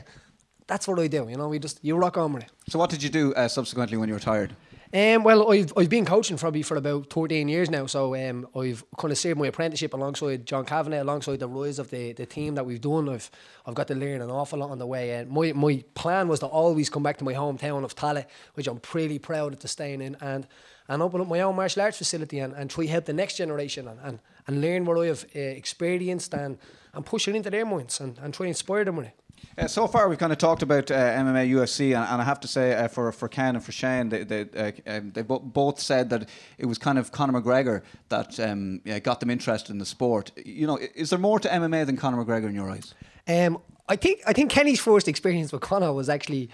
that's 0.66 0.86
what 0.86 0.98
I 1.00 1.06
do, 1.08 1.28
you 1.28 1.36
know. 1.36 1.48
We 1.48 1.58
just 1.58 1.84
you 1.84 1.96
rock 1.96 2.16
on 2.16 2.32
with 2.32 2.44
it. 2.44 2.50
So 2.68 2.78
what 2.78 2.90
did 2.90 3.02
you 3.02 3.10
do 3.10 3.34
uh, 3.34 3.48
subsequently 3.48 3.96
when 3.96 4.08
you 4.08 4.14
retired? 4.14 4.54
Um, 4.92 5.22
well, 5.22 5.52
I've, 5.52 5.70
I've 5.76 5.90
been 5.90 6.06
coaching 6.06 6.38
probably 6.38 6.62
for 6.62 6.76
about 6.76 7.10
13 7.10 7.46
years 7.46 7.68
now, 7.68 7.84
so 7.84 8.14
um, 8.14 8.48
I've 8.56 8.82
kind 8.96 9.12
of 9.12 9.18
served 9.18 9.38
my 9.38 9.48
apprenticeship 9.48 9.92
alongside 9.92 10.46
John 10.46 10.64
Kavanagh, 10.64 11.02
alongside 11.02 11.40
the 11.40 11.48
rise 11.48 11.78
of 11.78 11.90
the, 11.90 12.14
the 12.14 12.24
team 12.24 12.54
that 12.54 12.64
we've 12.64 12.80
done. 12.80 13.06
I've 13.06 13.30
I've 13.66 13.74
got 13.74 13.88
to 13.88 13.94
learn 13.94 14.22
an 14.22 14.30
awful 14.30 14.60
lot 14.60 14.70
on 14.70 14.78
the 14.78 14.86
way. 14.86 15.10
And 15.10 15.30
my, 15.30 15.52
my 15.52 15.84
plan 15.92 16.26
was 16.26 16.40
to 16.40 16.46
always 16.46 16.88
come 16.88 17.02
back 17.02 17.18
to 17.18 17.24
my 17.24 17.34
hometown 17.34 17.84
of 17.84 17.94
Tallaght, 17.94 18.26
which 18.54 18.66
I'm 18.66 18.80
pretty 18.80 19.18
proud 19.18 19.52
of 19.52 19.58
to 19.58 19.68
staying 19.68 20.00
in, 20.00 20.16
and 20.22 20.46
and 20.88 21.02
open 21.02 21.20
up 21.20 21.28
my 21.28 21.40
own 21.40 21.56
martial 21.56 21.82
arts 21.82 21.98
facility 21.98 22.38
and, 22.38 22.54
and 22.54 22.70
try 22.70 22.86
help 22.86 23.04
the 23.04 23.12
next 23.12 23.36
generation 23.36 23.88
and, 23.88 23.98
and, 24.02 24.18
and 24.46 24.60
learn 24.60 24.84
what 24.84 24.98
I 24.98 25.06
have 25.06 25.24
uh, 25.36 25.38
experienced 25.38 26.32
and, 26.34 26.58
and 26.94 27.04
push 27.04 27.28
it 27.28 27.36
into 27.36 27.50
their 27.50 27.66
minds 27.66 28.00
and, 28.00 28.18
and 28.18 28.32
try 28.32 28.46
and 28.46 28.50
inspire 28.50 28.84
them 28.84 28.96
with 28.96 29.06
it. 29.06 29.14
Uh, 29.56 29.66
so 29.66 29.86
far, 29.86 30.08
we've 30.08 30.18
kind 30.18 30.32
of 30.32 30.38
talked 30.38 30.62
about 30.62 30.90
uh, 30.90 30.94
MMA, 30.94 31.50
UFC, 31.50 31.86
and, 31.86 32.08
and 32.08 32.22
I 32.22 32.24
have 32.24 32.40
to 32.40 32.48
say, 32.48 32.74
uh, 32.74 32.88
for 32.88 33.10
for 33.12 33.28
Ken 33.28 33.54
and 33.54 33.64
for 33.64 33.72
Shane, 33.72 34.08
they 34.08 34.24
they, 34.24 34.42
uh, 34.56 34.72
um, 34.86 35.10
they 35.12 35.22
bo- 35.22 35.38
both 35.38 35.80
said 35.80 36.10
that 36.10 36.28
it 36.58 36.66
was 36.66 36.78
kind 36.78 36.98
of 36.98 37.12
Conor 37.12 37.40
McGregor 37.40 37.82
that 38.08 38.38
um, 38.40 38.80
yeah, 38.84 38.98
got 38.98 39.20
them 39.20 39.30
interested 39.30 39.72
in 39.72 39.78
the 39.78 39.86
sport. 39.86 40.32
You 40.44 40.66
know, 40.66 40.78
is 40.94 41.10
there 41.10 41.18
more 41.18 41.38
to 41.40 41.48
MMA 41.48 41.86
than 41.86 41.96
Conor 41.96 42.24
McGregor 42.24 42.48
in 42.48 42.54
your 42.54 42.70
eyes? 42.70 42.94
Um, 43.26 43.58
I 43.88 43.96
think 43.96 44.20
I 44.26 44.32
think 44.32 44.50
Kenny's 44.50 44.80
first 44.80 45.08
experience 45.08 45.52
with 45.52 45.62
Conor 45.62 45.92
was 45.92 46.08
actually 46.08 46.50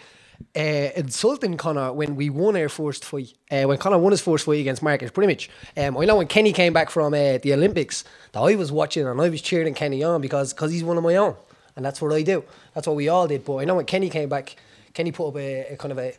uh, 0.57 0.90
insulting 0.96 1.57
Conor 1.57 1.92
when 1.92 2.16
we 2.16 2.30
won 2.30 2.57
our 2.57 2.68
first 2.68 3.04
fight. 3.04 3.35
Uh, 3.50 3.64
when 3.64 3.78
Conor 3.78 3.98
won 3.98 4.12
his 4.12 4.20
first 4.20 4.46
fight 4.46 4.61
against 4.61 4.83
Marcus 4.83 5.11
Brimage. 5.11 5.50
Um, 5.76 5.96
I 5.96 6.04
know 6.04 6.16
when 6.16 6.26
Kenny 6.26 6.52
came 6.52 6.72
back 6.72 6.90
from 6.90 7.14
uh, 7.14 7.38
the 7.38 7.52
Olympics, 7.52 8.04
that 8.33 8.40
I 8.40 8.54
was 8.54 8.72
watching 8.72 9.07
and 9.07 9.20
I 9.20 9.28
was 9.28 9.42
cheering 9.42 9.74
Kenny 9.74 10.02
on 10.02 10.20
because 10.20 10.52
cause 10.52 10.70
he's 10.70 10.85
one 10.85 10.96
of 10.96 11.04
my 11.04 11.16
own, 11.16 11.37
and 11.76 11.85
that's 11.85 12.00
what 12.00 12.12
I 12.12 12.22
do. 12.22 12.44
That's 12.74 12.87
what 12.87 12.96
we 12.96 13.09
all 13.09 13.26
did. 13.26 13.44
But 13.44 13.57
I 13.59 13.64
know 13.64 13.76
when 13.76 13.87
Kenny 13.87 14.11
came 14.11 14.28
back, 14.28 14.57
Kenny 14.92 15.12
put 15.12 15.28
up 15.28 15.37
a, 15.37 15.72
a 15.72 15.76
kind 15.76 15.92
of 15.92 15.98
a. 15.98 16.14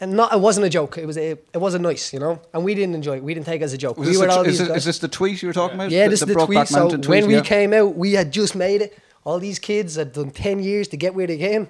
And 0.00 0.14
not, 0.14 0.32
it 0.32 0.40
wasn't 0.40 0.66
a 0.66 0.68
joke. 0.68 0.98
It 0.98 1.06
was 1.06 1.16
a, 1.16 1.30
it 1.30 1.58
wasn't 1.58 1.84
nice, 1.84 2.12
you 2.12 2.18
know. 2.18 2.40
And 2.52 2.64
we 2.64 2.74
didn't 2.74 2.96
enjoy 2.96 3.18
it. 3.18 3.22
We 3.22 3.34
didn't 3.34 3.46
take 3.46 3.60
it 3.60 3.64
as 3.64 3.72
a 3.72 3.78
joke. 3.78 3.98
Was 3.98 4.08
we 4.08 4.16
were 4.18 4.26
the 4.26 4.32
all 4.32 4.42
is, 4.42 4.58
these 4.58 4.66
this, 4.66 4.78
is 4.78 4.84
this 4.84 4.98
the 4.98 5.06
tweet 5.06 5.40
you 5.42 5.48
were 5.48 5.52
talking 5.52 5.76
about? 5.76 5.92
yeah, 5.92 6.08
this 6.08 6.22
is 6.22 6.26
the 6.26 6.34
tweet. 6.34 6.66
So 6.66 6.80
Mountain 6.80 7.02
when 7.02 7.24
tweet, 7.24 7.36
we 7.36 7.42
came 7.42 7.72
out, 7.72 7.94
we 7.94 8.14
had 8.14 8.32
just 8.32 8.56
made 8.56 8.82
it. 8.82 8.98
All 9.22 9.38
these 9.38 9.60
kids 9.60 9.94
had 9.94 10.12
done 10.12 10.32
ten 10.32 10.58
years 10.60 10.88
to 10.88 10.96
get 10.96 11.14
where 11.14 11.28
they 11.28 11.38
came, 11.38 11.68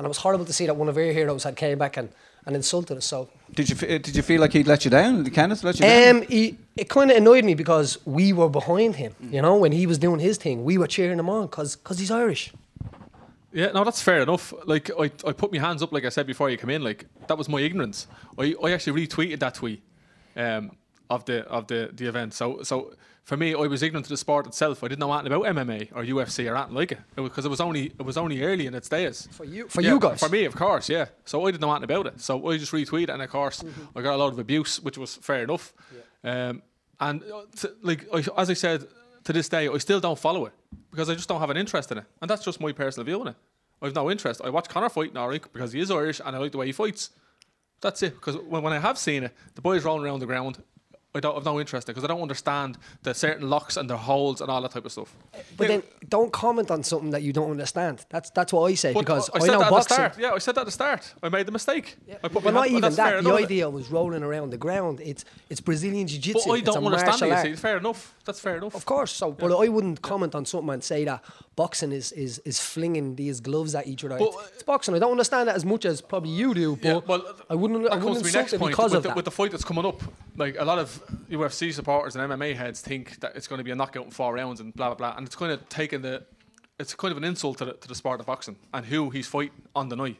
and 0.00 0.06
it 0.06 0.08
was 0.08 0.16
horrible 0.16 0.46
to 0.46 0.52
see 0.54 0.64
that 0.64 0.76
one 0.76 0.88
of 0.88 0.96
our 0.96 1.02
heroes 1.12 1.44
had 1.44 1.56
came 1.56 1.76
back 1.76 1.98
and, 1.98 2.08
and 2.46 2.56
insulted 2.56 2.96
us. 2.96 3.04
So 3.04 3.28
Did 3.52 3.68
you 3.68 3.76
fe- 3.76 3.98
did 3.98 4.16
you 4.16 4.22
feel 4.22 4.40
like 4.40 4.54
he'd 4.54 4.66
let 4.66 4.82
you 4.86 4.90
down? 4.90 5.24
Did 5.24 5.34
Kenneth 5.34 5.62
let 5.62 5.74
you 5.78 5.82
down? 5.84 6.16
um, 6.16 6.22
he, 6.22 6.56
it 6.74 6.88
kind 6.88 7.10
of 7.10 7.18
annoyed 7.18 7.44
me 7.44 7.52
because 7.54 7.98
we 8.06 8.32
were 8.32 8.48
behind 8.48 8.96
him. 8.96 9.12
You 9.20 9.42
know, 9.42 9.56
when 9.58 9.72
he 9.72 9.86
was 9.86 9.98
doing 9.98 10.18
his 10.18 10.38
thing, 10.38 10.64
we 10.64 10.78
were 10.78 10.86
cheering 10.86 11.18
him 11.18 11.28
on 11.28 11.42
because 11.48 11.76
because 11.76 11.98
he's 11.98 12.10
Irish. 12.10 12.50
Yeah, 13.52 13.72
no, 13.72 13.84
that's 13.84 14.00
fair 14.00 14.22
enough. 14.22 14.54
Like, 14.64 14.90
I, 14.98 15.10
I 15.26 15.32
put 15.32 15.52
my 15.52 15.58
hands 15.58 15.82
up, 15.82 15.92
like 15.92 16.06
I 16.06 16.08
said 16.08 16.26
before 16.26 16.48
you 16.48 16.56
came 16.56 16.70
in. 16.70 16.82
Like, 16.82 17.04
that 17.26 17.36
was 17.36 17.46
my 17.48 17.60
ignorance. 17.60 18.06
I, 18.38 18.54
I 18.64 18.70
actually 18.70 19.06
retweeted 19.06 19.40
that 19.40 19.54
tweet 19.54 19.82
um, 20.36 20.70
of 21.10 21.24
the 21.26 21.46
of 21.48 21.66
the, 21.66 21.90
the 21.92 22.06
event. 22.06 22.32
So, 22.32 22.62
so 22.62 22.94
for 23.24 23.36
me, 23.36 23.52
I 23.54 23.66
was 23.66 23.82
ignorant 23.82 24.06
to 24.06 24.10
the 24.10 24.16
sport 24.16 24.46
itself. 24.46 24.82
I 24.82 24.88
didn't 24.88 25.00
know 25.00 25.12
anything 25.12 25.32
about 25.32 25.54
MMA 25.54 25.90
or 25.94 26.02
UFC 26.04 26.50
or 26.50 26.56
anything 26.56 26.74
like 26.74 26.92
it 26.92 26.98
because 27.16 27.44
it, 27.44 27.48
was 27.50 27.60
only 27.60 27.86
it 27.98 28.04
was 28.04 28.16
only 28.16 28.42
early 28.42 28.66
in 28.66 28.74
its 28.74 28.88
days. 28.88 29.28
For 29.32 29.44
you- 29.44 29.68
for 29.68 29.82
Yeah, 29.82 29.90
you 29.90 30.00
guys. 30.00 30.20
For 30.20 30.28
me, 30.28 30.44
of 30.46 30.54
course, 30.56 30.88
yeah. 30.88 31.06
So 31.24 31.44
I 31.46 31.50
didn't 31.50 31.60
know 31.60 31.70
anything 31.74 31.84
about 31.96 32.06
it. 32.06 32.20
So 32.20 32.48
I 32.48 32.56
just 32.56 32.72
retweeted, 32.72 33.10
and 33.10 33.20
of 33.22 33.28
course, 33.30 33.60
Mm-hmm. 33.62 33.98
I 33.98 34.02
got 34.02 34.14
a 34.14 34.16
lot 34.16 34.32
of 34.32 34.38
abuse, 34.38 34.80
which 34.80 34.96
was 34.96 35.16
fair 35.16 35.42
enough. 35.42 35.74
Um, 36.24 36.62
and 37.00 37.22
uh, 37.24 37.42
t- 37.56 37.68
like 37.82 38.06
I, 38.12 38.24
as 38.40 38.48
I 38.50 38.54
said, 38.54 38.86
to 39.24 39.32
this 39.32 39.48
day, 39.48 39.68
I 39.68 39.78
still 39.78 40.00
don't 40.00 40.18
follow 40.18 40.46
it 40.46 40.52
because 40.90 41.10
I 41.10 41.14
just 41.14 41.28
don't 41.28 41.40
have 41.40 41.50
an 41.50 41.56
interest 41.56 41.90
in 41.92 41.98
it, 41.98 42.04
and 42.20 42.30
that's 42.30 42.44
just 42.44 42.60
my 42.60 42.72
personal 42.72 43.04
view 43.04 43.20
on 43.20 43.28
it. 43.28 43.36
I've 43.82 43.94
no 43.94 44.10
interest. 44.10 44.40
I 44.44 44.50
watch 44.50 44.68
Conor 44.68 44.90
fight 44.90 45.14
now, 45.14 45.30
because 45.30 45.72
he 45.72 45.80
is 45.80 45.90
Irish 45.90 46.20
and 46.24 46.36
I 46.36 46.38
like 46.38 46.52
the 46.52 46.58
way 46.58 46.66
he 46.66 46.72
fights. 46.72 47.10
That's 47.80 48.02
it. 48.02 48.12
Because 48.14 48.36
when, 48.36 48.62
when 48.62 48.74
I 48.74 48.78
have 48.78 48.98
seen 48.98 49.24
it, 49.24 49.32
the 49.54 49.62
boys 49.62 49.84
rolling 49.84 50.04
around 50.04 50.18
the 50.20 50.26
ground, 50.26 50.62
I 51.14 51.18
don't 51.20 51.34
have 51.34 51.44
no 51.44 51.58
interest 51.58 51.88
in 51.88 51.92
because 51.92 52.04
I 52.04 52.06
don't 52.06 52.22
understand 52.22 52.78
the 53.02 53.12
certain 53.14 53.50
locks 53.50 53.76
and 53.76 53.90
their 53.90 53.96
holds 53.96 54.40
and 54.40 54.48
all 54.50 54.62
that 54.62 54.70
type 54.70 54.84
of 54.84 54.92
stuff. 54.92 55.12
But 55.56 55.66
then 55.68 55.82
don't 56.08 56.32
comment 56.32 56.70
on 56.70 56.84
something 56.84 57.10
that 57.10 57.22
you 57.22 57.32
don't 57.32 57.50
understand. 57.50 58.06
That's 58.10 58.30
that's 58.30 58.52
what 58.52 58.70
I 58.70 58.74
say 58.74 58.92
But 58.92 59.00
because 59.00 59.28
I 59.30 59.38
I, 59.38 59.40
said 59.40 59.46
know 59.48 59.58
that 59.58 59.64
at 59.64 59.68
the 59.70 59.70
boxing. 59.76 59.94
start. 59.94 60.18
Yeah, 60.20 60.30
I 60.32 60.38
said 60.38 60.54
that 60.54 60.60
at 60.60 60.66
the 60.66 60.70
start. 60.72 61.14
I 61.22 61.28
made 61.28 61.46
the 61.46 61.52
mistake. 61.52 61.96
I 62.22 62.28
put 62.28 62.44
But 62.44 62.44
my 62.44 62.50
not 62.52 62.68
hand- 62.68 62.78
even 62.78 62.94
that. 62.94 63.24
The 63.24 63.32
idea 63.34 63.68
was 63.68 63.90
rolling 63.90 64.22
around 64.22 64.50
the 64.50 64.56
ground. 64.56 65.00
It's 65.00 65.24
it's 65.48 65.60
Brazilian 65.60 66.06
jiu-jitsu. 66.06 66.48
But. 66.48 66.54
I 66.54 66.60
don't 66.60 66.84
understand 66.86 67.46
it. 67.46 67.58
Fair 67.58 67.78
enough. 67.78 68.14
That's 68.24 68.38
fair 68.38 68.56
enough. 68.58 68.74
Of 68.76 68.84
course, 68.86 69.10
so 69.12 69.32
but 69.32 69.52
I 69.52 69.68
wouldn't 69.68 70.02
comment 70.02 70.34
on 70.36 70.44
something 70.46 70.72
and 70.72 70.84
say 70.84 71.04
that 71.06 71.24
boxing 71.56 71.90
is 71.90 72.12
is, 72.12 72.38
is 72.44 72.60
flinging 72.60 73.16
these 73.16 73.40
gloves 73.40 73.74
at 73.74 73.88
each 73.88 74.04
other. 74.04 74.16
But- 74.16 74.28
it's, 74.28 74.50
it's 74.54 74.62
boxing. 74.62 74.94
I 74.94 75.00
don't 75.00 75.10
understand 75.10 75.48
that 75.48 75.56
as 75.56 75.64
much 75.64 75.84
as 75.86 76.00
probably 76.00 76.30
you 76.30 76.54
do. 76.54 76.76
But 76.76 76.84
Yeah, 76.84 77.00
well, 77.06 77.24
I 77.50 77.54
wouldn't. 77.56 77.80
I 77.86 77.96
that 77.96 78.04
wouldn't 78.04 78.04
comes 78.04 78.18
to 78.18 78.22
my 78.22 78.28
insult 78.28 78.42
next 78.42 78.52
it 78.52 78.58
point 78.60 78.70
because 78.72 78.90
with 78.92 78.96
of 78.98 79.02
the, 79.02 79.08
that. 79.08 79.16
with 79.16 79.24
the 79.24 79.30
fight 79.32 79.50
that's 79.50 79.64
coming 79.64 79.84
up. 79.84 80.00
Like 80.36 80.56
a 80.58 80.64
lot 80.64 80.78
of 80.78 80.99
UFC 81.30 81.72
supporters 81.72 82.16
and 82.16 82.30
MMA 82.30 82.54
heads 82.56 82.80
think 82.80 83.20
that 83.20 83.36
it's 83.36 83.46
going 83.46 83.58
to 83.58 83.64
be 83.64 83.70
a 83.70 83.76
knockout 83.76 84.04
in 84.04 84.10
four 84.10 84.34
rounds 84.34 84.60
and 84.60 84.74
blah 84.74 84.88
blah 84.88 84.94
blah, 84.94 85.16
and 85.16 85.26
it's 85.26 85.36
kind 85.36 85.52
of 85.52 85.68
taking 85.68 86.02
the, 86.02 86.24
it's 86.78 86.94
kind 86.94 87.12
of 87.12 87.18
an 87.18 87.24
insult 87.24 87.58
to 87.58 87.64
the, 87.64 87.72
to 87.74 87.88
the 87.88 87.94
sport 87.94 88.20
of 88.20 88.26
boxing 88.26 88.56
and 88.74 88.86
who 88.86 89.10
he's 89.10 89.26
fighting 89.26 89.62
on 89.74 89.88
the 89.88 89.96
night, 89.96 90.16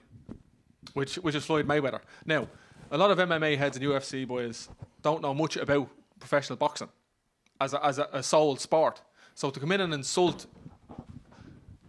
which 0.94 1.16
which 1.16 1.34
is 1.34 1.44
Floyd 1.44 1.66
Mayweather. 1.66 2.00
Now, 2.26 2.48
a 2.90 2.98
lot 2.98 3.10
of 3.10 3.18
MMA 3.18 3.56
heads 3.56 3.76
and 3.76 3.86
UFC 3.86 4.26
boys 4.26 4.68
don't 5.02 5.22
know 5.22 5.34
much 5.34 5.56
about 5.56 5.88
professional 6.18 6.56
boxing 6.56 6.88
as 7.60 7.74
a, 7.74 7.84
as 7.84 7.98
a, 7.98 8.08
a 8.12 8.22
sole 8.22 8.56
sport. 8.56 9.00
So 9.34 9.50
to 9.50 9.60
come 9.60 9.72
in 9.72 9.80
and 9.80 9.94
insult 9.94 10.46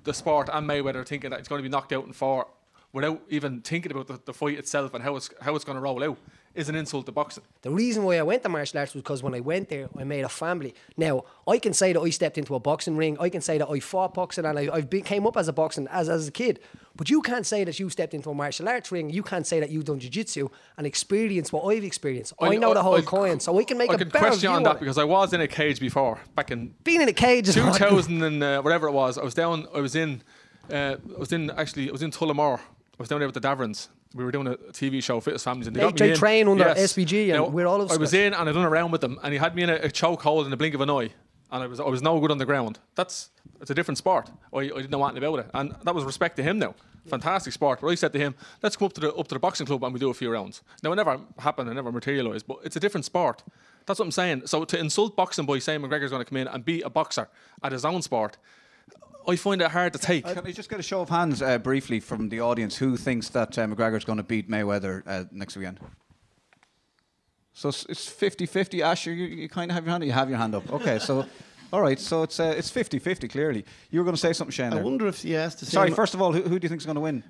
the 0.04 0.13
sport 0.13 0.49
and 0.51 0.67
Mayweather 0.67 1.06
thinking 1.06 1.30
that 1.30 1.39
it's 1.39 1.49
going 1.49 1.60
to 1.60 1.63
be 1.63 1.71
knocked 1.71 1.93
out 1.93 2.06
in 2.06 2.13
four 2.13 2.47
without 2.93 3.21
even 3.30 3.62
thinking 3.62 3.91
about 3.91 4.08
the, 4.08 4.19
the 4.25 4.34
fight 4.34 4.58
itself 4.58 4.93
and 4.93 5.04
how 5.04 5.15
it's 5.15 5.30
how 5.41 5.56
it's 5.56 5.65
going 5.65 5.75
to 5.75 5.82
roll 5.82 6.04
out 6.04 6.17
is 6.54 6.70
an 6.70 6.76
insult 6.76 7.06
to 7.06 7.12
boxing. 7.12 7.44
The 7.62 7.72
reason 7.72 8.04
why 8.04 8.18
I 8.18 8.24
went 8.24 8.44
to 8.44 8.50
martial 8.50 8.80
arts 8.80 8.94
was 8.94 9.02
because 9.02 9.24
when 9.24 9.34
I 9.34 9.40
went 9.40 9.70
there, 9.70 9.90
I 9.98 10.04
made 10.04 10.24
a 10.24 10.30
family. 10.30 10.76
Now 10.98 11.24
I 11.48 11.58
can 11.58 11.74
say 11.74 11.94
that 11.94 12.00
I 12.00 12.10
stepped 12.10 12.38
into 12.38 12.56
a 12.56 12.60
boxing 12.60 12.98
ring. 12.98 13.18
I 13.20 13.30
can 13.30 13.42
say 13.42 13.58
that 13.58 13.70
I 13.70 13.80
fought 13.80 14.14
boxing 14.14 14.46
and 14.46 14.60
I, 14.60 14.70
I've 14.74 14.90
came 14.90 15.26
up 15.26 15.38
as 15.38 15.48
a 15.48 15.54
boxing 15.54 15.88
as 15.90 16.10
as 16.10 16.28
a 16.28 16.32
kid. 16.32 16.60
But 16.96 17.10
you 17.10 17.22
can't 17.22 17.46
say 17.46 17.64
that 17.64 17.80
you 17.80 17.90
stepped 17.90 18.14
into 18.14 18.30
a 18.30 18.34
martial 18.34 18.68
arts 18.68 18.92
ring. 18.92 19.10
You 19.10 19.24
can't 19.24 19.48
say 19.48 19.62
that 19.62 19.70
you've 19.70 19.86
done 19.86 20.00
jiu-jitsu 20.00 20.50
and 20.78 20.86
experienced 20.86 21.54
what 21.54 21.64
I've 21.64 21.86
experienced. 21.86 22.34
I, 22.40 22.58
know 22.58 22.74
the 22.74 22.84
whole 22.84 23.02
coin, 23.02 23.40
so 23.40 23.58
I 23.58 23.64
can 23.64 23.78
make 23.78 23.90
I 23.90 23.94
a 23.94 23.98
can 23.98 24.10
better 24.10 24.28
question 24.28 24.52
on 24.52 24.64
that 24.64 24.76
it. 24.76 24.80
because 24.82 24.98
I 24.98 25.06
was 25.06 25.32
in 25.32 25.40
a 25.40 25.48
cage 25.48 25.80
before 25.80 26.20
back 26.36 26.52
in 26.52 26.76
Being 26.84 27.02
in 27.02 27.08
a 27.08 27.14
cage 27.14 27.48
is 27.48 27.56
2000 27.56 28.22
and 28.22 28.44
uh, 28.44 28.62
whatever 28.62 28.88
it 28.88 28.92
was. 28.92 29.18
I 29.18 29.24
was 29.24 29.34
down. 29.34 29.68
I 29.74 29.80
was 29.80 29.96
in. 29.96 30.22
Uh, 30.70 30.98
I 31.16 31.20
was 31.20 31.32
in 31.32 31.50
actually. 31.52 31.88
I 31.90 31.92
was 31.92 32.04
in 32.04 32.12
Tullamore. 32.12 32.60
I 32.60 32.62
was 33.00 33.08
down 33.08 33.20
there 33.20 33.28
with 33.28 33.42
the 33.42 33.48
Davrins. 33.48 33.88
We 34.13 34.24
were 34.26 34.32
doing 34.32 34.47
a 34.47 34.56
TV 34.56 35.02
show, 35.02 35.19
Fitness 35.21 35.43
Families, 35.43 35.67
and 35.67 35.76
they, 35.76 35.80
They- 35.80 35.86
got 35.86 35.93
me 35.93 36.00
they 36.08 36.12
in. 36.12 36.17
train 36.17 36.47
under 36.47 36.65
SBG 36.65 37.34
and 37.34 37.54
we're 37.54 37.65
all 37.67 37.82
of 37.82 37.91
I 37.91 37.95
was 37.97 38.13
in 38.13 38.34
and 38.34 38.50
I 38.50 38.52
done 38.52 38.63
a 38.63 38.69
round 38.69 38.91
with 38.91 39.02
them, 39.02 39.19
and 39.24 39.32
he 39.34 39.39
had 39.39 39.56
me 39.56 39.63
in 39.63 39.69
a, 39.69 39.76
a 39.76 39.89
chokehold 39.89 40.43
in 40.45 40.52
the 40.52 40.58
blink 40.58 40.76
of 40.76 40.82
an 40.82 40.89
eye, 40.89 41.12
and 41.52 41.63
I 41.63 41.67
was 41.67 41.80
I 41.80 41.86
was 41.88 42.02
no 42.02 42.19
good 42.19 42.32
on 42.32 42.38
the 42.38 42.45
ground. 42.45 42.80
That's 42.95 43.30
it's 43.62 43.71
a 43.71 43.76
different 43.76 43.97
sport. 43.97 44.30
I, 44.54 44.58
I 44.60 44.67
didn't 44.67 44.89
know 44.91 45.04
anything 45.06 45.24
about 45.24 45.39
it, 45.39 45.52
and 45.54 45.76
that 45.84 45.95
was 45.95 46.04
respect 46.04 46.36
to 46.38 46.43
him 46.43 46.60
now. 46.60 46.76
Fantastic 47.08 47.52
sport. 47.54 47.80
But 47.82 47.88
I 47.88 47.95
said 47.95 48.13
to 48.13 48.19
him, 48.19 48.36
let's 48.62 48.76
go 48.76 48.86
up 48.86 48.93
to 48.93 49.02
the 49.02 49.13
up 49.13 49.28
to 49.30 49.34
the 49.36 49.39
boxing 49.39 49.65
club 49.65 49.84
and 49.84 49.91
we 49.93 50.00
do 50.00 50.10
a 50.12 50.13
few 50.13 50.32
rounds. 50.32 50.62
Now 50.84 50.91
it 50.91 50.97
never 50.97 51.19
happened, 51.39 51.67
it 51.69 51.74
never 51.74 51.91
materialised, 51.91 52.45
but 52.47 52.58
it's 52.63 52.76
a 52.76 52.80
different 52.80 53.06
sport. 53.06 53.43
That's 53.88 53.97
what 53.97 54.06
I'm 54.06 54.12
saying. 54.12 54.43
So 54.45 54.65
to 54.65 54.78
insult 54.78 55.15
boxing 55.15 55.47
by 55.47 55.58
saying 55.58 55.82
McGregor's 55.82 56.12
going 56.12 56.24
to 56.24 56.30
come 56.30 56.38
in 56.38 56.47
and 56.47 56.63
beat 56.63 56.84
a 56.86 56.89
boxer 56.91 57.28
at 57.63 57.71
his 57.71 57.84
own 57.86 58.04
sport, 58.04 58.38
I 59.28 59.36
find 59.36 59.62
it 59.62 59.72
hard 59.72 59.94
to 59.94 60.00
take. 60.00 60.26
Can 60.26 60.46
I 60.46 60.52
just 60.52 60.70
get 60.70 60.80
a 60.80 60.84
show 60.84 61.02
of 61.02 61.10
hands 61.10 61.42
uh, 61.42 61.58
briefly 61.60 62.00
from 62.00 62.30
the 62.30 62.40
audience 62.42 62.78
who 62.78 62.98
thinks 62.98 63.30
that 63.30 63.58
uh, 63.58 63.68
McGregor's 63.68 64.04
going 64.06 64.18
to 64.18 64.24
beat 64.24 64.50
Mayweather 64.50 65.04
uh, 65.06 65.26
next 65.32 65.56
weekend? 65.56 65.80
So 67.54 67.70
it's- 67.70 67.86
it's 67.90 68.08
50 68.08 68.46
50. 68.46 68.82
Asher, 68.82 69.14
you, 69.14 69.26
you 69.26 69.50
kind 69.50 69.70
of 69.72 69.76
have 69.76 69.86
your 69.86 69.92
hand 69.92 70.04
up? 70.04 70.08
You 70.08 70.14
have 70.14 70.30
your 70.30 70.38
hand 70.40 70.56
up. 70.56 70.72
Okay, 70.74 71.00
so, 71.00 71.26
all 71.74 71.82
right, 71.82 72.00
so 72.00 72.24
it's 72.24 72.40
uh, 72.40 72.54
it's 72.58 72.70
50 72.70 72.98
50, 73.00 73.28
clearly. 73.28 73.66
You 73.92 74.00
were 74.00 74.06
going 74.06 74.16
to 74.16 74.20
say 74.22 74.34
something, 74.34 74.52
Shane. 74.52 74.72
I 74.72 74.76
there. 74.76 74.84
wonder 74.84 75.06
if 75.08 75.24
you 75.26 75.36
asked 75.36 75.60
the 75.60 75.66
Sorry, 75.66 75.92
first 75.92 76.14
of 76.14 76.22
all, 76.22 76.32
who, 76.32 76.42
who 76.42 76.58
do 76.60 76.66
you 76.66 76.70
think 76.70 76.80
is 76.82 76.86
going 76.86 76.96
to 76.96 77.02
win? 77.02 77.24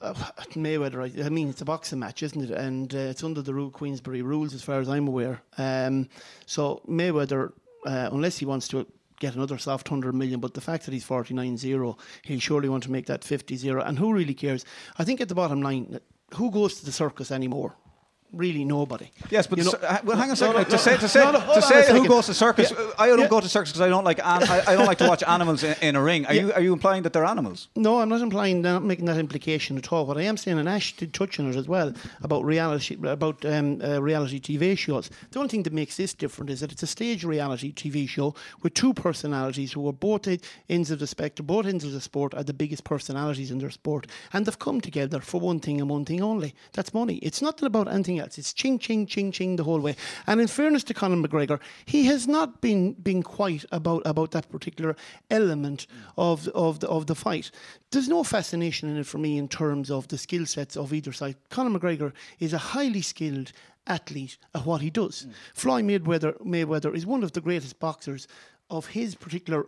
Uh, 0.00 0.12
Mayweather, 0.54 1.00
I, 1.22 1.26
I 1.26 1.28
mean, 1.28 1.48
it's 1.48 1.60
a 1.62 1.64
boxing 1.64 2.00
match, 2.00 2.22
isn't 2.22 2.42
it? 2.42 2.50
And 2.50 2.92
uh, 2.94 2.98
it's 2.98 3.22
under 3.24 3.40
the 3.40 3.54
rule 3.54 3.70
Queensberry 3.70 4.22
rules, 4.22 4.52
as 4.52 4.62
far 4.62 4.80
as 4.80 4.88
I'm 4.88 5.06
aware. 5.08 5.40
Um, 5.56 6.08
so 6.44 6.82
Mayweather, 6.88 7.52
uh, 7.86 8.08
unless 8.12 8.36
he 8.38 8.44
wants 8.46 8.66
to 8.68 8.86
get 9.20 9.34
another 9.34 9.58
soft 9.58 9.90
100 9.90 10.14
million, 10.14 10.40
but 10.40 10.54
the 10.54 10.60
fact 10.60 10.84
that 10.84 10.92
he's 10.92 11.06
49-0, 11.06 11.98
he'll 12.22 12.40
surely 12.40 12.68
want 12.68 12.84
to 12.84 12.90
make 12.90 13.06
that 13.06 13.22
50-0. 13.22 13.86
And 13.86 13.98
who 13.98 14.12
really 14.12 14.34
cares? 14.34 14.64
I 14.98 15.04
think 15.04 15.20
at 15.20 15.28
the 15.28 15.34
bottom 15.34 15.62
line, 15.62 16.00
who 16.34 16.50
goes 16.50 16.78
to 16.78 16.84
the 16.84 16.92
circus 16.92 17.30
anymore? 17.30 17.76
Really 18.32 18.64
nobody. 18.64 19.10
Yes, 19.30 19.46
but 19.46 19.58
You 19.58 19.64
know- 19.64 19.72
uh, 19.82 19.98
well, 20.04 20.16
hang 20.16 20.28
on 20.28 20.32
a 20.34 20.36
second. 20.36 20.56
no, 20.56 20.64
to 20.64 20.78
say, 20.78 20.96
to 20.98 21.08
say, 21.08 21.20
no, 21.24 21.32
no, 21.32 21.54
to 21.54 21.62
say 21.62 21.90
who 21.92 22.06
goes 22.06 22.26
to 22.26 22.34
circus, 22.34 22.70
Yeah. 22.70 22.76
uh, 22.84 22.92
I 22.98 23.06
don't 23.08 23.20
Yeah. 23.20 23.28
go 23.28 23.40
to 23.40 23.48
circus 23.48 23.70
because 23.70 23.80
I 23.80 23.88
don't 23.88 24.04
like 24.04 24.18
an, 24.18 24.24
I, 24.48 24.62
I 24.68 24.76
don't 24.76 24.86
like 24.86 24.98
to 24.98 25.08
watch 25.08 25.22
animals 25.22 25.62
in, 25.62 25.74
in 25.80 25.96
a 25.96 26.02
ring. 26.02 26.26
Are 26.26 26.34
you 26.34 26.52
are 26.52 26.60
you 26.60 26.72
implying 26.72 27.02
that 27.04 27.12
they're 27.14 27.24
animals? 27.24 27.68
No, 27.76 28.00
I'm 28.00 28.08
not 28.10 28.20
implying, 28.20 28.56
I'm 28.66 28.72
not 28.74 28.84
making 28.84 29.06
that 29.06 29.16
implication 29.18 29.78
at 29.78 29.90
all. 29.92 30.04
What 30.06 30.18
I 30.18 30.22
am 30.22 30.36
saying, 30.36 30.58
and 30.58 30.68
Ash 30.68 30.94
did 30.96 31.14
touch 31.14 31.40
on 31.40 31.48
it 31.50 31.56
as 31.56 31.68
well 31.68 31.92
about 32.22 32.44
reality, 32.44 32.96
about 33.02 33.44
um, 33.44 33.80
uh, 33.82 34.00
reality 34.02 34.38
TV 34.40 34.76
shows. 34.76 35.10
The 35.30 35.38
only 35.38 35.48
thing 35.48 35.62
that 35.64 35.72
makes 35.72 35.96
this 35.96 36.12
different 36.14 36.50
is 36.50 36.60
that 36.60 36.70
it's 36.72 36.82
a 36.82 36.86
stage 36.86 37.24
reality 37.24 37.72
TV 37.72 38.06
show 38.08 38.34
with 38.62 38.74
two 38.74 38.92
personalities 38.94 39.72
who 39.72 39.88
are 39.88 39.92
both 39.92 40.28
ends 40.68 40.90
of 40.90 40.98
the 40.98 41.06
spectrum, 41.06 41.46
both 41.46 41.64
ends 41.66 41.84
of 41.84 41.92
the 41.92 42.00
sport 42.00 42.34
are 42.34 42.42
the 42.44 42.52
biggest 42.52 42.84
personalities 42.84 43.50
in 43.50 43.58
their 43.58 43.70
sport, 43.70 44.06
and 44.32 44.44
they've 44.44 44.58
come 44.58 44.80
together 44.80 45.20
for 45.20 45.40
one 45.40 45.60
thing 45.60 45.80
and 45.80 45.88
one 45.88 46.04
thing 46.04 46.20
only. 46.22 46.54
That's 46.74 46.92
money. 46.92 47.16
It's 47.16 47.40
nothing 47.40 47.66
about 47.66 47.88
anything 47.88 48.17
else. 48.18 48.38
It's 48.38 48.52
ching, 48.52 48.78
ching, 48.78 49.06
ching, 49.06 49.32
ching 49.32 49.56
the 49.56 49.64
whole 49.64 49.80
way. 49.80 49.96
And 50.26 50.40
in 50.40 50.46
fairness 50.46 50.84
to 50.84 50.94
Conor 50.94 51.16
McGregor, 51.16 51.60
he 51.84 52.06
has 52.06 52.26
not 52.26 52.60
been 52.60 52.92
been 52.92 53.22
quiet 53.22 53.64
about 53.72 54.02
about 54.04 54.30
that 54.32 54.48
particular 54.50 54.96
element 55.30 55.86
of 56.16 56.48
of 56.48 56.80
the, 56.80 56.88
of 56.88 57.06
the 57.06 57.14
fight. 57.14 57.50
There's 57.90 58.08
no 58.08 58.24
fascination 58.24 58.88
in 58.88 58.96
it 58.96 59.06
for 59.06 59.18
me 59.18 59.38
in 59.38 59.48
terms 59.48 59.90
of 59.90 60.08
the 60.08 60.18
skill 60.18 60.46
sets 60.46 60.76
of 60.76 60.92
either 60.92 61.12
side. 61.12 61.36
Conor 61.50 61.78
McGregor 61.78 62.12
is 62.38 62.52
a 62.52 62.58
highly 62.58 63.02
skilled 63.02 63.52
athlete 63.86 64.36
at 64.54 64.66
what 64.66 64.82
he 64.82 64.90
does. 64.90 65.26
Floyd 65.54 65.84
Mayweather 65.84 66.36
Mayweather 66.42 66.94
is 66.94 67.06
one 67.06 67.22
of 67.22 67.32
the 67.32 67.40
greatest 67.40 67.78
boxers 67.78 68.28
of 68.70 68.88
his 68.88 69.14
particular 69.14 69.66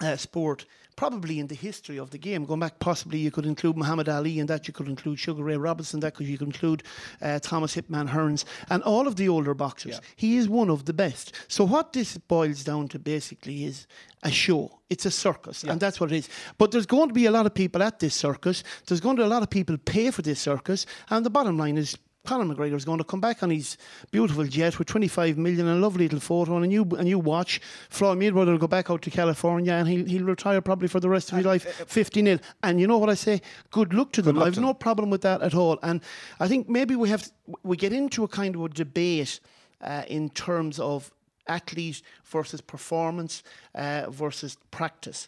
uh, 0.00 0.16
sport, 0.16 0.66
probably 0.96 1.38
in 1.38 1.46
the 1.46 1.54
history 1.54 1.98
of 1.98 2.10
the 2.10 2.18
game. 2.18 2.44
Going 2.44 2.60
back, 2.60 2.78
possibly 2.78 3.18
you 3.18 3.30
could 3.30 3.46
include 3.46 3.76
Muhammad 3.76 4.08
Ali, 4.08 4.38
and 4.40 4.48
that 4.48 4.66
you 4.68 4.74
could 4.74 4.88
include 4.88 5.18
Sugar 5.18 5.42
Ray 5.42 5.56
Robinson, 5.56 6.00
that 6.00 6.14
could 6.14 6.26
you 6.26 6.38
could 6.38 6.48
include 6.48 6.82
uh, 7.20 7.38
Thomas 7.40 7.74
Hitman 7.74 8.08
Hearns, 8.08 8.44
and 8.70 8.82
all 8.82 9.06
of 9.06 9.16
the 9.16 9.28
older 9.28 9.54
boxers. 9.54 10.00
He 10.16 10.36
is 10.36 10.48
one 10.48 10.70
of 10.70 10.84
the 10.84 10.92
best. 10.92 11.34
So 11.48 11.64
what 11.64 11.92
this 11.92 12.18
boils 12.18 12.64
down 12.64 12.88
to 12.88 12.98
basically 12.98 13.64
is 13.64 13.86
a 14.22 14.30
show. 14.30 14.78
It's 14.90 15.06
a 15.06 15.10
circus, 15.10 15.64
and 15.64 15.80
that's 15.80 16.00
what 16.00 16.12
it 16.12 16.16
is. 16.16 16.28
But 16.58 16.70
there's 16.70 16.86
going 16.86 17.08
to 17.08 17.14
be 17.14 17.26
a 17.26 17.30
lot 17.30 17.46
of 17.46 17.54
people 17.54 17.82
at 17.82 17.98
this 17.98 18.14
circus. 18.14 18.62
There's 18.86 19.00
going 19.00 19.16
to 19.16 19.22
be 19.22 19.26
a 19.26 19.28
lot 19.30 19.42
of 19.42 19.50
people 19.50 19.76
pay 19.78 20.10
for 20.10 20.22
this 20.22 20.40
circus, 20.40 20.86
and 21.10 21.24
the 21.24 21.30
bottom 21.30 21.56
line 21.56 21.78
is. 21.78 21.96
Conor 22.24 22.54
McGregor 22.54 22.76
is 22.76 22.84
going 22.84 22.98
to 22.98 23.04
come 23.04 23.20
back 23.20 23.42
on 23.42 23.50
his 23.50 23.76
beautiful 24.12 24.44
jet 24.44 24.78
with 24.78 24.86
25 24.86 25.36
million 25.38 25.66
and 25.66 25.78
a 25.78 25.80
lovely 25.80 26.04
little 26.04 26.20
photo 26.20 26.54
and 26.56 26.64
a 26.64 26.68
new 26.68 26.84
a 26.96 27.02
new 27.02 27.18
watch. 27.18 27.60
Floyd 27.90 28.18
Mayweather 28.18 28.52
will 28.52 28.58
go 28.58 28.68
back 28.68 28.90
out 28.90 29.02
to 29.02 29.10
California 29.10 29.72
and 29.72 29.88
he'll, 29.88 30.06
he'll 30.06 30.24
retire 30.24 30.60
probably 30.60 30.86
for 30.86 31.00
the 31.00 31.08
rest 31.08 31.32
of 31.32 31.38
his 31.38 31.46
life 31.46 31.64
50 31.88 32.22
nil. 32.22 32.38
And 32.62 32.80
you 32.80 32.86
know 32.86 32.98
what 32.98 33.10
I 33.10 33.14
say? 33.14 33.42
Good 33.70 33.92
luck 33.92 34.12
to 34.12 34.22
them. 34.22 34.36
luck 34.36 34.46
I've 34.46 34.54
to 34.54 34.60
no 34.60 34.72
problem 34.72 35.10
with 35.10 35.22
that 35.22 35.42
at 35.42 35.54
all. 35.54 35.78
And 35.82 36.00
I 36.38 36.46
think 36.46 36.68
maybe 36.68 36.94
we 36.94 37.08
have 37.08 37.28
we 37.64 37.76
get 37.76 37.92
into 37.92 38.22
a 38.22 38.28
kind 38.28 38.54
of 38.54 38.64
a 38.64 38.68
debate 38.68 39.40
uh, 39.80 40.04
in 40.06 40.30
terms 40.30 40.78
of 40.78 41.12
athlete 41.48 42.02
versus 42.24 42.60
performance 42.60 43.42
uh, 43.74 44.06
versus 44.10 44.56
practice. 44.70 45.26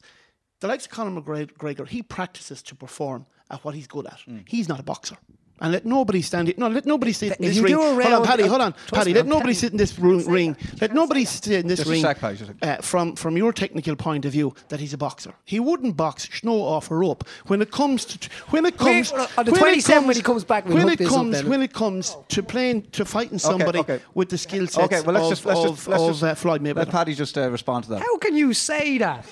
The 0.61 0.69
likes 0.69 0.87
of 0.87 0.93
Conor 0.93 1.21
McGregor, 1.21 1.89
he 1.89 2.03
practices 2.03 2.63
to 2.63 2.75
perform 2.77 3.27
at 3.51 3.65
what 3.65 3.75
he's 3.75 3.89
good 3.89 4.07
at. 4.07 4.21
Mm. 4.29 4.49
He's 4.49 4.69
not 4.69 4.79
a 4.79 4.85
boxer. 4.85 5.17
And 5.61 5.73
let 5.73 5.87
nobody 5.87 6.21
stand 6.21 6.49
it. 6.49 6.59
No, 6.59 6.67
let 6.67 6.85
nobody 6.85 7.13
sit 7.13 7.39
in 7.39 7.47
this 7.47 7.59
ring. 7.59 7.75
Hold 7.75 8.01
on, 8.03 8.27
Paddy. 8.27 8.43
Hold 8.43 8.61
on, 8.61 8.75
Paddy. 8.93 9.11
me, 9.11 9.15
Let 9.15 9.23
I'm 9.23 9.29
nobody 9.29 9.55
telling 9.55 9.55
sit 9.55 9.71
in 9.73 9.79
this 9.79 9.99
ru- 9.99 10.29
ring. 10.29 10.57
Let 10.81 10.93
nobody 10.93 11.25
sit 11.25 11.47
in 11.47 11.69
this 11.69 11.79
Just 11.79 11.91
ring. 11.91 12.03
sec, 12.03 12.19
Paddy, 12.19 12.37
just 12.39 12.51
a- 12.61 12.79
uh, 12.79 12.83
from 12.83 13.15
from 13.15 13.37
your 13.37 13.53
technical 13.53 13.95
point 13.95 14.25
of 14.25 14.33
view, 14.33 14.53
that 14.69 14.81
he's 14.81 14.93
a 14.93 14.99
boxer. 14.99 15.33
He 15.45 15.61
wouldn't 15.61 15.97
box 15.97 16.29
Snow 16.33 16.61
off 16.61 16.91
or 16.91 17.05
up. 17.05 17.23
When 17.47 17.63
it 17.63 17.71
comes 17.71 18.05
to 18.07 18.29
when 18.51 18.67
it 18.67 18.77
comes 18.77 19.13
well, 19.13 19.29
on 19.39 19.45
the 19.45 19.53
when 19.53 19.61
27 19.61 20.07
when 20.09 20.17
he 20.17 20.23
comes 20.23 20.43
back, 20.43 20.69
when 20.69 20.89
it 20.89 20.99
comes 20.99 21.45
when 21.45 21.63
it 21.63 21.73
comes 21.73 22.17
to 22.29 22.43
playing 22.43 22.83
to 22.91 23.05
fighting 23.05 23.39
somebody 23.39 23.79
okay. 23.79 24.01
with 24.15 24.31
the 24.31 24.39
skill 24.39 24.67
sets 24.67 24.93
Okay, 24.93 25.03
well 25.03 25.15
let's 25.15 25.27
of, 25.27 25.31
just 25.31 25.47
let's 25.47 25.61
of, 25.61 25.77
just 25.77 25.89
let's 25.89 26.03
of 26.03 26.11
just 26.11 26.23
uh, 26.25 26.35
Floyd 26.35 26.63
Mayweather. 26.63 26.77
let 26.77 26.91
Paddy 26.91 27.15
just 27.15 27.39
uh, 27.39 27.49
respond 27.49 27.85
to 27.85 27.91
that. 27.91 28.01
How 28.01 28.19
can 28.19 28.37
you 28.37 28.53
say 28.55 28.99
that? 28.99 29.25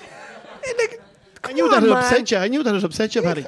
I 1.43 1.51
knew 1.51 1.69
that 1.69 1.83
it 1.83 1.89
upset 1.89 2.31
you. 2.31 2.37
I 2.37 2.47
knew 2.47 2.63
that 2.63 2.73
it 2.75 2.83
upset 2.83 3.13
you, 3.13 3.21
Paddy. 3.21 3.45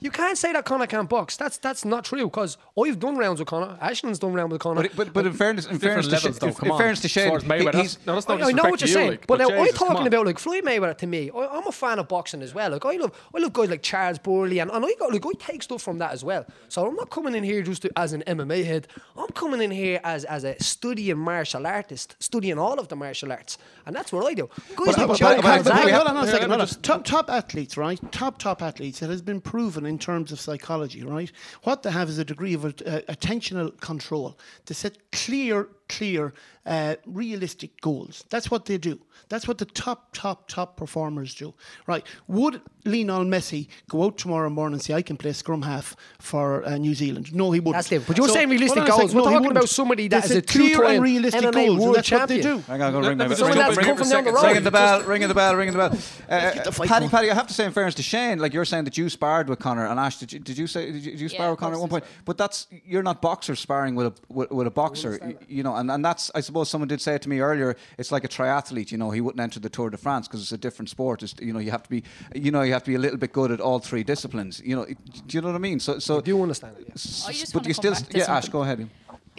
Like, 0.00 0.04
you 0.04 0.10
can't 0.10 0.38
say 0.38 0.52
that 0.52 0.64
Conor 0.64 0.86
can't 0.86 1.08
box. 1.08 1.36
That's 1.36 1.58
that's 1.58 1.84
not 1.84 2.04
true 2.04 2.24
because 2.24 2.56
I've 2.78 2.98
done 2.98 3.16
rounds 3.16 3.38
with 3.40 3.48
Conor. 3.48 3.76
Aisling's 3.82 4.18
done 4.18 4.32
rounds 4.32 4.52
with 4.52 4.60
Conor. 4.62 4.82
But, 4.82 4.96
but, 4.96 5.12
but 5.12 5.26
in 5.26 5.32
fairness, 5.34 5.66
in 5.66 5.78
fairness 5.78 6.06
to, 6.06 6.12
levels, 6.12 6.36
Sh- 6.36 6.38
though, 6.38 6.46
in, 6.48 6.54
come 6.54 6.66
in 6.66 6.72
on. 6.72 6.78
fairness 6.78 7.00
to 7.00 7.08
Shane, 7.08 7.28
far 7.28 7.36
as 7.36 7.44
Mayweather, 7.44 7.74
he- 7.74 7.80
he's, 7.82 7.98
no, 8.06 8.14
that's 8.14 8.28
no 8.28 8.34
I, 8.38 8.48
I 8.48 8.52
know 8.52 8.62
what 8.70 8.80
you're 8.80 8.88
you, 8.88 8.94
saying, 8.94 9.10
like, 9.10 9.26
but, 9.26 9.38
now 9.38 9.48
Jesus, 9.48 9.80
I'm 9.82 9.88
talking 9.88 10.06
about 10.06 10.26
like 10.26 10.38
Floyd 10.38 10.64
Mayweather 10.64 10.96
to 10.98 11.06
me. 11.06 11.30
I, 11.34 11.46
I'm 11.46 11.66
a 11.66 11.72
fan 11.72 11.98
of 11.98 12.08
boxing 12.08 12.42
as 12.42 12.54
well. 12.54 12.70
Like 12.70 12.84
I 12.86 12.96
love, 12.96 13.12
I 13.34 13.38
love 13.40 13.52
guys 13.52 13.68
like 13.70 13.82
Charley 13.82 14.18
Burley, 14.22 14.58
and, 14.60 14.70
and 14.70 14.84
I 14.84 14.94
got 14.98 15.12
like 15.12 15.24
I 15.26 15.30
take 15.38 15.62
stuff 15.62 15.82
from 15.82 15.98
that 15.98 16.12
as 16.12 16.24
well. 16.24 16.46
So 16.68 16.86
I'm 16.86 16.94
not 16.96 17.10
coming 17.10 17.34
in 17.34 17.44
here 17.44 17.62
just 17.62 17.82
to, 17.82 17.90
as 17.98 18.12
an 18.12 18.22
MMA 18.26 18.64
head. 18.64 18.88
I'm 19.16 19.28
coming 19.28 19.60
in 19.60 19.70
here 19.70 20.00
as 20.02 20.24
as 20.24 20.44
a 20.44 20.56
studying 20.62 21.18
martial 21.18 21.66
artist, 21.66 22.16
studying 22.20 22.58
all 22.58 22.78
of 22.78 22.88
the 22.88 22.96
martial 22.96 23.30
arts, 23.32 23.58
and 23.86 23.94
that's 23.94 24.12
what 24.12 24.24
I 24.26 24.34
do. 24.34 24.48
Guys 24.76 24.76
But- 24.76 24.98
like 24.98 25.08
but- 25.08 25.18
Joe 25.18 25.26
but- 25.36 25.42
but- 25.42 25.64
but- 25.64 25.72
Calzaghe- 25.74 25.92
hold 25.92 26.06
on 26.08 26.16
a 26.16 26.20
yeah, 26.26 26.30
second. 26.32 26.50
let 26.50 26.58
me 26.58 26.64
hold 26.64 26.76
on. 26.76 26.82
Top, 26.82 27.04
top 27.04 27.30
athletes, 27.30 27.76
right? 27.76 28.00
Top, 28.12 28.38
top 28.38 28.62
athletes. 28.62 29.02
It 29.02 29.10
has 29.10 29.20
been 29.22 29.40
proven 29.40 29.84
in 29.90 29.98
terms 29.98 30.32
of 30.32 30.40
psychology, 30.40 31.02
right? 31.02 31.30
What 31.64 31.82
they 31.82 31.90
have 31.90 32.08
is 32.08 32.18
a 32.18 32.24
degree 32.24 32.54
of 32.54 32.64
uh, 32.64 32.70
attentional 33.16 33.78
control 33.80 34.38
to 34.66 34.72
set 34.72 34.94
clear, 35.12 35.68
clear, 35.88 36.32
uh, 36.70 36.94
realistic 37.04 37.78
goals. 37.82 38.24
That's 38.30 38.50
what 38.50 38.64
they 38.64 38.78
do. 38.78 38.98
That's 39.28 39.46
what 39.46 39.58
the 39.58 39.64
top, 39.66 40.12
top, 40.14 40.48
top 40.48 40.76
performers 40.76 41.34
do, 41.34 41.52
right? 41.86 42.04
Would 42.26 42.62
Lionel 42.84 43.24
Messi 43.24 43.68
go 43.88 44.04
out 44.04 44.16
tomorrow 44.18 44.48
morning 44.48 44.74
and 44.74 44.82
say, 44.82 44.94
I 44.94 45.02
can 45.02 45.16
play 45.16 45.32
scrum 45.32 45.62
half 45.62 45.94
for 46.18 46.64
uh, 46.66 46.78
New 46.78 46.94
Zealand? 46.94 47.32
No, 47.34 47.50
he 47.52 47.60
wouldn't. 47.60 47.74
That's 47.74 47.88
different. 47.90 48.08
But 48.08 48.16
you're 48.18 48.28
So- 48.28 48.34
saying 48.34 48.48
realistic 48.48 48.78
hold 48.78 48.88
on 48.88 48.94
a 48.94 48.98
goals. 48.98 49.10
second. 49.10 49.14
We're 49.16 49.20
No, 49.20 49.30
talking 49.36 49.46
about 49.50 49.54
wouldn't. 49.62 49.68
somebody 49.70 50.08
They 50.08 50.16
that 50.20 50.24
is 50.30 50.36
a 50.36 50.42
clear 50.42 50.76
two-time 50.76 50.94
and 50.94 51.02
realistic 51.02 51.42
MMA 51.42 51.52
goals, 51.52 51.68
and 51.70 51.78
world 51.80 51.94
that's 51.96 52.10
what 52.10 52.28
they 52.28 52.40
do. 52.40 52.58
Hang 52.58 52.82
on, 52.82 52.86
I'm 52.86 52.92
going 52.92 53.02
to 53.04 53.08
ring 53.10 53.18
Let 53.18 53.28
my 53.28 53.34
me 53.34 53.40
bell. 53.40 53.48
just 53.48 53.58
that's 53.58 53.86
come 53.86 53.96
from 53.96 54.08
down 54.08 54.24
the 54.24 54.32
road. 54.32 54.42
Ringing 54.44 54.64
the 54.64 54.70
bell, 54.70 55.02
ringing 55.02 55.28
the 55.28 55.34
bell, 55.34 55.54
ringing 55.56 55.72
the 55.74 55.78
bell. 55.78 55.98
Uh, 56.28 56.54
get 56.54 56.64
the 56.64 56.72
fight 56.72 56.88
Paddy. 56.88 57.08
Paddy, 57.08 57.30
I 57.30 57.34
have 57.34 57.46
to 57.48 57.54
say 57.54 57.64
in 57.66 57.72
fairness 57.72 57.94
to 57.96 58.02
Shane, 58.02 58.38
like 58.38 58.52
you're 58.54 58.64
saying 58.64 58.84
that 58.84 58.96
you 58.96 59.08
sparred 59.08 59.48
with 59.48 59.58
Conor 59.58 59.86
and 59.86 59.98
Ash. 60.00 60.18
Did 60.18 60.32
you, 60.32 60.38
did 60.38 60.56
you 60.58 60.66
say 60.66 60.90
did 60.90 61.04
you, 61.04 61.10
did 61.12 61.20
you 61.20 61.28
spar 61.28 61.46
Yeah, 61.46 61.50
with 61.50 61.60
Conor 61.60 61.74
at 61.74 61.80
one 61.80 61.88
point? 61.90 62.04
But 62.24 62.38
that's 62.38 62.66
you're 62.84 63.02
not 63.02 63.20
boxers 63.22 63.60
sparring 63.60 63.94
with 63.94 64.06
a 64.06 64.14
with, 64.32 64.50
with 64.50 64.66
a 64.66 64.70
boxer, 64.70 65.36
you 65.48 65.62
know. 65.62 65.74
And, 65.76 65.90
and 65.90 66.04
that's 66.04 66.30
I 66.34 66.40
suppose 66.40 66.59
someone 66.64 66.88
did 66.88 67.00
say 67.00 67.14
it 67.14 67.22
to 67.22 67.28
me 67.28 67.40
earlier. 67.40 67.76
It's 67.98 68.10
like 68.12 68.24
a 68.24 68.28
triathlete, 68.28 68.90
you 68.92 68.98
know. 68.98 69.10
He 69.10 69.20
wouldn't 69.20 69.40
enter 69.40 69.60
the 69.60 69.68
Tour 69.70 69.90
de 69.90 69.96
France 69.96 70.28
because 70.28 70.42
it's 70.42 70.52
a 70.52 70.58
different 70.58 70.88
sport. 70.90 71.22
It's, 71.22 71.34
you 71.40 71.52
know, 71.52 71.58
you 71.60 71.70
have 71.70 71.82
to 71.84 71.90
be, 71.90 72.02
you 72.34 72.50
know, 72.50 72.62
you 72.62 72.72
have 72.72 72.84
to 72.84 72.90
be 72.90 72.96
a 72.96 72.98
little 72.98 73.18
bit 73.18 73.32
good 73.32 73.50
at 73.50 73.60
all 73.60 73.78
three 73.78 74.02
disciplines. 74.04 74.60
You 74.64 74.76
know, 74.76 74.86
do 74.86 75.36
you 75.36 75.40
know 75.40 75.48
what 75.48 75.54
I 75.56 75.58
mean? 75.58 75.80
So 75.80 75.98
so. 75.98 76.18
I 76.18 76.20
do 76.22 76.40
understand 76.42 76.76
it. 76.78 76.84
yeah. 76.86 76.90
Oh, 76.90 76.94
s- 76.94 77.24
I 77.28 77.32
just 77.32 77.52
but 77.52 77.66
you 77.66 77.74
still, 77.74 77.92
back 77.92 78.08
to 78.08 78.18
yeah, 78.18 78.32
Ash, 78.36 78.48
go 78.48 78.62
ahead. 78.62 78.88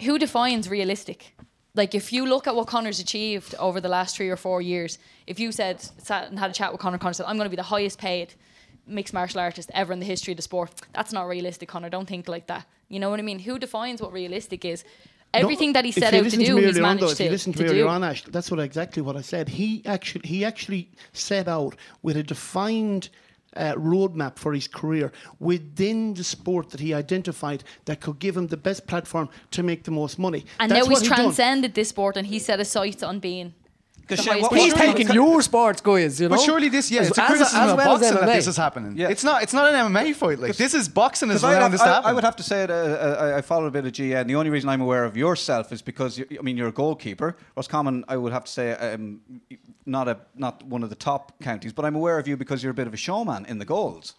who 0.02 0.18
defines 0.18 0.68
realistic? 0.68 1.34
Like 1.74 1.94
if 1.94 2.12
you 2.12 2.26
look 2.26 2.46
at 2.46 2.54
what 2.54 2.66
Conor's 2.66 3.00
achieved 3.00 3.54
over 3.58 3.80
the 3.80 3.88
last 3.88 4.16
three 4.16 4.28
or 4.28 4.36
four 4.36 4.60
years, 4.60 4.98
if 5.26 5.40
you 5.40 5.52
said 5.52 5.80
sat 5.80 6.28
and 6.28 6.38
had 6.38 6.50
a 6.50 6.54
chat 6.54 6.70
with 6.72 6.80
Conor, 6.80 6.98
Conor 6.98 7.14
said, 7.14 7.26
"I'm 7.26 7.36
going 7.36 7.46
to 7.46 7.50
be 7.50 7.56
the 7.56 7.62
highest 7.62 7.98
paid 7.98 8.34
mixed 8.86 9.14
martial 9.14 9.40
artist 9.40 9.70
ever 9.72 9.92
in 9.92 10.00
the 10.00 10.04
history 10.06 10.32
of 10.32 10.36
the 10.36 10.42
sport," 10.42 10.70
that's 10.92 11.12
not 11.12 11.26
realistic, 11.28 11.68
Conor. 11.70 11.88
Don't 11.88 12.06
think 12.06 12.28
like 12.28 12.46
that. 12.48 12.66
You 12.88 13.00
know 13.00 13.08
what 13.08 13.20
I 13.20 13.22
mean? 13.22 13.38
Who 13.38 13.58
defines 13.58 14.02
what 14.02 14.12
realistic 14.12 14.66
is? 14.66 14.84
Everything 15.34 15.70
No, 15.70 15.72
that 15.74 15.84
he 15.84 15.88
if 15.90 15.94
set 15.94 16.12
out 16.14 16.24
to 16.24 16.30
do, 16.30 16.36
me 16.36 16.44
he's 16.44 16.50
earlier 16.50 16.68
on, 16.68 16.82
managed 16.82 17.02
though, 17.02 17.10
if 17.10 17.16
to, 17.18 17.24
you 17.24 17.30
listen 17.30 17.52
to, 17.52 17.58
to 17.58 17.64
me 17.64 17.70
earlier 17.70 17.84
do. 17.84 17.88
on, 17.88 18.04
Ash, 18.04 18.22
that's 18.24 18.50
what 18.50 18.60
exactly 18.60 19.02
what 19.02 19.16
I 19.16 19.22
said. 19.22 19.48
He 19.48 19.82
actually 19.86 20.28
he 20.28 20.44
actually 20.44 20.90
set 21.12 21.48
out 21.48 21.74
with 22.02 22.16
a 22.16 22.22
defined 22.22 23.08
uh, 23.56 23.74
roadmap 23.74 24.38
for 24.38 24.52
his 24.52 24.66
career 24.68 25.12
within 25.38 26.14
the 26.14 26.24
sport 26.24 26.70
that 26.70 26.80
he 26.80 26.94
identified 26.94 27.64
that 27.84 28.00
could 28.00 28.18
give 28.18 28.36
him 28.36 28.46
the 28.48 28.56
best 28.56 28.86
platform 28.86 29.28
to 29.50 29.62
make 29.62 29.84
the 29.84 29.90
most 29.90 30.18
money. 30.18 30.44
and 30.60 30.70
That's 30.70 30.86
now 30.86 30.90
he's 30.90 31.00
he 31.02 31.08
done. 31.08 31.16
transcended 31.18 31.74
this 31.74 31.88
sport, 31.90 32.16
and 32.16 32.26
he 32.26 32.38
set 32.38 32.58
his 32.58 32.70
sights 32.70 33.02
on 33.02 33.18
being. 33.18 33.54
The 34.16 34.22
Shane, 34.22 34.32
highest 34.34 34.42
what- 34.42 34.52
paid 34.52 34.64
He's 34.64 34.72
Surely- 34.74 34.92
taking 34.94 35.14
your 35.14 35.42
sports, 35.42 35.80
guys. 35.80 36.20
You 36.20 36.28
know. 36.28 36.36
But 36.36 36.42
surely 36.44 36.68
this, 36.68 36.90
yeah, 36.90 37.02
it's 37.02 37.16
a 37.18 37.22
as- 37.22 37.28
criticism 37.28 37.60
as 37.62 37.70
of 37.72 37.76
well 37.76 37.98
boxing 37.98 38.14
that 38.14 38.26
this 38.26 38.46
is 38.46 38.56
happening. 38.56 38.96
Yeah. 38.96 39.08
It's 39.08 39.24
not. 39.24 39.42
It's 39.42 39.52
not 39.52 39.72
an 39.72 39.92
MMA 39.92 40.14
fight. 40.14 40.38
Like 40.38 40.56
this 40.56 40.74
is 40.74 40.88
boxing 40.88 41.28
has 41.30 41.40
'Cause 41.40 41.54
I'd 41.54 41.62
have- 41.62 41.72
this 41.72 41.80
to 41.82 41.88
I. 41.88 42.10
I 42.10 42.12
would 42.12 42.24
have 42.24 42.36
to 42.36 42.42
say 42.42 42.66
that 42.66 42.70
uh, 42.70 43.16
I, 43.24 43.36
I 43.38 43.40
follow 43.42 43.66
a 43.66 43.70
bit 43.70 43.84
of 43.86 43.92
GAA. 43.92 44.22
The 44.24 44.34
only 44.36 44.50
reason 44.50 44.68
I'm 44.68 44.80
aware 44.80 45.04
of 45.04 45.16
yourself 45.16 45.72
is 45.72 45.82
because 45.82 46.18
you, 46.18 46.26
I 46.38 46.42
mean 46.42 46.56
you're 46.56 46.68
a 46.68 46.72
goalkeeper. 46.72 47.36
Roscommon, 47.56 48.04
I 48.08 48.16
would 48.16 48.32
have 48.32 48.44
to 48.44 48.52
say, 48.52 48.72
um, 48.72 49.20
not 49.86 50.08
a 50.08 50.18
not 50.36 50.62
one 50.64 50.82
of 50.82 50.90
the 50.90 50.96
top 50.96 51.32
counties, 51.42 51.72
but 51.72 51.84
I'm 51.84 51.94
aware 51.96 52.18
of 52.18 52.26
you 52.28 52.36
because 52.36 52.62
you're 52.62 52.72
a 52.72 52.74
bit 52.74 52.86
of 52.86 52.94
a 52.94 52.98
showman 52.98 53.46
in 53.46 53.58
the 53.58 53.64
goals. 53.64 54.14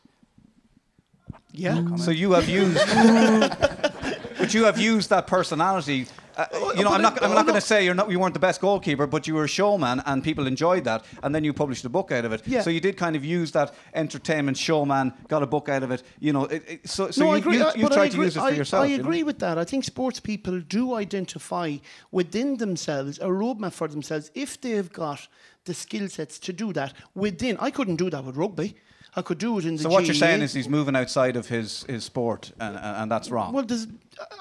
Yeah. 1.52 1.96
So 1.98 2.10
you 2.12 2.32
have 2.32 2.50
used, 2.50 2.76
but 4.40 4.54
you 4.54 4.64
have 4.66 4.80
used 4.80 5.10
that 5.12 5.28
personality. 5.28 6.08
Uh, 6.36 6.74
you 6.76 6.84
know, 6.84 6.92
I'm 6.92 7.02
not. 7.02 7.22
I'm 7.24 7.34
not 7.34 7.46
going 7.46 7.60
to 7.60 7.66
say 7.66 7.86
you're 7.86 7.94
not. 7.94 8.10
You 8.10 8.20
weren't 8.20 8.34
the 8.34 8.40
best 8.40 8.62
goalkeeper, 8.62 9.08
but 9.08 9.28
you 9.28 9.36
were 9.36 9.44
a 9.44 9.48
showman, 9.48 10.02
and 10.06 10.24
people 10.24 10.48
enjoyed 10.48 10.84
that. 10.86 11.06
And 11.22 11.34
then 11.34 11.44
you 11.44 11.54
published 11.54 11.86
a 11.86 11.90
book 11.90 12.12
out 12.12 12.26
of 12.26 12.32
it. 12.34 12.42
Yeah. 12.46 12.62
So 12.62 12.70
you 12.70 12.80
did 12.80 12.98
kind 12.98 13.16
of 13.16 13.24
use 13.24 13.52
that 13.52 13.74
entertainment 13.94 14.58
showman, 14.58 15.14
got 15.28 15.44
a 15.44 15.48
book 15.48 15.70
out 15.70 15.84
of 15.84 15.92
it. 15.92 16.04
You 16.20 16.34
know, 16.34 16.46
it, 16.46 16.64
it, 16.68 16.90
so, 16.90 17.12
so 17.12 17.26
no, 17.26 17.30
you, 17.30 17.36
I 17.36 17.38
agree. 17.38 17.58
you, 17.58 17.66
you 17.76 17.84
but 17.84 17.92
I 17.92 17.96
tried 17.96 18.14
agree, 18.14 18.20
to 18.20 18.26
use 18.26 18.38
it 18.38 18.40
for 18.40 18.46
I, 18.46 18.50
yourself. 18.52 18.84
I 18.84 18.88
you 18.88 18.98
know? 18.98 19.04
agree 19.04 19.24
with 19.24 19.40
that. 19.40 19.58
I 19.58 19.64
think 19.64 19.84
sports 19.84 20.20
people 20.20 20.60
do 20.60 20.96
identify 20.96 21.78
within 22.12 22.58
themselves 22.58 23.18
a 23.20 23.28
roadmap 23.28 23.74
for 23.74 23.88
themselves 23.88 24.32
if 24.34 24.60
they've 24.60 24.92
got 24.92 25.28
the 25.66 25.74
skill 25.74 26.10
sets 26.10 26.40
to 26.40 26.54
do 26.54 26.74
that 26.74 26.94
within. 27.16 27.58
I 27.60 27.72
couldn't 27.72 27.98
do 27.98 28.10
that 28.10 28.24
with 28.24 28.36
rugby. 28.36 28.76
I 29.16 29.22
could 29.22 29.38
do 29.38 29.60
it 29.60 29.66
in 29.66 29.76
the 29.76 29.84
So 29.84 29.90
what 29.90 30.06
you're 30.06 30.16
saying 30.16 30.42
is 30.42 30.54
he's 30.54 30.70
moving 30.70 30.96
outside 30.96 31.36
of 31.36 31.48
his, 31.48 31.84
his 31.84 32.04
sport, 32.04 32.52
and, 32.60 32.76
and 32.76 33.04
and 33.04 33.12
that's 33.12 33.30
wrong. 33.30 33.54
Well, 33.54 33.66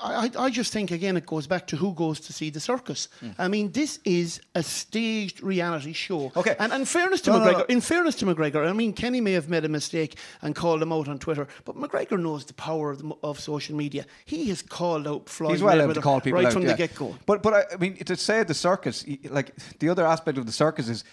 I, 0.02 0.30
I 0.38 0.50
just 0.50 0.72
think 0.72 0.90
again 0.90 1.16
it 1.16 1.26
goes 1.26 1.46
back 1.46 1.66
to 1.68 1.76
who 1.76 1.94
goes 1.94 2.20
to 2.20 2.32
see 2.32 2.50
the 2.50 2.60
circus. 2.60 3.08
Hmm. 3.20 3.30
I 3.38 3.48
mean, 3.48 3.72
this 3.72 3.98
is 4.04 4.40
a 4.54 4.62
staged 4.62 5.42
reality 5.42 5.92
show. 5.92 6.32
Okay. 6.36 6.56
And 6.58 6.72
in 6.72 6.84
fairness 6.84 7.20
to 7.22 7.30
No, 7.30 7.38
no, 7.38 7.44
McGregor, 7.44 7.58
no. 7.58 7.64
in 7.68 7.80
fairness 7.80 8.14
to 8.16 8.26
McGregor, 8.26 8.68
I 8.68 8.72
mean, 8.72 8.92
Kenny 8.92 9.20
may 9.20 9.32
have 9.32 9.48
made 9.48 9.64
a 9.64 9.68
mistake 9.68 10.16
and 10.42 10.54
called 10.54 10.82
him 10.82 10.92
out 10.92 11.08
on 11.08 11.18
Twitter, 11.18 11.46
but 11.64 11.76
McGregor 11.76 12.20
knows 12.20 12.44
the 12.44 12.54
power 12.54 12.90
of, 12.90 12.98
the, 12.98 13.14
of 13.22 13.40
social 13.40 13.76
media. 13.76 14.06
He 14.24 14.48
has 14.48 14.62
called 14.62 15.06
out 15.06 15.28
Floyd 15.28 15.52
He's 15.52 15.62
well 15.62 15.76
Mayweather 15.76 15.94
to 15.94 16.00
call 16.00 16.20
people 16.20 16.38
right 16.38 16.46
out 16.46 16.52
from 16.52 16.62
yeah. 16.62 16.72
the 16.72 16.76
get 16.76 16.94
go. 16.94 17.16
But 17.26 17.42
but 17.42 17.54
I, 17.54 17.74
I 17.74 17.76
mean 17.76 17.96
to 17.96 18.16
say 18.16 18.42
the 18.42 18.54
circus, 18.54 19.04
like 19.30 19.52
the 19.78 19.88
other 19.88 20.06
aspect 20.06 20.38
of 20.38 20.46
the 20.46 20.52
circus 20.52 20.88
is 20.88 21.04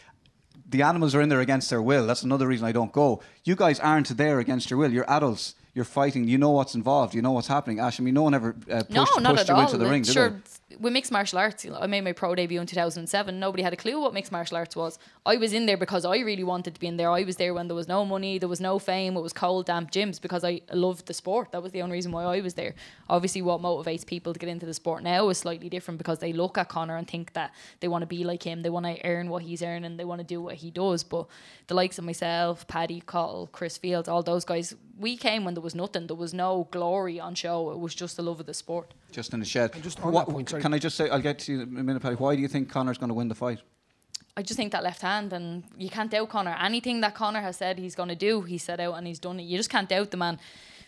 the 0.69 0.81
animals 0.83 1.15
are 1.15 1.21
in 1.21 1.29
there 1.29 1.41
against 1.41 1.69
their 1.69 1.81
will. 1.81 2.05
That's 2.05 2.23
another 2.23 2.47
reason 2.47 2.65
I 2.65 2.71
don't 2.71 2.91
go. 2.91 3.21
You 3.43 3.55
guys 3.55 3.79
aren't 3.79 4.15
there 4.17 4.39
against 4.39 4.69
your 4.69 4.79
will. 4.79 4.91
You're 4.91 5.09
adults. 5.09 5.55
You're 5.73 5.85
fighting. 5.85 6.27
You 6.27 6.37
know 6.37 6.51
what's 6.51 6.75
involved. 6.75 7.13
You 7.15 7.21
know 7.21 7.31
what's 7.31 7.47
happening. 7.47 7.79
Ash, 7.79 7.99
I 7.99 8.03
mean, 8.03 8.13
no 8.13 8.23
one 8.23 8.33
ever 8.33 8.55
uh, 8.71 8.83
pushed, 8.83 8.91
No, 8.91 9.05
pushed 9.05 9.49
you 9.49 9.55
all. 9.55 9.61
into 9.61 9.77
the 9.77 9.85
ring, 9.87 10.01
did 10.03 10.13
sure, 10.13 10.29
they? 10.29 10.37
With 10.79 10.93
mixed 10.93 11.11
martial 11.11 11.39
arts, 11.39 11.65
you 11.65 11.71
know, 11.71 11.79
I 11.79 11.87
made 11.87 12.03
my 12.03 12.11
pro 12.11 12.35
debut 12.35 12.61
in 12.61 12.67
2007. 12.67 13.39
Nobody 13.39 13.63
had 13.63 13.73
a 13.73 13.75
clue 13.75 13.99
what 13.99 14.13
mixed 14.13 14.31
martial 14.31 14.55
arts 14.55 14.75
was. 14.75 14.99
I 15.25 15.35
was 15.37 15.51
in 15.51 15.65
there 15.65 15.77
because 15.77 16.05
I 16.05 16.19
really 16.19 16.43
wanted 16.43 16.75
to 16.75 16.79
be 16.79 16.85
in 16.85 16.97
there. 16.97 17.09
I 17.09 17.23
was 17.23 17.37
there 17.37 17.55
when 17.55 17.67
there 17.67 17.75
was 17.75 17.87
no 17.87 18.05
money, 18.05 18.37
there 18.37 18.47
was 18.47 18.61
no 18.61 18.77
fame, 18.77 19.17
it 19.17 19.21
was 19.21 19.33
cold, 19.33 19.65
damp 19.65 19.91
gyms 19.91 20.21
because 20.21 20.43
I 20.43 20.61
loved 20.71 21.07
the 21.07 21.13
sport. 21.13 21.51
That 21.53 21.63
was 21.63 21.71
the 21.71 21.81
only 21.81 21.93
reason 21.93 22.11
why 22.11 22.23
I 22.23 22.41
was 22.41 22.53
there. 22.53 22.75
Obviously, 23.09 23.41
what 23.41 23.61
motivates 23.61 24.05
people 24.05 24.31
to 24.31 24.39
get 24.39 24.47
into 24.47 24.67
the 24.67 24.73
sport 24.75 25.01
now 25.01 25.29
is 25.29 25.39
slightly 25.39 25.69
different 25.69 25.97
because 25.97 26.19
they 26.19 26.33
look 26.33 26.57
at 26.57 26.69
Conor 26.69 26.97
and 26.97 27.07
think 27.07 27.33
that 27.33 27.51
they 27.79 27.87
want 27.87 28.03
to 28.03 28.07
be 28.07 28.23
like 28.23 28.43
him, 28.43 28.61
they 28.61 28.69
want 28.69 28.85
to 28.85 29.03
earn 29.05 29.29
what 29.29 29.41
he's 29.41 29.63
earning, 29.63 29.85
and 29.85 29.99
they 29.99 30.05
want 30.05 30.19
to 30.19 30.27
do 30.27 30.39
what 30.39 30.55
he 30.55 30.69
does. 30.69 31.03
But 31.03 31.25
the 31.65 31.73
likes 31.73 31.97
of 31.97 32.05
myself, 32.05 32.67
Paddy 32.67 33.01
Cottle, 33.01 33.49
Chris 33.51 33.77
Fields, 33.77 34.07
all 34.07 34.21
those 34.21 34.45
guys, 34.45 34.75
we 34.99 35.15
came 35.17 35.45
when 35.45 35.53
there 35.53 35.63
was 35.63 35.73
nothing. 35.73 36.07
There 36.07 36.15
was 36.15 36.33
no 36.33 36.67
glory 36.71 37.19
on 37.19 37.33
show. 37.33 37.71
It 37.71 37.79
was 37.79 37.95
just 37.95 38.17
the 38.17 38.23
love 38.23 38.39
of 38.39 38.45
the 38.45 38.53
sport. 38.53 38.93
Just 39.11 39.33
in 39.33 39.39
the 39.39 39.45
shed. 39.45 39.71
just 39.81 39.99
on 40.01 40.11
What- 40.11 40.27
that 40.27 40.33
point, 40.33 40.47
can 40.59 40.73
I 40.73 40.77
just 40.77 40.97
say? 40.97 41.09
I'll 41.09 41.21
get 41.21 41.39
to 41.39 41.51
you 41.53 41.61
in 41.61 41.77
a 41.77 41.83
minute, 41.83 42.01
Paddy. 42.01 42.15
Why 42.15 42.35
do 42.35 42.41
you 42.41 42.47
think 42.47 42.69
Conor's 42.69 42.97
going 42.97 43.07
to 43.07 43.13
win 43.13 43.29
the 43.29 43.35
fight? 43.35 43.59
I 44.37 44.41
just 44.43 44.57
think 44.57 44.71
that 44.73 44.83
left 44.83 45.01
hand, 45.01 45.33
and 45.33 45.63
you 45.77 45.89
can't 45.89 46.11
doubt 46.11 46.29
Conor. 46.29 46.55
Anything 46.61 47.01
that 47.01 47.13
Conor 47.15 47.41
has 47.41 47.57
said 47.57 47.77
he's 47.79 47.95
going 47.95 48.09
to 48.09 48.15
do, 48.15 48.41
he 48.41 48.57
set 48.57 48.79
out 48.79 48.93
and 48.95 49.07
he's 49.07 49.19
done 49.19 49.39
it. 49.39 49.43
You 49.43 49.57
just 49.57 49.69
can't 49.69 49.89
doubt 49.89 50.11
the 50.11 50.17
man. 50.17 50.39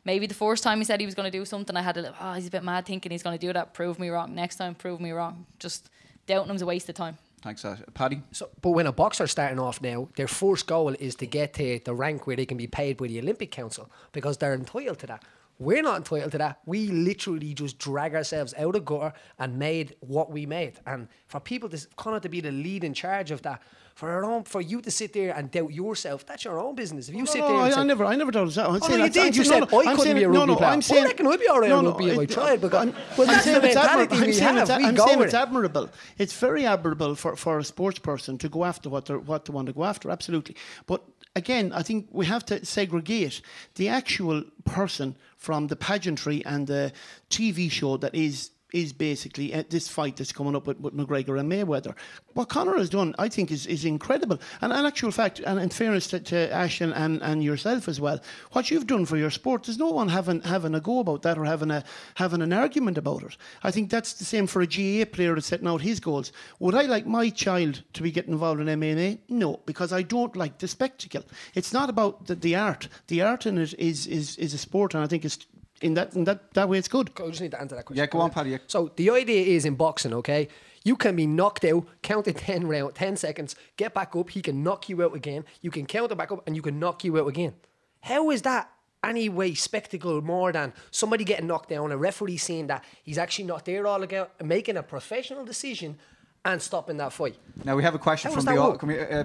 Maybe 0.06 0.26
the 0.26 0.34
first 0.34 0.64
time 0.64 0.78
he 0.80 0.84
said 0.84 1.00
he 1.00 1.06
was 1.06 1.16
going 1.16 1.30
to 1.32 1.38
do 1.38 1.44
something, 1.46 1.76
I 1.76 1.82
had 1.82 1.98
a 1.98 2.02
little, 2.02 2.16
oh, 2.20 2.34
he's 2.34 2.48
a 2.48 2.52
bit 2.52 2.64
mad 2.64 2.86
thinking 2.86 3.12
he's 3.12 3.24
going 3.24 3.38
to 3.38 3.46
do 3.48 3.52
that. 3.54 3.74
Prove 3.74 4.00
me 4.00 4.10
wrong. 4.10 4.34
Next 4.34 4.56
time, 4.56 4.74
prove 4.76 5.00
me 5.02 5.12
wrong. 5.12 5.46
Just 5.60 5.90
doubting 6.28 6.48
him's 6.50 6.62
a 6.62 6.66
waste 6.66 6.88
of 6.90 6.96
time. 6.96 7.18
Thanks, 7.42 7.66
Ash. 7.66 7.80
Paddy. 7.94 8.22
So, 8.32 8.50
but 8.62 8.72
when 8.72 8.86
a 8.86 8.92
boxer's 8.92 9.32
starting 9.32 9.60
off 9.60 9.82
now, 9.82 10.10
their 10.16 10.28
first 10.28 10.68
goal 10.68 10.90
is 10.90 11.16
to 11.16 11.26
get 11.26 11.54
to 11.56 11.80
the 11.84 11.94
rank 11.94 12.28
where 12.28 12.36
they 12.36 12.46
can 12.46 12.58
be 12.58 12.68
paid 12.68 12.98
by 12.98 13.08
the 13.08 13.20
Olympic 13.20 13.52
Council 13.52 13.90
because 14.12 14.38
they're 14.38 14.54
entitled 14.54 15.00
to 15.00 15.08
that. 15.08 15.24
We're 15.58 15.84
not 15.84 15.98
entitled 15.98 16.32
to 16.32 16.38
that. 16.40 16.60
We 16.66 16.88
literally 16.88 17.54
just 17.54 17.78
drag 17.78 18.16
ourselves 18.16 18.54
out 18.58 18.76
of 18.76 18.86
gutter 18.86 19.14
and 19.38 19.60
made 19.60 19.96
what 20.00 20.32
we 20.32 20.46
made. 20.46 20.80
And 20.88 21.08
for 21.28 21.40
people 21.40 21.70
to 21.70 21.88
of 22.16 22.22
to 22.24 22.30
be 22.30 22.42
the 22.42 22.52
lead 22.52 22.84
in 22.84 22.94
charge 22.94 23.32
of 23.32 23.42
that, 23.44 23.62
for 24.02 24.26
own, 24.26 24.44
for 24.46 24.62
you 24.62 24.82
to 24.82 24.90
sit 24.90 25.14
there 25.14 25.32
and 25.38 25.52
doubt 25.52 25.72
yourself, 25.72 26.26
that's 26.26 26.44
your 26.44 26.60
own 26.60 26.74
business. 26.74 27.08
If 27.08 27.14
you 27.14 27.28
sit 27.28 27.38
no, 27.42 27.48
there, 27.50 27.56
no, 27.58 27.64
and 27.66 27.72
I, 27.72 27.76
say, 27.76 27.82
I 27.82 27.84
never, 27.84 28.04
I 28.04 28.16
never 28.16 28.32
doubted 28.32 28.56
that. 28.56 28.68
I'm 28.68 28.78
Oh, 28.78 28.80
saying 28.80 28.98
no, 28.98 29.06
you 29.06 29.12
did. 29.12 29.36
You 29.36 29.44
said 29.44 29.60
no, 29.60 29.66
I 29.80 29.84
couldn't 29.84 30.00
saying 30.00 30.16
be 30.16 30.24
a 30.24 30.30
rugby 30.30 30.48
no, 30.48 30.56
player. 30.56 30.70
I'm 30.72 30.78
I 30.80 30.82
saying, 30.82 31.04
reckon 31.04 31.28
I'd 31.28 31.40
be 31.40 31.48
all 31.48 31.60
right 31.60 31.70
no, 31.70 31.82
no, 31.82 31.90
rugby 31.92 32.10
if 32.10 32.18
I 32.18 32.26
tried, 32.26 32.62
but 32.62 32.74
I'm- 32.74 32.96
well, 33.16 33.28
that's 33.28 33.46
the 33.46 33.58
it's 33.58 33.76
mentality 33.76 34.20
we 34.20 34.36
have. 34.40 34.72
I'm 34.72 34.98
saying 34.98 35.22
it's 35.22 35.36
admirable. 35.36 35.88
It's 36.18 36.34
very 36.34 36.66
admirable 36.66 37.14
for, 37.14 37.36
for 37.36 37.60
a 37.60 37.64
sports 37.64 38.00
person 38.00 38.40
to 38.40 38.50
go 38.50 38.66
after 38.66 38.90
what 38.90 39.06
they 39.06 39.14
what 39.14 39.46
they 39.46 39.54
want 39.54 39.68
to 39.68 39.74
go 39.74 39.84
after. 39.84 40.10
Absolutely, 40.10 40.56
but 40.88 41.04
again, 41.36 41.72
I 41.72 41.84
think 41.84 42.08
we 42.12 42.26
have 42.26 42.44
to 42.46 42.66
segregate 42.66 43.40
the 43.76 43.88
actual 43.88 44.44
person 44.66 45.16
from 45.38 45.68
the 45.68 45.76
pageantry 45.76 46.44
and 46.44 46.66
the 46.66 46.92
TV 47.30 47.70
show 47.70 47.98
that 47.98 48.16
is 48.16 48.50
is 48.74 48.94
basically 48.94 49.54
uh, 49.54 49.64
this 49.70 49.88
fight 49.88 50.18
that's 50.18 50.32
coming 50.32 50.56
up 50.56 50.68
with, 50.68 50.80
with 50.80 50.96
McGregor 50.96 51.40
and 51.40 51.52
Mayweather. 51.52 51.96
What 52.34 52.50
Conor 52.50 52.78
has 52.78 52.90
done, 52.90 53.14
I 53.20 53.28
think, 53.28 53.52
is, 53.52 53.66
is 53.68 53.86
incredible. 53.86 54.40
And 54.62 54.72
in 54.72 54.86
actual 54.86 55.12
fact, 55.12 55.40
and 55.40 55.60
in 55.60 55.70
fairness 55.70 56.08
to, 56.08 56.20
to 56.20 56.52
Ash 56.54 56.82
and, 56.82 56.94
and, 56.94 57.22
and 57.22 57.44
yourself 57.44 57.88
as 57.88 58.00
well, 58.00 58.20
what 58.52 58.72
you've 58.72 58.88
done 58.88 59.06
for 59.06 59.18
your 59.18 59.30
sport, 59.30 59.64
there's 59.64 59.78
no 59.78 59.92
one 59.92 60.08
having 60.08 60.42
having 60.42 60.76
a 60.76 60.80
go 60.80 61.00
about 61.00 61.22
that 61.24 61.38
or 61.38 61.46
having 61.46 61.72
a 61.72 61.84
having 62.16 62.42
an 62.42 62.54
argument 62.54 62.98
about 62.98 63.24
it. 63.24 63.38
I 63.64 63.72
think 63.72 63.90
that's 63.90 64.14
the 64.14 64.26
same 64.26 64.48
for 64.48 64.62
a 64.62 64.68
GAA 64.68 65.06
player 65.12 65.40
setting 65.42 65.68
out 65.68 65.82
his 65.82 66.00
goals. 66.00 66.32
Would 66.60 66.76
I 66.76 66.84
like 66.84 67.06
my 67.06 67.30
child 67.30 67.84
to 67.94 68.04
be 68.04 68.12
getting 68.12 68.34
involved 68.34 68.62
in 68.62 68.68
MMA? 68.68 69.20
No, 69.30 69.60
because 69.66 69.92
I 69.92 70.02
don't 70.02 70.36
like 70.36 70.60
the 70.60 70.68
spectacle. 70.68 71.24
It's 71.56 71.74
not 71.74 71.90
about 71.90 72.28
the, 72.28 72.36
the 72.36 72.56
art. 72.56 72.88
The 73.08 73.22
art 73.22 73.46
in 73.46 73.58
it 73.58 73.74
is 73.78 74.08
is 74.08 74.38
is 74.38 74.54
a 74.54 74.58
sport, 74.58 74.94
and 74.94 75.04
I 75.04 75.08
think 75.08 75.26
it's 75.26 75.40
in 75.82 75.94
that 75.96 76.16
in 76.16 76.24
that 76.26 76.54
that 76.54 76.70
way 76.70 76.78
it's 76.78 76.88
good. 76.88 77.12
I 77.18 77.28
just 77.30 77.42
need 77.42 77.52
to 77.52 77.60
answer 77.62 77.76
that 77.76 77.86
question. 77.86 78.00
Yeah, 78.00 78.08
go 78.08 78.20
on, 78.20 78.32
Paddy. 78.32 78.60
So 78.68 78.92
the 78.96 79.10
idea 79.10 79.46
is 79.56 79.66
in 79.66 79.76
boxing, 79.76 80.14
okay, 80.14 80.48
you 80.84 80.96
can 80.96 81.16
be 81.16 81.28
knocked 81.28 81.66
out, 81.66 81.86
count 82.02 82.26
to 82.26 82.34
10 82.48 82.68
round, 82.68 82.96
10 82.96 83.18
seconds, 83.18 83.56
get 83.78 83.94
back 83.94 84.16
up, 84.16 84.30
he 84.30 84.42
can 84.42 84.64
knock 84.64 84.90
you 84.90 85.04
out 85.04 85.16
again, 85.16 85.46
you 85.62 85.72
can 85.72 85.86
counter 85.86 86.16
back 86.16 86.32
up 86.32 86.46
and 86.48 86.56
you 86.56 86.62
can 86.62 86.80
knock 86.80 87.04
you 87.04 87.20
out 87.20 87.28
again. 87.28 87.54
How 88.02 88.32
is 88.32 88.42
that 88.44 88.70
any 89.04 89.30
way 89.30 89.54
spectacle 89.56 90.22
more 90.22 90.52
than 90.52 90.74
somebody 90.92 91.24
getting 91.24 91.48
knocked 91.48 91.70
down, 91.70 91.92
a 91.92 91.98
referee 91.98 92.38
saying 92.38 92.68
that 92.68 92.84
he's 93.04 93.18
actually 93.18 93.46
not 93.46 93.66
there 93.66 93.86
all 93.88 94.04
again, 94.04 94.28
making 94.44 94.78
a 94.78 94.84
professional 94.84 95.44
decision 95.46 95.98
and 96.46 96.62
stopping 96.62 96.98
that 96.98 97.14
fight? 97.14 97.36
Now 97.64 97.76
we 97.76 97.84
have 97.84 97.96
a 97.96 98.00
question 98.00 98.30
How 98.32 98.36
from 98.36 98.46
the. 98.46 98.52
that 98.52 98.58
au- 98.60 98.70
work? 98.72 98.84
Uh, 99.12 99.24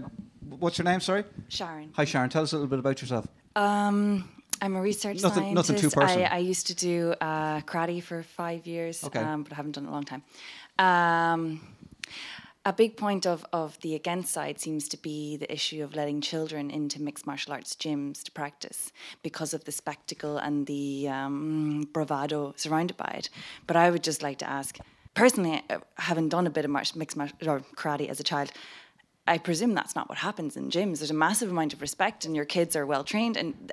what's 0.59 0.79
your 0.79 0.85
name? 0.85 1.01
Sorry. 1.01 1.25
Sharon. 1.49 1.91
Hi, 1.95 2.05
Sharon. 2.05 2.29
Tell 2.31 2.43
us 2.43 2.53
a 2.53 2.57
little 2.57 2.69
bit 2.69 2.79
about 2.79 3.01
yourself. 3.01 3.27
Um, 3.55 4.29
I'm 4.63 4.77
a 4.77 4.81
research 4.81 5.23
Nothing- 5.23 5.43
scientist. 5.55 5.71
nothing 5.71 5.83
too 5.83 5.91
personal. 5.95 6.27
I, 6.27 6.37
I 6.37 6.39
used 6.39 6.67
to 6.69 6.75
do 6.75 7.15
uh, 7.21 7.61
karate 7.61 8.03
for 8.03 8.23
five 8.23 8.67
years, 8.67 9.05
Okay. 9.05 9.21
um, 9.21 9.43
but 9.43 9.53
I 9.53 9.57
haven't 9.57 9.73
done 9.73 9.85
it 9.85 9.89
in 9.89 9.93
a 9.93 9.97
long 9.97 10.05
time. 10.05 10.23
Um, 10.79 11.61
a 12.65 12.73
big 12.73 12.97
point 12.97 13.27
of, 13.27 13.47
of 13.53 13.79
the 13.81 13.95
against 13.95 14.33
side 14.33 14.61
seems 14.61 14.89
to 14.89 14.97
be 14.97 15.37
the 15.37 15.51
issue 15.53 15.85
of 15.85 15.95
letting 15.95 16.21
children 16.21 16.71
into 16.71 17.01
mixed 17.01 17.27
martial 17.27 17.53
arts 17.53 17.77
gyms 17.77 18.23
to 18.25 18.33
practice 18.33 18.93
because 19.23 19.55
of 19.55 19.65
the 19.65 19.73
spectacle 19.73 20.37
and 20.39 20.67
the 20.67 21.09
um, 21.09 21.89
bravado 21.93 22.55
surrounded 22.57 22.97
by 22.97 23.13
it. 23.17 23.29
But 23.69 23.77
I 23.77 23.91
would 23.91 24.03
just 24.03 24.21
like 24.23 24.39
to 24.39 24.49
ask, 24.51 24.79
personally, 25.15 25.63
uh, 25.71 25.79
having 25.97 26.29
done 26.29 26.47
a 26.47 26.51
bit 26.51 26.65
of 26.65 26.71
mixed 26.97 27.17
martial 27.17 27.49
or 27.49 27.61
karate 27.77 28.09
as 28.09 28.19
a 28.19 28.25
child, 28.25 28.51
I 29.29 29.39
presume 29.39 29.75
that's 29.75 29.95
not 29.95 30.09
what 30.09 30.19
happens 30.19 30.57
in 30.57 30.69
gyms. 30.71 30.99
There's 30.99 31.11
a 31.11 31.15
massive 31.15 31.51
amount 31.51 31.73
of 31.73 31.81
respect, 31.81 32.25
and 32.25 32.35
your 32.35 32.45
kids 32.45 32.75
are 32.75 32.87
well 32.87 33.05
trained. 33.05 33.37
And 33.37 33.73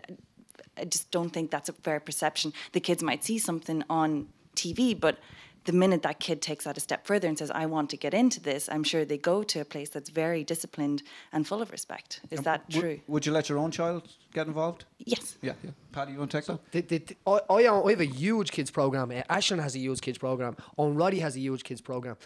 I 0.78 0.86
just 0.86 1.12
don't 1.12 1.30
think 1.30 1.52
that's 1.52 1.70
a 1.70 1.74
fair 1.74 2.00
perception. 2.00 2.54
The 2.72 2.80
kids 2.80 3.04
might 3.04 3.24
see 3.24 3.38
something 3.38 3.84
on 3.90 4.28
TV, 4.56 5.00
but 5.00 5.18
the 5.66 5.72
minute 5.72 6.02
that 6.04 6.20
kid 6.20 6.42
takes 6.42 6.66
that 6.66 6.78
a 6.78 6.80
step 6.80 7.06
further 7.06 7.28
and 7.28 7.38
says, 7.38 7.50
I 7.50 7.66
want 7.68 7.90
to 7.92 7.98
get 7.98 8.14
into 8.14 8.40
this, 8.42 8.68
I'm 8.70 8.84
sure 8.84 9.06
they 9.06 9.18
go 9.18 9.44
to 9.44 9.62
a 9.62 9.66
place 9.66 9.90
that's 9.90 10.10
very 10.10 10.44
disciplined 10.44 11.04
and 11.32 11.48
full 11.48 11.62
of 11.62 11.72
respect. 11.72 12.22
Is 12.32 12.42
that 12.42 12.64
Would- 12.74 12.82
true? 12.82 13.00
Would 13.08 13.26
you 13.26 13.32
let 13.32 13.50
your 13.50 13.60
own 13.60 13.72
child 13.72 14.10
get 14.34 14.48
involved? 14.48 14.86
Yes. 14.98 15.38
Yeah. 15.42 15.54
yeah. 15.64 15.72
Paddy, 15.92 16.14
you 16.14 16.20
want 16.20 16.32
to 16.32 16.38
take 16.38 16.48
that? 16.48 16.72
The, 16.72 16.82
the, 16.82 16.98
the- 16.98 17.18
I, 17.26 17.70
I, 17.70 17.90
have 17.92 18.02
a 18.02 18.06
huge 18.06 18.52
kids 18.52 18.72
program. 18.72 19.10
Aisling 19.10 19.62
has 19.62 19.76
a 19.76 19.80
huge 19.80 20.02
kids 20.02 20.18
program. 20.18 20.58
On 20.78 20.96
Roddy 20.96 21.20
has 21.20 21.36
a 21.36 21.40
huge 21.40 21.64
kids 21.64 21.82
program. 21.82 22.18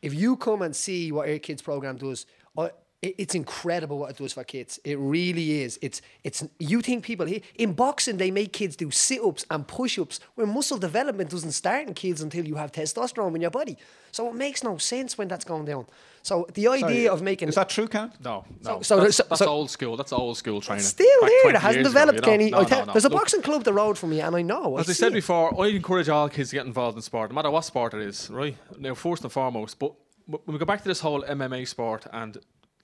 If 0.00 0.14
you 0.14 0.36
come 0.36 0.62
and 0.62 0.74
see 0.74 1.12
what 1.12 1.28
our 1.28 1.38
kids 1.38 1.62
program 1.62 1.96
does, 1.96 2.26
I, 2.56 2.64
it, 2.66 2.74
it's 3.02 3.34
incredible 3.34 3.98
what 3.98 4.10
it 4.10 4.16
does 4.16 4.32
for 4.32 4.42
kids. 4.42 4.80
It 4.84 4.98
really 4.98 5.62
is. 5.62 5.78
It's 5.82 6.00
it's. 6.24 6.44
You 6.58 6.80
think 6.80 7.04
people 7.04 7.26
in 7.56 7.72
boxing 7.74 8.16
they 8.16 8.30
make 8.30 8.52
kids 8.52 8.74
do 8.74 8.90
sit 8.90 9.20
ups 9.22 9.44
and 9.50 9.66
push 9.66 9.98
ups, 9.98 10.18
where 10.34 10.46
muscle 10.46 10.78
development 10.78 11.30
doesn't 11.30 11.52
start 11.52 11.86
in 11.86 11.94
kids 11.94 12.22
until 12.22 12.46
you 12.46 12.54
have 12.56 12.72
testosterone 12.72 13.34
in 13.34 13.42
your 13.42 13.50
body. 13.50 13.76
So 14.12 14.28
it 14.28 14.34
makes 14.34 14.64
no 14.64 14.78
sense 14.78 15.18
when 15.18 15.28
that's 15.28 15.44
going 15.44 15.66
down. 15.66 15.86
So 16.22 16.46
the 16.54 16.68
idea 16.68 16.80
Sorry, 16.80 17.08
of 17.08 17.22
making 17.22 17.48
is 17.48 17.54
that 17.54 17.68
true, 17.68 17.86
Ken? 17.86 18.12
No, 18.24 18.44
no. 18.64 18.80
so 18.80 19.00
that's, 19.00 19.16
so- 19.16 19.24
that's 19.28 19.40
so- 19.40 19.46
old 19.46 19.70
school. 19.70 19.96
That's 19.96 20.12
old 20.12 20.36
school 20.38 20.60
training. 20.60 20.82
still 20.82 21.20
Back 21.20 21.30
there. 21.42 21.50
It 21.50 21.56
hasn't 21.58 21.74
years 21.84 21.86
ago, 21.86 21.92
developed, 21.92 22.16
you 22.16 22.20
know? 22.22 22.26
Kenny. 22.26 22.50
No, 22.50 22.58
no, 22.62 22.64
tell- 22.64 22.86
no. 22.86 22.92
There's 22.92 23.04
a 23.04 23.08
Look, 23.10 23.18
boxing 23.18 23.42
club 23.42 23.62
the 23.62 23.72
road 23.74 23.98
from 23.98 24.10
me, 24.10 24.20
and 24.22 24.34
I 24.34 24.42
know. 24.42 24.78
As 24.78 24.88
I 24.88 24.92
see 24.92 24.98
said 24.98 25.12
it. 25.12 25.16
before, 25.16 25.62
I 25.62 25.68
encourage 25.68 26.08
all 26.08 26.28
kids 26.28 26.50
to 26.50 26.56
get 26.56 26.66
involved 26.66 26.96
in 26.96 27.02
sport, 27.02 27.30
no 27.30 27.34
matter 27.34 27.50
what 27.50 27.64
sport 27.64 27.94
it 27.94 28.00
is, 28.00 28.30
right? 28.30 28.56
Now, 28.78 28.94
first 28.94 29.22
and 29.22 29.30
foremost, 29.30 29.78
but 29.78 29.92
when 30.26 30.40
we 30.46 30.58
go 30.58 30.64
back 30.64 30.82
to 30.82 30.88
this 30.88 31.00
whole 31.00 31.22
MMA 31.22 31.68
sport, 31.68 32.06
and 32.12 32.38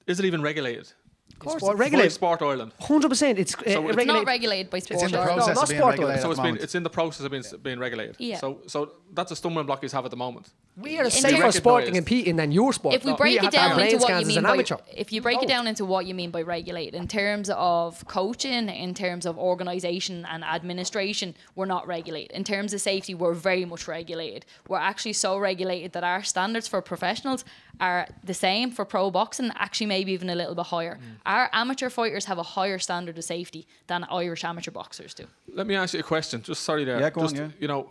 is 0.07 0.19
it 0.19 0.25
even 0.25 0.43
regulated? 0.43 0.93
Of 1.33 1.39
course 1.39 1.57
Sport, 1.59 1.73
it's 1.75 1.81
regulated. 1.81 2.13
Sport 2.13 2.43
Ireland. 2.43 2.73
Hundred 2.81 3.09
percent. 3.09 3.39
It's, 3.39 3.55
uh, 3.55 3.59
So 3.59 3.63
it's 3.65 3.71
It's 3.71 3.97
regulated. 3.97 4.15
not 4.15 4.27
regulated 4.27 4.71
by 4.71 4.79
sport. 4.79 5.03
in 5.03 5.11
the 5.11 5.19
Ireland. 5.19 5.37
process 5.39 5.55
not 5.57 5.63
of 5.65 5.69
being 5.71 5.81
sport 5.81 5.93
regulated. 5.93 6.23
So 6.23 6.29
at 6.29 6.31
it's 6.33 6.41
been, 6.41 6.57
it's 6.57 6.75
in 6.77 6.83
the 6.85 6.91
process 6.91 7.25
of 7.25 7.31
being 7.33 7.43
being 7.63 7.79
regulated. 7.81 8.17
Yeah. 8.19 8.39
So 8.39 8.61
so 8.67 8.93
that's 9.13 9.33
a 9.33 9.37
stumbling 9.37 9.67
block 9.67 9.83
you 9.83 9.89
have 9.89 10.05
at 10.05 10.11
the 10.11 10.17
moment. 10.17 10.51
We 10.77 10.99
are 10.99 11.05
a 11.05 11.11
safer 11.11 11.53
sport 11.53 11.85
to 11.85 11.93
compete 11.93 12.27
in 12.27 12.37
than 12.37 12.51
your 12.51 12.73
sport. 12.73 12.95
if 12.95 13.05
we 13.05 13.13
break 13.15 13.37
have 13.41 13.49
it 13.49 13.53
down 13.53 13.79
into 13.79 13.99
what 13.99 14.21
you 14.21 14.27
mean 14.27 14.43
by 14.43 14.53
amateur. 14.53 14.77
if 14.97 15.13
you 15.13 15.21
break 15.21 15.43
it 15.43 15.49
down 15.49 15.67
into 15.67 15.85
what 15.85 16.07
you 16.07 16.15
mean 16.15 16.31
by 16.31 16.41
regulate 16.41 16.95
in 16.95 17.07
terms 17.07 17.51
of 17.51 18.07
coaching 18.09 18.69
in 18.71 18.95
terms 18.95 19.27
of 19.27 19.37
organization 19.39 20.27
and 20.31 20.43
administration 20.43 21.35
we're 21.57 21.67
not 21.67 21.87
regulated 21.87 22.35
in 22.35 22.43
terms 22.43 22.73
of 22.73 22.81
safety 22.81 23.15
we're 23.15 23.35
very 23.35 23.65
much 23.67 23.87
regulated 23.87 24.47
we're 24.67 24.79
actually 24.79 25.13
so 25.13 25.37
regulated 25.37 25.93
that 25.93 26.05
our 26.05 26.23
standards 26.23 26.67
for 26.67 26.81
professionals 26.81 27.45
are 27.81 28.07
the 28.25 28.35
same 28.35 28.71
for 28.71 28.85
pro 28.87 29.11
boxing 29.11 29.51
actually 29.57 29.87
maybe 29.87 30.13
even 30.13 30.31
a 30.31 30.35
little 30.35 30.55
bit 30.55 30.67
higher 30.67 30.93
Mm. 31.03 31.17
our 31.27 31.49
amateur 31.53 31.91
fighters 31.91 32.25
have 32.27 32.39
a 32.39 32.43
higher 32.43 32.79
standard 32.79 33.17
of 33.19 33.25
safety 33.25 33.67
than 33.89 34.05
Irish 34.05 34.43
amateur 34.45 34.71
boxers 34.71 35.13
do 35.15 35.25
Let 35.55 35.67
me 35.67 35.75
ask 35.75 35.93
you 35.95 36.01
a 36.01 36.03
question. 36.03 36.43
Just 36.43 36.63
sorry 36.63 36.85
there. 36.85 36.99
Yeah, 37.01 37.11
go 37.11 37.23
on, 37.23 37.35
yeah. 37.35 37.49
You 37.61 37.69
know, 37.69 37.91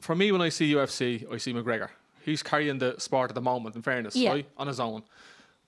for 0.00 0.14
me, 0.14 0.32
when 0.32 0.40
I 0.40 0.48
see 0.50 0.72
UFC, 0.72 1.24
I 1.32 1.36
see 1.38 1.52
McGregor. 1.52 1.88
He's 2.24 2.42
carrying 2.42 2.78
the 2.78 2.94
sport 2.98 3.30
at 3.30 3.34
the 3.34 3.40
moment, 3.40 3.76
in 3.76 3.82
fairness, 3.82 4.16
Yeah. 4.16 4.30
right? 4.30 4.46
On 4.56 4.66
his 4.66 4.80
own. 4.80 5.02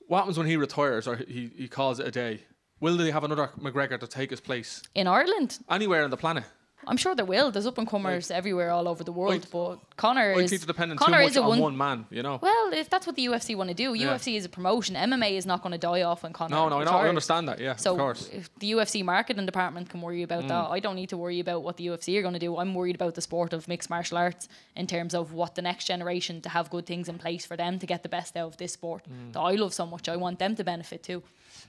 What 0.06 0.18
happens 0.18 0.38
when 0.38 0.46
he 0.46 0.56
retires 0.56 1.06
or 1.06 1.16
he, 1.16 1.50
he 1.56 1.68
calls 1.68 2.00
it 2.00 2.06
a 2.06 2.10
day? 2.10 2.42
Will 2.80 2.96
they 2.96 3.10
have 3.10 3.24
another 3.24 3.50
McGregor 3.60 3.98
to 4.00 4.06
take 4.06 4.30
his 4.30 4.40
place? 4.40 4.82
in 4.94 5.06
Ireland 5.06 5.58
Anywhere 5.70 6.04
on 6.04 6.10
the 6.10 6.16
planet? 6.16 6.44
I'm 6.86 6.96
sure 6.96 7.14
there 7.14 7.24
will 7.26 7.50
there's 7.50 7.66
up 7.66 7.76
and 7.78 7.86
comers 7.88 8.30
everywhere 8.30 8.70
all 8.70 8.86
over 8.88 9.02
the 9.04 9.12
world 9.12 9.46
but 9.50 9.76
Conor 9.96 10.34
I 10.36 10.42
is 10.42 10.50
think 10.50 10.62
they're 10.62 10.86
too 10.86 10.94
Conor 10.94 11.18
much 11.18 11.30
is 11.30 11.36
a 11.36 11.42
on 11.42 11.48
one, 11.48 11.60
one 11.60 11.76
man, 11.76 12.06
you 12.10 12.22
know? 12.22 12.38
Well, 12.40 12.72
if 12.72 12.88
that's 12.88 13.06
what 13.06 13.16
the 13.16 13.26
UFC 13.26 13.56
want 13.56 13.68
to 13.68 13.74
do, 13.74 13.94
Yeah. 13.94 14.08
UFC 14.14 14.36
is 14.36 14.44
a 14.44 14.48
promotion. 14.48 14.94
MMA 14.94 15.32
is 15.36 15.44
not 15.44 15.62
going 15.62 15.72
to 15.72 15.78
die 15.78 16.02
off 16.02 16.22
when 16.22 16.32
Conor. 16.32 16.54
No, 16.54 16.68
no, 16.68 16.78
I 16.80 16.84
know, 16.84 16.92
I 16.92 17.08
understand 17.08 17.48
that, 17.48 17.58
yeah, 17.58 17.74
so 17.76 17.92
of 17.92 17.96
so 17.96 18.02
course. 18.02 18.28
if 18.32 18.48
the 18.60 18.70
UFC 18.72 19.04
marketing 19.04 19.44
department 19.44 19.90
can 19.90 20.00
worry 20.00 20.22
about 20.22 20.46
that, 20.48 20.64
Mm. 20.68 20.70
I 20.76 20.80
don't 20.80 20.94
need 20.96 21.08
to 21.10 21.16
worry 21.16 21.40
about 21.40 21.62
what 21.62 21.76
the 21.78 21.86
UFC 21.88 22.16
are 22.16 22.22
going 22.22 22.34
to 22.34 22.40
do. 22.40 22.56
I'm 22.56 22.74
worried 22.74 22.94
about 22.94 23.14
the 23.16 23.22
sport 23.22 23.52
of 23.52 23.66
mixed 23.68 23.90
martial 23.90 24.16
arts 24.16 24.48
in 24.76 24.86
terms 24.86 25.14
of 25.14 25.32
what 25.32 25.54
the 25.56 25.62
next 25.62 25.84
generation 25.86 26.40
to 26.42 26.48
have 26.48 26.70
good 26.70 26.86
things 26.86 27.08
in 27.08 27.18
place 27.18 27.44
for 27.44 27.56
them 27.56 27.78
to 27.80 27.86
get 27.86 28.02
the 28.02 28.08
best 28.08 28.36
out 28.36 28.46
of 28.46 28.56
this 28.56 28.72
sport 28.72 29.02
Mm. 29.08 29.32
that 29.32 29.40
I 29.40 29.52
love 29.56 29.74
so 29.74 29.84
much. 29.86 30.08
I 30.08 30.16
want 30.16 30.38
them 30.38 30.54
to 30.56 30.64
benefit 30.64 31.02
too. 31.02 31.22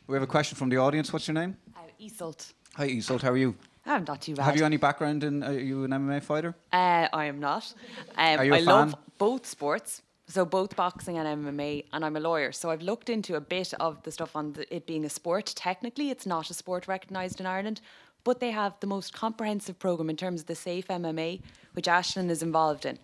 We 0.07 0.13
have 0.15 0.23
a 0.23 0.27
question 0.27 0.55
from 0.57 0.69
the 0.69 0.77
audience. 0.77 1.11
What's 1.11 1.27
your 1.27 1.35
name? 1.35 1.57
Uh, 1.75 1.79
Isolt. 1.99 2.53
Hi, 2.75 2.87
Isolt. 2.87 3.21
How 3.21 3.31
are 3.31 3.37
you? 3.37 3.55
I'm 3.89 4.05
not 4.07 4.21
too 4.21 4.35
bad. 4.35 4.45
Have 4.45 4.57
you 4.57 4.65
any 4.65 4.77
background 4.77 5.23
in? 5.23 5.43
Are 5.43 5.53
you 5.53 5.83
an 5.83 5.91
MMA 5.91 6.21
fighter? 6.21 6.55
Uh, 6.71 7.07
I 7.11 7.25
am 7.25 7.39
not. 7.39 7.73
Um, 8.15 8.39
Are 8.39 8.45
you 8.45 8.53
a 8.53 8.57
I 8.57 8.59
love 8.59 8.95
both 9.17 9.45
sports, 9.45 10.03
so 10.27 10.45
both 10.45 10.75
boxing 10.75 11.17
and 11.17 11.43
MMA, 11.43 11.85
and 11.91 12.05
I'm 12.05 12.15
a 12.15 12.19
lawyer. 12.19 12.51
So 12.51 12.69
I've 12.69 12.83
looked 12.83 13.09
into 13.09 13.35
a 13.35 13.41
bit 13.41 13.73
of 13.79 14.01
the 14.03 14.11
stuff 14.11 14.35
on 14.35 14.53
the, 14.53 14.75
it 14.75 14.85
being 14.85 15.05
a 15.05 15.09
sport. 15.09 15.53
Technically, 15.55 16.11
it's 16.11 16.27
not 16.27 16.49
a 16.51 16.53
sport 16.53 16.87
recognised 16.87 17.39
in 17.39 17.47
Ireland, 17.47 17.81
but 18.23 18.39
they 18.39 18.51
have 18.51 18.79
the 18.79 18.87
most 18.87 19.11
comprehensive 19.13 19.79
program 19.79 20.09
in 20.09 20.17
terms 20.17 20.41
of 20.41 20.47
the 20.47 20.55
safe 20.55 20.87
MMA, 20.87 21.41
which 21.73 21.85
Aisling 21.87 22.29
is 22.29 22.43
involved 22.43 22.85
in, 22.85 22.99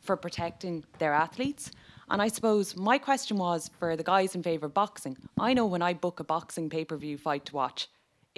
for 0.00 0.16
protecting 0.16 0.84
their 0.98 1.12
athletes. 1.12 1.72
And 2.10 2.22
I 2.22 2.28
suppose 2.28 2.76
my 2.76 2.96
question 2.96 3.36
was 3.38 3.70
for 3.78 3.96
the 3.96 4.04
guys 4.04 4.34
in 4.34 4.42
favour 4.42 4.66
of 4.66 4.74
boxing. 4.74 5.16
I 5.38 5.52
know 5.52 5.66
when 5.66 5.82
I 5.82 5.94
book 5.94 6.20
a 6.20 6.24
boxing 6.24 6.70
pay 6.70 6.84
per 6.84 6.96
view 6.96 7.18
fight 7.18 7.44
to 7.46 7.56
watch, 7.56 7.88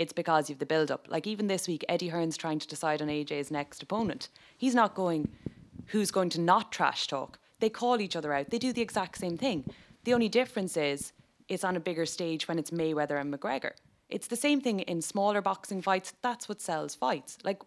it's 0.00 0.14
because 0.14 0.48
you've 0.48 0.58
the 0.58 0.64
build 0.64 0.90
up. 0.90 1.06
Like 1.10 1.26
even 1.26 1.46
this 1.46 1.68
week, 1.68 1.84
Eddie 1.86 2.08
Hearn's 2.08 2.38
trying 2.38 2.58
to 2.58 2.66
decide 2.66 3.02
on 3.02 3.08
AJ's 3.08 3.50
next 3.50 3.82
opponent. 3.82 4.30
He's 4.56 4.74
not 4.74 4.94
going, 4.94 5.28
who's 5.88 6.10
going 6.10 6.30
to 6.30 6.40
not 6.40 6.72
trash 6.72 7.06
talk. 7.06 7.38
They 7.58 7.68
call 7.68 8.00
each 8.00 8.16
other 8.16 8.32
out. 8.32 8.48
They 8.48 8.58
do 8.58 8.72
the 8.72 8.80
exact 8.80 9.18
same 9.18 9.36
thing. 9.36 9.70
The 10.04 10.14
only 10.14 10.30
difference 10.30 10.78
is 10.78 11.12
it's 11.50 11.64
on 11.64 11.76
a 11.76 11.80
bigger 11.80 12.06
stage 12.06 12.48
when 12.48 12.58
it's 12.58 12.70
Mayweather 12.70 13.20
and 13.20 13.30
McGregor. 13.32 13.72
It's 14.08 14.26
the 14.26 14.36
same 14.36 14.62
thing 14.62 14.80
in 14.80 15.02
smaller 15.02 15.42
boxing 15.42 15.82
fights. 15.82 16.14
That's 16.22 16.48
what 16.48 16.62
sells 16.62 16.94
fights. 16.94 17.36
Like, 17.44 17.60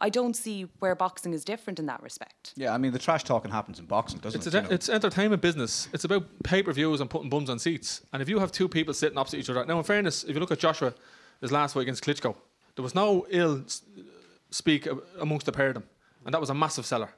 I 0.00 0.08
don't 0.08 0.34
see 0.34 0.68
where 0.78 0.94
boxing 0.94 1.34
is 1.34 1.44
different 1.44 1.78
in 1.78 1.84
that 1.84 2.02
respect. 2.02 2.54
Yeah, 2.56 2.72
I 2.72 2.78
mean 2.78 2.92
the 2.92 2.98
trash 2.98 3.24
talking 3.24 3.50
happens 3.50 3.78
in 3.78 3.84
boxing, 3.84 4.20
doesn't 4.20 4.38
It's, 4.38 4.46
it? 4.46 4.54
a, 4.54 4.56
you 4.56 4.62
know? 4.62 4.70
it's 4.70 4.88
entertainment 4.88 5.42
business. 5.42 5.88
It's 5.92 6.04
about 6.04 6.24
pay 6.44 6.62
per 6.62 6.72
views 6.72 7.02
and 7.02 7.10
putting 7.10 7.28
bums 7.28 7.50
on 7.50 7.58
seats. 7.58 8.00
And 8.14 8.22
if 8.22 8.28
you 8.30 8.38
have 8.38 8.52
two 8.52 8.68
people 8.68 8.94
sitting 8.94 9.18
opposite 9.18 9.40
each 9.40 9.50
other, 9.50 9.66
now 9.66 9.76
in 9.76 9.84
fairness, 9.84 10.24
if 10.24 10.30
you 10.30 10.40
look 10.40 10.50
at 10.52 10.60
Joshua, 10.60 10.94
his 11.40 11.52
last 11.52 11.74
fight 11.74 11.82
against 11.82 12.04
Klitschko, 12.04 12.34
there 12.76 12.82
was 12.82 12.94
no 12.94 13.26
ill 13.30 13.62
speak 14.50 14.88
amongst 15.20 15.46
the 15.46 15.52
pair 15.52 15.68
of 15.68 15.74
them, 15.74 15.84
and 16.24 16.32
that 16.34 16.40
was 16.40 16.50
a 16.50 16.54
massive 16.54 16.86
seller 16.86 17.10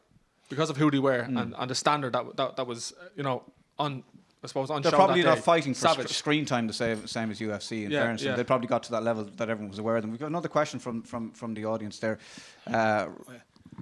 because 0.48 0.70
of 0.70 0.76
who 0.76 0.90
they 0.90 0.98
were 0.98 1.22
Mm. 1.22 1.40
and, 1.40 1.54
and 1.58 1.70
the 1.70 1.74
standard 1.74 2.12
that, 2.12 2.36
that 2.36 2.56
that 2.56 2.66
was 2.66 2.92
you 3.16 3.22
know 3.22 3.42
on 3.78 4.02
I 4.42 4.46
suppose 4.46 4.70
on 4.70 4.80
They're 4.82 4.90
show 4.90 4.96
probably 4.96 5.22
that 5.22 5.28
not 5.28 5.34
day. 5.36 5.40
fighting 5.42 5.74
for 5.74 5.80
savage. 5.80 6.08
sc- 6.08 6.14
screen 6.14 6.46
time 6.46 6.66
the 6.66 6.72
same, 6.72 7.06
same 7.06 7.30
as 7.30 7.40
UFC. 7.40 7.84
In 7.84 7.90
Yeah, 7.90 8.02
fairness, 8.04 8.22
yeah. 8.22 8.36
they 8.36 8.42
probably 8.44 8.68
got 8.68 8.82
to 8.84 8.90
that 8.92 9.02
level 9.02 9.24
that 9.36 9.50
everyone 9.50 9.68
was 9.68 9.78
aware 9.78 9.96
of 9.96 10.02
them. 10.02 10.10
We've 10.12 10.20
got 10.20 10.28
another 10.28 10.48
question 10.48 10.80
from 10.80 11.02
from 11.02 11.30
from 11.32 11.52
the 11.54 11.66
audience 11.66 11.98
there. 11.98 12.18
Uh, 12.66 13.08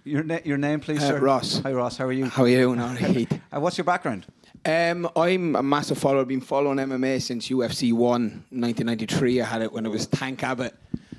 your 0.04 0.22
na- 0.22 0.38
your 0.44 0.58
name, 0.58 0.80
please, 0.80 1.02
Uh, 1.02 1.08
sir. 1.08 1.18
Ross. 1.20 1.58
Hi, 1.60 1.72
Ross. 1.72 1.96
How 1.96 2.06
are 2.06 2.12
you? 2.12 2.26
How 2.26 2.44
are 2.44 2.48
you 2.48 2.58
doing, 2.58 2.80
all 2.80 2.94
right? 2.94 3.28
Uh, 3.54 3.60
what's 3.60 3.78
your 3.78 3.84
background? 3.84 4.26
Um, 4.64 5.08
I'm 5.16 5.56
a 5.56 5.62
massive 5.62 5.98
follower. 5.98 6.20
I've 6.20 6.28
been 6.28 6.40
following 6.40 6.78
MMA 6.78 7.20
since 7.20 7.48
UFC 7.48 7.92
1, 7.92 8.44
1993. 8.50 9.40
I 9.40 9.44
had 9.46 9.62
it 9.62 9.72
when 9.72 9.86
it 9.86 9.88
was 9.90 10.06
Tank 10.06 10.42
Abbott 10.42 10.74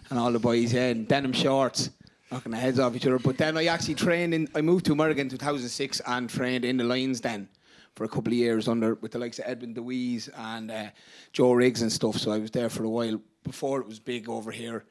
and 0.09 0.19
all 0.19 0.31
the 0.31 0.39
boys 0.39 0.73
in 0.73 1.05
denim 1.05 1.31
shorts, 1.33 1.89
knocking 2.31 2.51
the 2.51 2.57
heads 2.57 2.79
off 2.79 2.95
each 2.95 3.05
other. 3.07 3.17
But 3.19 3.37
then 3.37 3.57
I 3.57 3.65
actually 3.67 3.95
trained 3.95 4.33
in, 4.33 4.49
I 4.55 4.61
moved 4.61 4.85
to 4.87 4.91
America 4.91 5.21
in 5.21 5.29
2006 5.29 6.01
and 6.05 6.29
trained 6.29 6.65
in 6.65 6.77
the 6.77 6.83
Lions 6.83 7.21
Den 7.21 7.47
for 7.95 8.03
a 8.03 8.09
couple 8.09 8.31
of 8.33 8.37
years 8.37 8.67
under 8.67 8.95
with 8.95 9.11
the 9.13 9.19
likes 9.19 9.39
of 9.39 9.45
Edwin 9.47 9.73
DeWeese 9.73 10.29
and 10.35 10.69
uh, 10.69 10.85
Joe 11.33 11.53
Riggs 11.53 11.81
and 11.81 11.91
stuff. 11.91 12.17
So 12.17 12.31
I 12.31 12.39
was 12.39 12.51
there 12.51 12.69
for 12.69 12.83
a 12.83 12.89
while 12.89 13.19
before 13.43 13.79
it 13.79 13.87
was 13.87 13.99
big 13.99 14.29
over 14.29 14.51
here. 14.51 14.85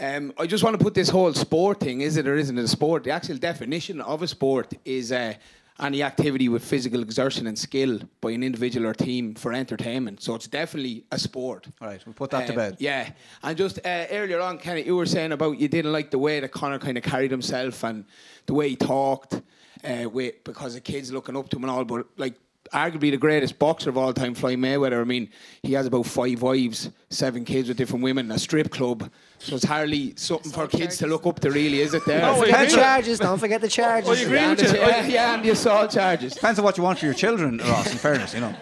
Um, 0.00 0.32
I 0.38 0.46
just 0.46 0.62
want 0.62 0.78
to 0.78 0.84
put 0.84 0.94
this 0.94 1.08
whole 1.08 1.32
sport 1.34 1.80
thing, 1.80 2.02
is 2.02 2.16
it 2.16 2.28
or 2.28 2.36
isn't 2.36 2.56
it 2.56 2.62
a 2.62 2.68
sport? 2.68 3.02
The 3.02 3.10
actual 3.10 3.36
definition 3.36 4.00
of 4.00 4.22
a 4.22 4.28
sport 4.28 4.74
is 4.84 5.10
uh, 5.10 5.34
any 5.80 6.04
activity 6.04 6.48
with 6.48 6.64
physical 6.64 7.02
exertion 7.02 7.48
and 7.48 7.58
skill 7.58 8.00
by 8.20 8.30
an 8.30 8.44
individual 8.44 8.86
or 8.86 8.94
team 8.94 9.34
for 9.34 9.52
entertainment. 9.52 10.22
So 10.22 10.36
it's 10.36 10.46
definitely 10.46 11.04
a 11.10 11.18
sport. 11.18 11.66
All 11.80 11.88
right, 11.88 12.00
we'll 12.06 12.14
put 12.14 12.30
that 12.30 12.46
to 12.46 12.52
bed. 12.52 12.76
Yeah. 12.78 13.10
And 13.42 13.58
just 13.58 13.78
uh, 13.84 14.06
earlier 14.10 14.40
on, 14.40 14.58
Kenny, 14.58 14.84
you 14.84 14.94
were 14.94 15.06
saying 15.06 15.32
about 15.32 15.58
you 15.58 15.66
didn't 15.66 15.92
like 15.92 16.12
the 16.12 16.18
way 16.18 16.38
that 16.38 16.52
Conor 16.52 16.78
kind 16.78 16.96
of 16.96 17.02
carried 17.02 17.32
himself 17.32 17.82
and 17.82 18.04
the 18.46 18.54
way 18.54 18.68
he 18.70 18.76
talked 18.76 19.42
uh, 19.82 20.08
with, 20.08 20.44
because 20.44 20.74
the 20.74 20.80
kids 20.80 21.12
looking 21.12 21.36
up 21.36 21.48
to 21.48 21.56
him 21.56 21.64
and 21.64 21.70
all, 21.72 21.84
but 21.84 22.06
like 22.16 22.34
arguably 22.72 23.10
the 23.10 23.16
greatest 23.16 23.58
boxer 23.58 23.88
of 23.90 23.96
all 23.96 24.12
time, 24.12 24.34
Floyd 24.34 24.58
Mayweather. 24.58 25.00
I 25.00 25.04
mean, 25.04 25.30
he 25.62 25.72
has 25.72 25.86
about 25.86 26.06
five 26.06 26.42
wives, 26.42 26.90
seven 27.10 27.44
kids 27.44 27.68
with 27.68 27.76
different 27.78 28.02
women, 28.04 28.30
a 28.30 28.38
strip 28.38 28.70
club. 28.70 29.10
So 29.38 29.56
it's 29.56 29.64
hardly 29.64 30.14
something 30.16 30.52
for 30.52 30.66
kids 30.66 30.98
to 30.98 31.06
look 31.06 31.26
up 31.26 31.40
to, 31.40 31.50
really, 31.50 31.80
is 31.80 31.94
it? 31.94 32.04
There. 32.04 32.20
Don't 32.20 32.38
forget 32.40 32.68
the 32.68 32.76
charges. 32.76 33.18
Don't 33.18 33.38
forget 33.38 33.60
the 33.60 33.68
charges. 33.68 34.08
Well, 34.08 34.18
Yeah, 34.32 34.50
and 34.50 34.58
the- 34.58 34.76
Yeah, 34.76 35.06
yeah, 35.06 35.34
and 35.34 35.44
the 35.44 35.50
assault 35.50 35.90
charges. 35.92 36.34
Depends 36.34 36.58
on 36.58 36.64
what 36.64 36.76
you 36.76 36.82
want 36.84 36.98
for 36.98 37.06
your 37.06 37.14
children, 37.14 37.58
Ross. 37.58 37.90
In 37.92 37.98
fairness, 37.98 38.34
you 38.34 38.40
know. 38.40 38.54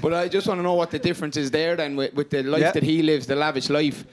But 0.00 0.14
I 0.14 0.26
just 0.28 0.46
want 0.46 0.58
to 0.58 0.62
know 0.62 0.74
what 0.74 0.90
the 0.90 0.98
difference 0.98 1.36
is 1.36 1.50
there 1.50 1.76
then 1.76 1.96
with, 1.96 2.14
with 2.14 2.30
the 2.30 2.42
life 2.42 2.60
Yeah. 2.62 2.72
that 2.72 2.82
he 2.82 3.02
lives, 3.02 3.26
the 3.26 3.36
lavish 3.36 3.68
life. 3.68 4.04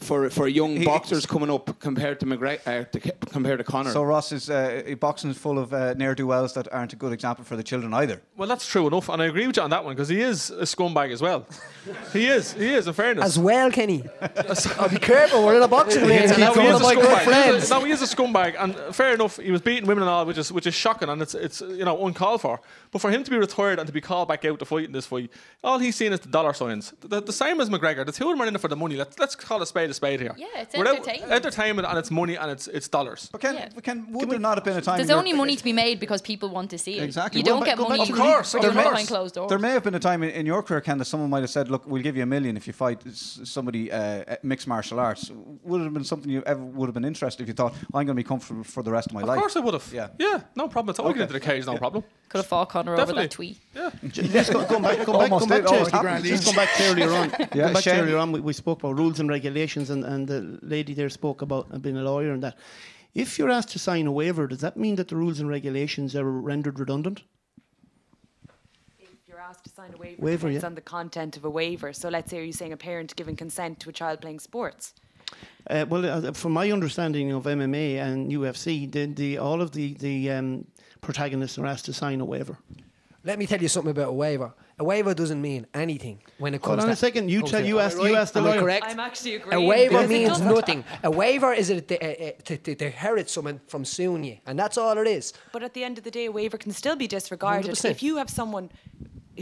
For, 0.00 0.28
for 0.28 0.48
young 0.48 0.84
boxers 0.84 1.24
coming 1.24 1.50
up 1.50 1.78
compared 1.80 2.20
to 2.20 2.26
McGregor, 2.26 2.60
uh, 2.66 2.84
to, 2.84 3.00
compared 3.32 3.58
to 3.58 3.64
Conor. 3.64 3.90
So 3.90 4.02
Ross 4.02 4.32
is 4.32 4.50
uh, 4.50 4.94
boxing 5.00 5.30
is 5.30 5.38
full 5.38 5.58
of 5.58 5.72
uh, 5.72 5.94
ne'er 5.94 6.14
do 6.14 6.26
wells 6.26 6.52
that 6.54 6.70
aren't 6.72 6.92
a 6.92 6.96
good 6.96 7.12
example 7.12 7.42
for 7.44 7.56
the 7.56 7.62
children 7.62 7.94
either. 7.94 8.20
Well, 8.36 8.46
that's 8.48 8.66
true 8.66 8.86
enough, 8.86 9.08
and 9.08 9.22
I 9.22 9.26
agree 9.26 9.46
with 9.46 9.56
you 9.56 9.62
on 9.62 9.70
that 9.70 9.82
one 9.84 9.94
because 9.94 10.08
he 10.10 10.20
is 10.20 10.50
a 10.50 10.64
scumbag 10.64 11.10
as 11.10 11.22
well. 11.22 11.46
he 12.12 12.26
is, 12.26 12.52
he 12.52 12.74
is. 12.74 12.86
In 12.86 12.92
fairness, 12.92 13.24
As 13.24 13.38
well, 13.38 13.70
Kenny. 13.70 14.04
oh, 14.20 14.88
be 14.90 14.98
careful. 14.98 15.42
We're 15.46 15.56
in 15.56 15.62
a 15.62 15.68
boxing 15.68 16.02
ring. 16.02 16.10
Yeah, 16.10 16.20
He's 16.22 16.36
he 16.36 16.42
is 16.66 16.80
a 16.80 16.84
scumbag. 16.84 16.94
He 16.94 17.00
is 17.00 17.22
friends. 17.24 17.70
a- 17.70 17.74
No, 17.74 17.84
he 17.84 17.90
is 17.92 18.02
a 18.02 18.16
scumbag, 18.16 18.56
and 18.58 18.94
fair 18.94 19.14
enough. 19.14 19.38
He 19.38 19.52
was 19.52 19.62
beating 19.62 19.86
women 19.86 20.02
and 20.02 20.10
all, 20.10 20.26
which 20.26 20.36
is 20.38 20.52
which 20.52 20.66
is 20.66 20.74
shocking, 20.74 21.08
and 21.08 21.22
it's 21.22 21.34
it's 21.34 21.62
you 21.62 21.84
know 21.84 22.04
uncalled 22.06 22.42
for. 22.42 22.60
But 22.90 23.00
for 23.00 23.10
him 23.10 23.24
to 23.24 23.30
be 23.30 23.38
retired 23.38 23.78
and 23.78 23.86
to 23.86 23.92
be 23.92 24.00
called 24.02 24.28
back 24.28 24.44
out 24.44 24.58
to 24.58 24.64
fight 24.66 24.84
in 24.84 24.92
this 24.92 25.06
fight, 25.06 25.30
all 25.62 25.78
he's 25.78 25.96
seen 25.96 26.12
is 26.12 26.20
the 26.20 26.28
dollar 26.28 26.52
signs. 26.52 26.92
The, 27.00 27.22
the 27.22 27.32
same 27.32 27.60
as 27.60 27.70
McGregor. 27.70 28.04
The 28.04 28.12
two 28.12 28.24
of 28.24 28.30
them 28.36 28.42
are 28.42 28.46
in 28.48 28.54
it 28.54 28.60
for 28.60 28.68
the 28.68 28.76
money. 28.76 28.96
Let's 28.96 29.18
let's 29.18 29.34
call 29.34 29.62
a 29.62 29.66
spade 29.66 29.83
a 29.90 29.94
spade 29.94 30.20
here. 30.20 30.34
Yeah, 30.36 30.46
it's 30.56 30.76
Without- 30.76 30.96
entertainment. 30.96 31.32
entertainment, 31.32 31.88
and 31.88 31.98
it's 31.98 32.10
money 32.10 32.36
and 32.36 32.50
it's 32.50 32.66
it's 32.68 32.88
dollars. 32.88 33.28
But 33.32 33.40
can, 33.40 33.70
can 33.82 34.12
would 34.12 34.28
there 34.30 34.38
not 34.38 34.56
have 34.58 34.64
been 34.64 34.76
a 34.76 34.80
time? 34.82 34.96
There's 34.98 35.08
in 35.08 35.12
your- 35.12 35.18
only 35.18 35.32
money 35.32 35.56
to 35.56 35.64
be 35.64 35.72
made 35.72 36.00
because 36.00 36.20
people 36.22 36.48
want 36.50 36.70
to 36.70 36.78
see 36.78 36.98
it. 36.98 37.02
Exactly. 37.02 37.40
You 37.40 37.44
Well, 37.44 37.54
don't 37.54 37.60
but 37.60 37.66
get 37.66 37.76
go 37.78 37.84
money 37.88 37.98
back 37.98 38.44
to 38.44 38.50
to 38.50 38.56
the- 38.56 38.62
there 38.62 38.72
may- 38.72 38.82
behind 38.90 39.08
closed 39.08 39.34
doors. 39.34 39.48
There 39.48 39.58
may 39.58 39.70
have 39.70 39.82
been 39.84 39.94
a 39.94 40.00
time 40.00 40.22
in, 40.22 40.30
in 40.30 40.46
your 40.46 40.62
career, 40.62 40.80
Ken, 40.80 40.98
that 40.98 41.04
someone 41.06 41.30
might 41.30 41.40
have 41.40 41.50
said, 41.50 41.70
"Look, 41.70 41.86
we'll 41.86 42.02
give 42.02 42.16
you 42.16 42.22
a 42.22 42.26
million 42.26 42.56
if 42.56 42.66
you 42.66 42.72
fight 42.72 43.00
somebody 43.44 43.90
uh, 43.92 44.24
at 44.34 44.44
mixed 44.44 44.66
martial 44.66 45.00
arts." 45.00 45.30
Would 45.64 45.80
it 45.80 45.84
have 45.84 45.94
been 45.94 46.04
something 46.04 46.30
you 46.30 46.42
ever 46.46 46.62
would 46.62 46.86
have 46.86 46.94
been 46.94 47.04
interested 47.04 47.42
if 47.42 47.48
you 47.48 47.54
thought, 47.54 47.74
"I'm 47.92 48.06
going 48.06 48.08
to 48.08 48.14
be 48.14 48.24
comfortable 48.24 48.64
for 48.64 48.82
the 48.82 48.90
rest 48.90 49.08
of 49.08 49.14
my 49.14 49.22
Of 49.22 49.28
life"? 49.28 49.36
Of 49.36 49.42
course 49.42 49.56
I 49.56 49.60
would 49.60 49.74
have. 49.74 49.90
Yeah. 49.92 50.08
Yeah, 50.18 50.40
no 50.56 50.68
problem 50.68 50.92
at 50.94 50.98
all. 51.00 51.06
Okay. 51.08 51.18
Get 51.18 51.22
into 51.24 51.32
the 51.34 51.40
cage, 51.40 51.66
no 51.66 51.76
problem. 51.76 52.04
Could 52.28 52.38
have 52.38 52.46
fought 52.46 52.68
Conor 52.68 52.92
over 52.92 53.00
Definitely. 53.02 53.22
that 53.24 53.30
tweet. 53.30 53.58
Yeah. 53.76 53.90
Just 54.08 54.52
go, 54.52 54.64
going 54.64 54.82
back, 54.82 55.04
going 55.06 55.18
back, 55.18 55.30
Almost 55.30 55.48
going 55.48 55.62
back, 55.62 55.62
did, 55.62 55.66
almost 55.72 55.90
to, 55.90 55.96
happened. 55.96 56.24
just 56.24 56.44
going 56.44 56.56
back 56.56 56.68
earlier 56.80 57.10
on. 57.12 57.30
Yeah, 57.38 57.46
going 57.54 57.72
back 57.74 57.82
Shane. 57.84 57.94
to 57.96 58.00
earlier 58.02 58.16
on, 58.18 58.32
we, 58.32 58.40
we 58.40 58.52
spoke 58.52 58.80
about 58.82 58.98
rules 58.98 59.20
and 59.20 59.28
regulations, 59.28 59.73
and, 59.76 60.04
and 60.04 60.28
the 60.28 60.58
lady 60.62 60.94
there 60.94 61.08
spoke 61.08 61.42
about 61.42 61.82
being 61.82 61.96
a 61.96 62.02
lawyer 62.02 62.32
and 62.32 62.42
that. 62.42 62.56
If 63.14 63.38
you're 63.38 63.50
asked 63.50 63.70
to 63.70 63.78
sign 63.78 64.08
a 64.08 64.12
waiver, 64.12 64.48
does 64.48 64.60
that 64.60 64.76
mean 64.76 64.96
that 64.96 65.06
the 65.08 65.16
rules 65.16 65.38
and 65.38 65.48
regulations 65.48 66.16
are 66.16 66.24
rendered 66.24 66.80
redundant? 66.80 67.22
If 68.98 69.28
you're 69.28 69.38
asked 69.38 69.64
to 69.64 69.70
sign 69.70 69.94
a 69.94 69.96
waiver, 69.96 70.20
Waiver, 70.20 70.48
depends 70.48 70.62
yeah. 70.62 70.66
on 70.66 70.74
the 70.74 70.80
content 70.80 71.36
of 71.36 71.44
a 71.44 71.50
waiver. 71.50 71.92
So 71.92 72.08
let's 72.08 72.30
say 72.30 72.42
you're 72.42 72.52
saying 72.52 72.72
a 72.72 72.76
parent 72.76 73.14
giving 73.14 73.36
consent 73.36 73.78
to 73.80 73.90
a 73.90 73.92
child 73.92 74.20
playing 74.20 74.40
sports. 74.40 74.94
Uh, 75.70 75.86
well, 75.88 76.04
uh, 76.04 76.32
from 76.32 76.52
my 76.52 76.70
understanding 76.70 77.32
of 77.32 77.44
MMA 77.44 77.96
and 77.96 78.30
UFC, 78.30 78.90
the, 78.90 79.06
the 79.06 79.38
all 79.38 79.62
of 79.62 79.72
the 79.72 79.94
the 79.94 80.30
um, 80.30 80.66
protagonists 81.00 81.58
are 81.58 81.66
asked 81.66 81.86
to 81.86 81.92
sign 81.92 82.20
a 82.20 82.24
waiver. 82.24 82.58
Let 83.26 83.38
me 83.38 83.46
tell 83.46 83.60
you 83.60 83.68
something 83.68 83.90
about 83.90 84.08
a 84.10 84.12
waiver. 84.12 84.52
A 84.78 84.84
waiver 84.84 85.14
doesn't 85.14 85.40
mean 85.40 85.66
anything 85.72 86.20
when 86.38 86.52
it 86.52 86.60
comes. 86.60 86.66
Hold 86.66 86.78
comes 86.80 86.82
on 86.84 86.88
to 86.88 86.92
a 86.92 86.96
second. 86.96 87.30
You 87.30 87.40
tell- 87.42 87.60
to- 87.62 87.66
you 87.66 87.76
am 87.78 87.82
I 87.82 87.84
asked- 87.86 88.02
you 88.02 88.16
asked 88.16 88.34
the 88.34 88.40
Am 88.40 88.46
lawyer. 88.46 88.60
correct? 88.60 88.86
I'm 88.88 89.00
actually 89.00 89.36
agreeing. 89.36 89.64
A 89.64 89.66
waiver 89.66 89.98
because 89.98 90.08
means 90.08 90.40
nothing. 90.40 90.84
A 91.02 91.10
waiver 91.10 91.52
is 91.52 91.70
a, 91.70 91.80
to, 91.80 92.32
to, 92.42 92.56
to, 92.58 92.74
to 92.74 92.86
inherit 92.86 93.30
someone 93.30 93.60
from 93.66 93.84
suing 93.84 94.24
you, 94.24 94.36
and 94.46 94.58
that's 94.58 94.76
all 94.76 94.98
it 94.98 95.06
is. 95.06 95.32
But 95.52 95.62
at 95.62 95.72
the 95.74 95.84
end 95.84 95.96
of 95.98 96.04
the 96.04 96.10
day, 96.10 96.26
a 96.26 96.32
waiver 96.32 96.58
can 96.58 96.72
still 96.72 96.96
be 96.96 97.06
disregarded. 97.06 97.70
100%. 97.70 97.90
If 97.90 98.02
you 98.02 98.16
have 98.16 98.28
someone 98.28 98.70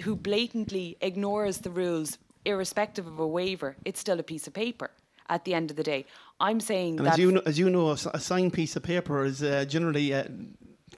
who 0.05 0.15
blatantly 0.17 0.97
ignores 1.01 1.59
the 1.59 1.71
rules, 1.71 2.19
irrespective 2.45 3.07
of 3.07 3.19
a 3.19 3.27
waiver, 3.27 3.77
it's 3.85 3.99
still 4.01 4.21
a 4.21 4.23
piece 4.23 4.47
of 4.47 4.53
paper. 4.53 4.91
At 5.29 5.45
the 5.47 5.55
end 5.55 5.71
of 5.71 5.77
the 5.77 5.83
day, 5.83 6.05
I'm 6.41 6.61
saying 6.61 6.99
And 6.99 7.07
that 7.07 7.15
as 7.15 7.19
you 7.19 7.33
know, 7.33 7.43
as 7.47 7.59
you 7.59 7.71
know, 7.71 7.89
a, 7.89 7.93
s- 7.93 8.07
a 8.13 8.21
signed 8.21 8.53
piece 8.53 8.77
of 8.77 8.83
paper 8.83 9.25
is 9.25 9.43
uh, 9.43 9.65
generally 9.67 10.13
uh, 10.13 10.25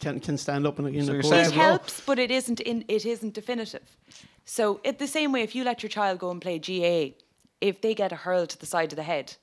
can 0.01 0.21
can 0.21 0.37
stand 0.39 0.67
up 0.67 0.79
in 0.79 0.87
in 0.87 1.05
So 1.05 1.13
a 1.19 1.23
court. 1.23 1.35
it 1.35 1.53
helps, 1.53 2.01
but 2.01 2.19
it 2.19 2.31
isn't 2.31 2.61
in, 2.61 2.85
it 2.89 3.05
isn't 3.07 3.35
definitive. 3.35 3.97
So, 4.45 4.81
it, 4.85 4.99
the 4.99 5.07
same 5.07 5.33
way, 5.33 5.43
if 5.43 5.55
you 5.55 5.65
let 5.65 5.83
your 5.83 5.91
child 5.91 6.19
go 6.19 6.31
and 6.31 6.41
play 6.41 6.59
GAA, 6.59 7.15
if 7.61 7.81
they 7.81 7.95
get 7.95 8.13
a 8.13 8.17
hurl 8.17 8.47
to 8.47 8.59
the 8.59 8.67
side 8.67 8.93
of 8.93 8.97
the 8.97 9.03
head, 9.03 9.37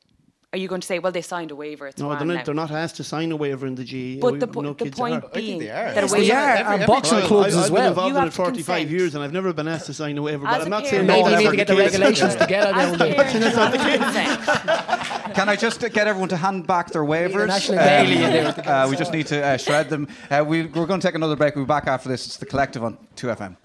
are 0.54 0.58
you 0.60 0.68
going 0.68 0.82
to 0.82 0.88
say, 0.88 0.99
"Well, 0.99 1.12
they 1.14 1.22
signed 1.22 1.52
a 1.52 1.56
waiver"? 1.56 1.88
It's 1.88 2.02
No, 2.02 2.14
they're 2.16 2.26
not, 2.26 2.43
they're 2.45 2.54
not 2.54 2.72
asked 2.72 2.97
to 2.97 3.04
sign 3.06 3.32
a 3.32 3.36
waiver 3.38 3.66
in 3.66 3.76
the 3.76 3.86
GAA. 3.86 4.20
But 4.22 4.34
We- 4.34 4.39
the 4.39 4.47
po- 4.47 4.62
no 4.62 4.74
the 4.74 4.91
point 4.91 5.24
are. 5.24 5.30
being 5.30 5.60
they 5.60 5.70
are. 5.70 5.93
that 5.93 5.95
Yes, 5.95 6.12
a 6.12 6.16
they 6.16 6.22
waiver, 6.24 6.36
are, 6.36 6.74
and 6.74 6.86
boxing 6.88 7.18
Well, 7.20 7.28
clubs 7.28 7.56
I, 7.56 7.60
as 7.60 7.66
I've 7.72 7.74
been 7.76 7.86
involved 7.86 8.16
You 8.16 8.22
in 8.22 8.28
it 8.28 8.34
45 8.34 8.66
consent. 8.66 8.89
years 8.89 9.16
and 9.16 9.24
I've 9.24 9.32
never 9.32 9.54
been 9.54 9.68
asked 9.70 9.86
to 9.86 9.93
sign 9.93 10.18
a 10.18 10.22
waiver. 10.22 10.45
As 10.45 10.58
But 10.58 10.62
I'm 10.64 10.70
not 10.70 10.88
saying 10.88 11.06
Maybe 11.08 11.24
no, 11.24 11.30
you 11.30 11.38
need 11.38 11.49
to 11.52 11.56
get 11.56 11.68
the 11.68 11.76
the 11.76 11.82
case. 11.84 11.91
regulations 11.93 12.36
together 12.36 12.74
As 12.76 12.89
down 12.89 12.97
there. 12.99 13.16
parents, 13.16 13.56
consent. 13.56 15.36
Can 15.36 15.47
I 15.47 15.56
just 15.56 15.80
get 15.80 16.08
everyone 16.08 16.28
to 16.30 16.38
hand 16.38 16.68
back 16.68 16.91
their 16.91 17.04
waivers? 17.04 17.47
National 17.47 17.78
Daily 17.78 18.16
in 18.24 18.32
there 18.32 18.45
with 18.47 18.56
the 18.58 18.70
uh, 18.70 18.88
we 18.89 18.97
just 18.97 19.14
need 19.14 19.28
to 19.28 19.41
uh, 19.41 19.56
shred 19.58 19.89
them. 19.89 20.08
Uh, 20.30 20.43
we're 20.45 20.68
going 20.68 20.99
to 20.99 21.08
take 21.08 21.16
another 21.16 21.38
break. 21.38 21.56
We'll 21.56 21.64
be 21.64 21.70
back 21.70 21.88
after 21.88 22.10
this. 22.10 22.26
It's 22.26 22.38
the 22.38 22.45
collective 22.45 22.84
on 22.84 22.97
2FM. 23.16 23.56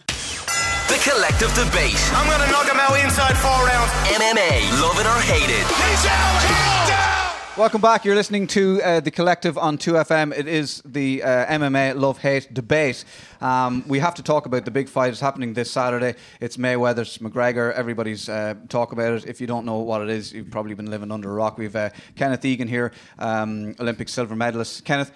The 1.06 1.12
collective 1.12 1.54
debate. 1.54 2.00
I'm 2.14 2.28
gonna 2.28 2.50
knock 2.50 2.66
him 2.66 2.78
out 2.80 2.98
inside 2.98 3.36
four 3.38 3.64
rounds. 3.64 3.92
MMA, 4.10 4.82
love 4.82 4.98
it 4.98 5.06
or 5.06 5.20
hate 5.20 5.50
it. 5.50 5.66
He's 5.66 6.06
out. 6.06 6.42
He's 6.42 6.88
down. 6.90 7.56
Welcome 7.56 7.80
back. 7.80 8.04
You're 8.04 8.16
listening 8.16 8.48
to 8.48 8.82
uh, 8.82 8.98
the 8.98 9.12
collective 9.12 9.56
on 9.56 9.78
2FM. 9.78 10.36
It 10.36 10.48
is 10.48 10.82
the 10.84 11.22
uh, 11.22 11.46
MMA 11.46 11.94
love 11.94 12.18
hate 12.18 12.52
debate. 12.52 13.04
Um, 13.40 13.84
we 13.86 14.00
have 14.00 14.16
to 14.16 14.22
talk 14.24 14.46
about 14.46 14.64
the 14.64 14.72
big 14.72 14.88
fight. 14.88 15.08
that's 15.08 15.20
happening 15.20 15.54
this 15.54 15.70
Saturday. 15.70 16.16
It's 16.40 16.56
Mayweather's 16.56 17.18
McGregor. 17.18 17.72
Everybody's 17.72 18.28
uh, 18.28 18.54
talk 18.68 18.90
about 18.90 19.12
it. 19.12 19.26
If 19.26 19.40
you 19.40 19.46
don't 19.46 19.64
know 19.64 19.78
what 19.78 20.02
it 20.02 20.10
is, 20.10 20.32
you've 20.32 20.50
probably 20.50 20.74
been 20.74 20.90
living 20.90 21.12
under 21.12 21.30
a 21.30 21.34
rock. 21.34 21.56
We've 21.56 21.76
uh, 21.76 21.90
Kenneth 22.16 22.44
Egan 22.44 22.66
here, 22.66 22.90
um, 23.20 23.76
Olympic 23.78 24.08
silver 24.08 24.34
medalist. 24.34 24.84
Kenneth, 24.84 25.12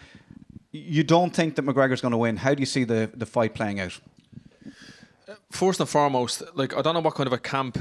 you 0.71 1.03
don't 1.03 1.35
think 1.35 1.57
that 1.57 1.65
McGregor's 1.65 2.01
going 2.01 2.13
to 2.13 2.19
win. 2.19 2.37
How 2.37 2.55
do 2.55 2.61
you 2.61 2.67
see 2.67 2.85
the, 2.85 3.11
the 3.13 3.27
fight 3.27 3.55
playing 3.55 3.81
out? 3.81 3.99
First 5.51 5.81
and 5.81 5.89
foremost, 5.89 6.43
like 6.55 6.77
I 6.77 6.83
don't 6.83 6.95
know 6.95 7.01
what 7.01 7.15
kind 7.15 7.27
of 7.27 7.33
a 7.33 7.39
camp 7.39 7.79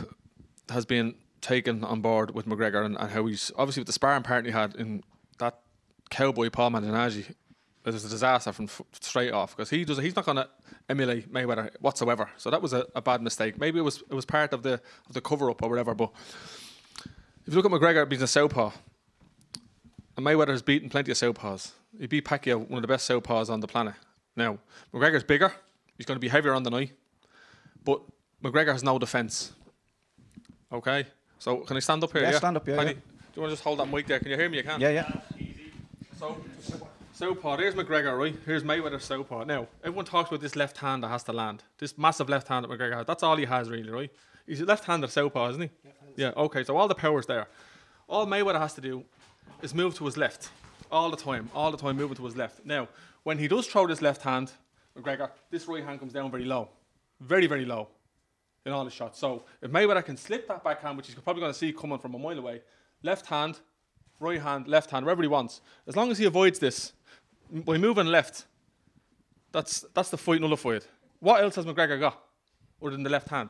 has 0.69 0.85
been 0.85 1.15
taken 1.41 1.83
on 1.83 2.01
board 2.01 2.31
with 2.31 2.45
McGregor 2.45 2.85
and, 2.85 2.97
and 2.97 3.09
how 3.09 3.25
he's 3.25 3.51
obviously 3.57 3.81
with 3.81 3.87
the 3.87 3.93
sparring 3.93 4.23
partner 4.23 4.51
he 4.51 4.55
had 4.55 4.75
in 4.75 5.03
that 5.39 5.59
cowboy 6.09 6.49
Paul 6.49 6.71
Malignaggi. 6.71 7.29
It 7.29 7.93
was 7.93 8.05
a 8.05 8.09
disaster 8.09 8.51
from 8.51 8.65
f- 8.65 8.81
straight 8.99 9.31
off 9.31 9.55
because 9.55 9.69
he 9.69 9.85
does 9.85 9.97
he's 9.97 10.15
not 10.15 10.25
going 10.25 10.37
to 10.37 10.49
emulate 10.89 11.31
Mayweather 11.31 11.71
whatsoever. 11.79 12.29
So 12.37 12.51
that 12.51 12.61
was 12.61 12.73
a, 12.73 12.85
a 12.93 13.01
bad 13.01 13.21
mistake. 13.21 13.57
Maybe 13.57 13.79
it 13.79 13.83
was 13.83 14.03
it 14.09 14.13
was 14.13 14.25
part 14.25 14.53
of 14.53 14.63
the 14.63 14.73
of 15.07 15.13
the 15.13 15.21
cover 15.21 15.49
up 15.49 15.63
or 15.63 15.69
whatever. 15.69 15.95
But 15.95 16.11
if 17.45 17.53
you 17.53 17.59
look 17.59 17.65
at 17.65 17.71
McGregor 17.71 18.07
being 18.07 18.21
a 18.21 18.27
southpaw, 18.27 18.71
and 20.17 20.25
Mayweather 20.25 20.49
has 20.49 20.61
beaten 20.61 20.89
plenty 20.89 21.11
of 21.11 21.17
southpaws. 21.17 21.71
He 21.99 22.05
beat 22.05 22.25
Pacquiao, 22.25 22.69
one 22.69 22.77
of 22.77 22.81
the 22.81 22.87
best 22.87 23.09
southpaws 23.09 23.49
on 23.49 23.61
the 23.61 23.67
planet. 23.67 23.95
Now 24.35 24.59
McGregor's 24.93 25.23
bigger. 25.23 25.53
He's 25.97 26.05
going 26.05 26.17
to 26.17 26.21
be 26.21 26.29
heavier 26.29 26.53
on 26.53 26.63
the 26.63 26.69
knee, 26.69 26.91
but 27.83 28.01
McGregor 28.43 28.71
has 28.71 28.83
no 28.83 28.99
defence. 28.99 29.53
Okay, 30.71 31.05
so 31.39 31.57
can 31.57 31.77
I 31.77 31.79
stand 31.79 32.03
up 32.03 32.11
here? 32.11 32.21
Yeah, 32.23 32.37
stand 32.37 32.57
up, 32.57 32.67
yeah, 32.67 32.75
yeah. 32.75 32.89
you- 32.89 32.93
do 32.95 33.01
you 33.35 33.41
want 33.43 33.51
to 33.51 33.55
just 33.55 33.63
hold 33.63 33.79
that 33.79 33.87
mic 33.89 34.07
there? 34.07 34.19
Can 34.19 34.29
you 34.31 34.37
hear 34.37 34.49
me? 34.49 34.57
You 34.57 34.63
can. 34.63 34.81
Yeah, 34.81 34.89
yeah. 34.89 35.21
So, 36.17 36.35
Southpaw, 37.13 37.57
there's 37.57 37.75
McGregor, 37.75 38.17
right? 38.17 38.35
Here's 38.45 38.63
Mayweather 38.63 38.99
Southpaw. 39.01 39.43
Now, 39.45 39.67
everyone 39.83 40.05
talks 40.05 40.29
about 40.29 40.41
this 40.41 40.55
left 40.55 40.77
hand 40.77 41.03
that 41.03 41.09
has 41.09 41.23
to 41.23 41.33
land. 41.33 41.63
This 41.77 41.97
massive 41.97 42.27
left 42.27 42.47
hand 42.47 42.65
that 42.65 42.71
McGregor 42.71 42.95
has. 42.95 43.05
That's 43.05 43.23
all 43.23 43.37
he 43.37 43.45
has, 43.45 43.69
really, 43.69 43.89
right? 43.91 44.11
He's 44.47 44.61
a 44.61 44.65
left 44.65 44.85
handed 44.85 45.09
Southpaw, 45.11 45.49
isn't 45.51 45.61
he? 45.61 45.69
Yeah, 46.15 46.31
okay, 46.35 46.63
so 46.63 46.75
all 46.75 46.87
the 46.87 46.95
power's 46.95 47.27
there. 47.27 47.47
All 48.07 48.25
Mayweather 48.25 48.59
has 48.59 48.73
to 48.73 48.81
do 48.81 49.03
is 49.61 49.73
move 49.75 49.95
to 49.95 50.05
his 50.05 50.17
left. 50.17 50.49
All 50.91 51.11
the 51.11 51.17
time, 51.17 51.49
all 51.53 51.71
the 51.71 51.77
time 51.77 51.95
moving 51.97 52.17
to 52.17 52.25
his 52.25 52.35
left. 52.35 52.65
Now, 52.65 52.87
when 53.23 53.37
he 53.37 53.47
does 53.47 53.67
throw 53.67 53.85
this 53.85 54.01
left 54.01 54.23
hand, 54.23 54.51
McGregor, 54.97 55.29
this 55.51 55.67
right 55.67 55.83
hand 55.83 55.99
comes 55.99 56.13
down 56.13 56.31
very 56.31 56.45
low. 56.45 56.69
Very, 57.19 57.47
very 57.47 57.65
low 57.65 57.87
in 58.65 58.71
all 58.71 58.85
the 58.85 58.91
shots. 58.91 59.19
So 59.19 59.43
if 59.61 59.71
Mayweather 59.71 60.03
can 60.03 60.17
slip 60.17 60.47
that 60.47 60.63
backhand, 60.63 60.97
which 60.97 61.07
he's 61.07 61.15
probably 61.15 61.41
going 61.41 61.53
to 61.53 61.57
see 61.57 61.73
coming 61.73 61.97
from 61.97 62.15
a 62.15 62.19
mile 62.19 62.37
away, 62.37 62.61
left 63.03 63.25
hand, 63.25 63.59
right 64.19 64.41
hand, 64.41 64.67
left 64.67 64.91
hand, 64.91 65.05
wherever 65.05 65.21
he 65.21 65.27
wants, 65.27 65.61
as 65.87 65.95
long 65.95 66.11
as 66.11 66.17
he 66.17 66.25
avoids 66.25 66.59
this 66.59 66.93
by 67.51 67.77
moving 67.77 68.07
left, 68.07 68.45
that's 69.51 69.85
that's 69.93 70.09
the 70.09 70.17
fight 70.17 70.41
nullified. 70.41 70.85
What 71.19 71.41
else 71.41 71.55
has 71.55 71.65
McGregor 71.65 71.99
got 71.99 72.21
other 72.81 72.95
in 72.95 73.03
the 73.03 73.09
left 73.09 73.29
hand? 73.29 73.49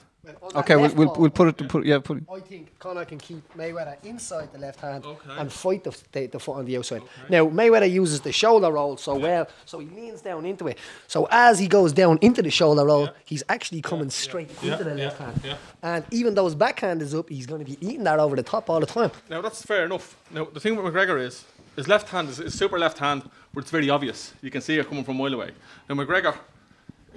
Okay, 0.53 0.75
we'll, 0.75 0.93
we'll, 0.95 1.15
we'll 1.17 1.30
put 1.30 1.47
it. 1.47 1.57
To 1.59 1.63
put, 1.63 1.86
yeah, 1.86 1.99
put 1.99 2.17
it. 2.17 2.23
I 2.32 2.39
think 2.41 2.77
Conor 2.77 3.05
can 3.05 3.17
keep 3.19 3.41
Mayweather 3.55 3.95
inside 4.03 4.51
the 4.51 4.59
left 4.59 4.82
hand 4.82 5.05
Okay. 5.05 5.32
and 5.38 5.51
fight 5.51 5.84
the, 5.86 5.97
the, 6.11 6.25
the 6.27 6.39
foot 6.39 6.57
on 6.57 6.65
the 6.65 6.77
outside. 6.77 7.01
Now, 7.30 7.47
Mayweather 7.47 7.89
uses 7.89 8.19
the 8.21 8.32
shoulder 8.34 8.71
roll 8.71 8.97
so 8.97 9.17
well, 9.17 9.47
so 9.65 9.80
he 9.80 9.88
leans 9.88 10.21
down 10.21 10.45
into 10.45 10.67
it. 10.67 10.77
So 11.07 11.27
as 11.32 11.57
he 11.57 11.67
goes 11.67 11.93
down 11.93 12.19
into 12.21 12.41
the 12.41 12.51
shoulder 12.51 12.86
roll, 12.86 13.09
he's 13.23 13.43
actually 13.47 13.82
coming 13.82 14.09
straight 14.09 14.51
Yeah, 14.61 14.73
into 14.73 14.84
the 14.84 14.89
yeah, 14.97 15.03
left 15.05 15.17
hand. 15.19 15.41
yeah. 15.43 15.55
And 15.82 16.05
even 16.11 16.36
though 16.36 16.45
his 16.45 16.55
backhand 16.55 17.01
is 17.01 17.15
up, 17.15 17.30
he's 17.30 17.45
going 17.45 17.63
to 17.63 17.71
be 17.71 17.77
eating 17.86 18.03
that 18.03 18.19
over 18.19 18.36
the 18.36 18.43
top 18.43 18.69
all 18.69 18.82
the 18.82 18.86
time. 18.86 19.11
Now 19.30 19.41
that's 19.41 19.61
fair 19.63 19.86
enough. 19.86 20.17
Now 20.32 20.45
the 20.45 20.59
thing 20.59 20.75
with 20.75 20.93
McGregor 20.93 21.19
is 21.25 21.45
his 21.77 21.88
left 21.88 22.09
hand 22.09 22.27
is 22.30 22.38
his 22.38 22.53
super 22.57 22.77
left 22.77 22.99
hand, 22.99 23.23
but 23.53 23.61
it's 23.61 23.71
very 23.71 23.89
obvious. 23.89 24.34
You 24.41 24.51
can 24.51 24.59
see 24.61 24.77
it 24.77 24.88
coming 24.88 25.05
from 25.05 25.15
a 25.15 25.23
mile 25.23 25.34
away. 25.34 25.51
Now 25.88 25.95
McGregor, 25.95 26.36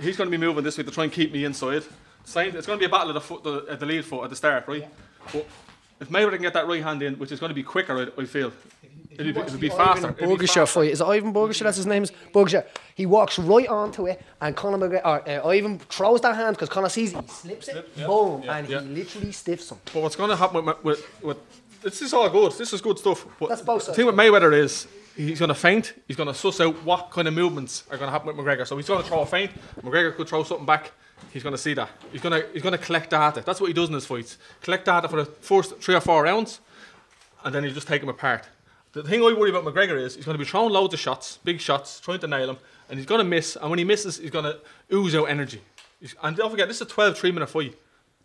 he's 0.01 0.17
going 0.17 0.31
to 0.31 0.39
be 0.39 0.43
moving 0.43 0.63
this 0.63 0.79
way 0.79 0.85
to 0.85 0.91
try 0.93 1.03
and 1.05 1.13
keep 1.13 1.33
me 1.33 1.45
inside. 1.45 1.83
Same, 2.25 2.55
it's 2.57 2.67
going 2.67 2.79
to 2.79 2.81
be 2.81 2.87
a 2.87 2.89
battle 2.89 3.09
of 3.09 3.15
the 3.15 3.21
foot, 3.21 3.43
the, 3.43 3.67
uh, 3.67 3.77
the 3.77 3.87
lead 3.87 4.05
foot 4.05 4.25
at 4.25 4.31
the 4.31 4.37
start, 4.37 4.67
right? 4.69 4.89
But 5.33 5.47
if 6.01 6.09
Mayweather 6.09 6.33
can 6.33 6.43
get 6.43 6.55
that 6.55 6.67
right 6.67 6.83
hand 6.83 7.03
in, 7.03 7.15
which 7.19 7.33
is 7.33 7.41
going 7.41 7.51
to 7.51 7.55
be 7.55 7.63
quicker, 7.63 8.11
I, 8.17 8.21
I 8.23 8.25
feel. 8.25 8.53
It'll, 9.11 9.33
be- 9.33 9.41
it'll 9.41 9.59
be 9.59 9.69
faster. 9.69 10.07
Ivan 10.09 10.25
it'll 10.25 10.37
be 10.39 10.47
Buchinger 10.47 10.55
faster. 10.55 10.81
fight. 10.81 10.91
Is 10.91 11.01
it 11.03 11.05
Ivan 11.05 11.35
Buchinger? 11.35 11.65
That's 11.65 11.77
his 11.77 11.87
name. 11.87 12.03
Is. 12.05 12.13
He 12.95 13.05
walks 13.05 13.39
right 13.39 13.69
onto 13.69 14.07
it, 14.07 14.23
and 14.41 14.57
Conor 14.57 14.79
McGregor, 14.79 15.05
or, 15.05 15.29
uh, 15.29 15.49
Ivan 15.49 15.79
throws 15.79 16.23
that 16.23 16.35
hand 16.35 16.57
because 16.57 16.71
Conor 16.71 16.89
sees 16.89 17.13
it. 17.13 17.23
He 17.23 17.29
slips 17.31 17.69
it, 17.69 17.91
yeah, 17.95 18.07
boom, 18.07 18.43
yeah, 18.43 18.57
and 18.57 18.69
yeah. 18.69 18.81
he 18.81 18.89
literally 18.89 19.33
stiffs 19.33 19.71
him. 19.71 19.79
But 19.93 20.03
what's 20.03 20.17
going 20.17 20.31
to 20.31 20.37
happen 20.37 20.65
with, 20.65 20.83
with, 20.83 21.23
with 21.23 21.39
this 21.83 22.01
is 22.01 22.15
all 22.15 22.31
good. 22.31 22.53
This 22.53 22.73
is 22.73 22.81
good 22.81 22.99
stuff. 22.99 23.27
But 23.39 23.51
That's 23.51 23.61
both 23.63 23.83
the 23.83 23.87
sides. 23.87 23.97
thing 23.97 24.07
with 24.07 24.15
Mayweather 24.15 24.55
is 24.55 24.87
he's 25.17 25.39
going 25.39 25.49
to 25.51 25.55
faint. 25.55 25.95
He's 26.09 26.17
going 26.17 26.29
to 26.29 26.35
suss 26.35 26.61
out 26.61 26.83
what 26.85 27.11
kind 27.11 27.29
of 27.29 27.35
movements 27.35 27.85
are 27.91 27.99
going 27.99 28.09
to 28.09 28.13
happen 28.13 28.35
with 28.35 28.37
McGregor. 28.37 28.67
So 28.67 28.77
he's 28.77 28.87
going 28.89 29.03
to 29.03 29.09
throw 29.09 29.21
a 29.21 29.27
feint. 29.27 29.51
McGregor 29.83 30.15
could 30.17 30.29
throw 30.29 30.43
something 30.45 30.67
back. 30.67 30.93
He's 31.33 31.43
going 31.43 31.55
to 31.55 31.59
see 31.59 31.75
that. 31.75 31.91
He's 32.11 32.21
going 32.21 32.41
to 32.43 32.49
he's 32.53 32.63
going 32.63 32.73
to 32.77 32.85
collect 32.85 33.11
data. 33.11 33.43
That's 33.45 33.61
what 33.61 33.69
he 33.69 33.73
does 33.75 33.89
in 33.89 33.95
his 33.95 34.07
fights. 34.07 34.39
Collect 34.63 34.85
data 34.85 35.09
for 35.09 35.17
the 35.17 35.25
first 35.25 35.79
three 35.81 35.95
or 35.95 36.01
four 36.01 36.23
rounds, 36.23 36.61
and 37.45 37.55
then 37.55 37.65
he'll 37.65 37.75
just 37.75 37.89
take 37.89 38.03
him 38.03 38.09
apart. 38.09 38.49
The 38.93 39.03
thing 39.03 39.21
I 39.23 39.33
worry 39.33 39.49
about 39.51 39.65
McGregor 39.65 39.99
is 39.99 40.17
he's 40.17 40.25
going 40.27 40.35
to 40.37 40.39
be 40.45 40.49
throwing 40.49 40.71
loads 40.73 40.93
of 40.93 41.01
shots, 41.01 41.39
big 41.45 41.61
shots, 41.61 41.99
trying 42.01 42.19
to 42.21 42.27
nail 42.27 42.51
him, 42.51 42.59
and 42.91 42.99
he's 42.99 43.07
going 43.07 43.21
to 43.21 43.25
miss. 43.25 43.57
And 43.57 43.71
when 43.71 43.79
he 43.79 43.85
misses, 43.87 44.19
he's 44.19 44.31
going 44.31 44.45
to 44.45 44.59
ooze 44.93 45.15
out 45.15 45.25
energy. 45.25 45.63
He's- 45.99 46.15
and 46.23 46.37
don't 46.37 46.51
forget, 46.51 46.69
this 46.69 46.77
is 46.77 46.83
a 46.83 46.87
12 46.87 47.17
3 47.17 47.33
minute 47.33 47.49
fight. 47.49 47.75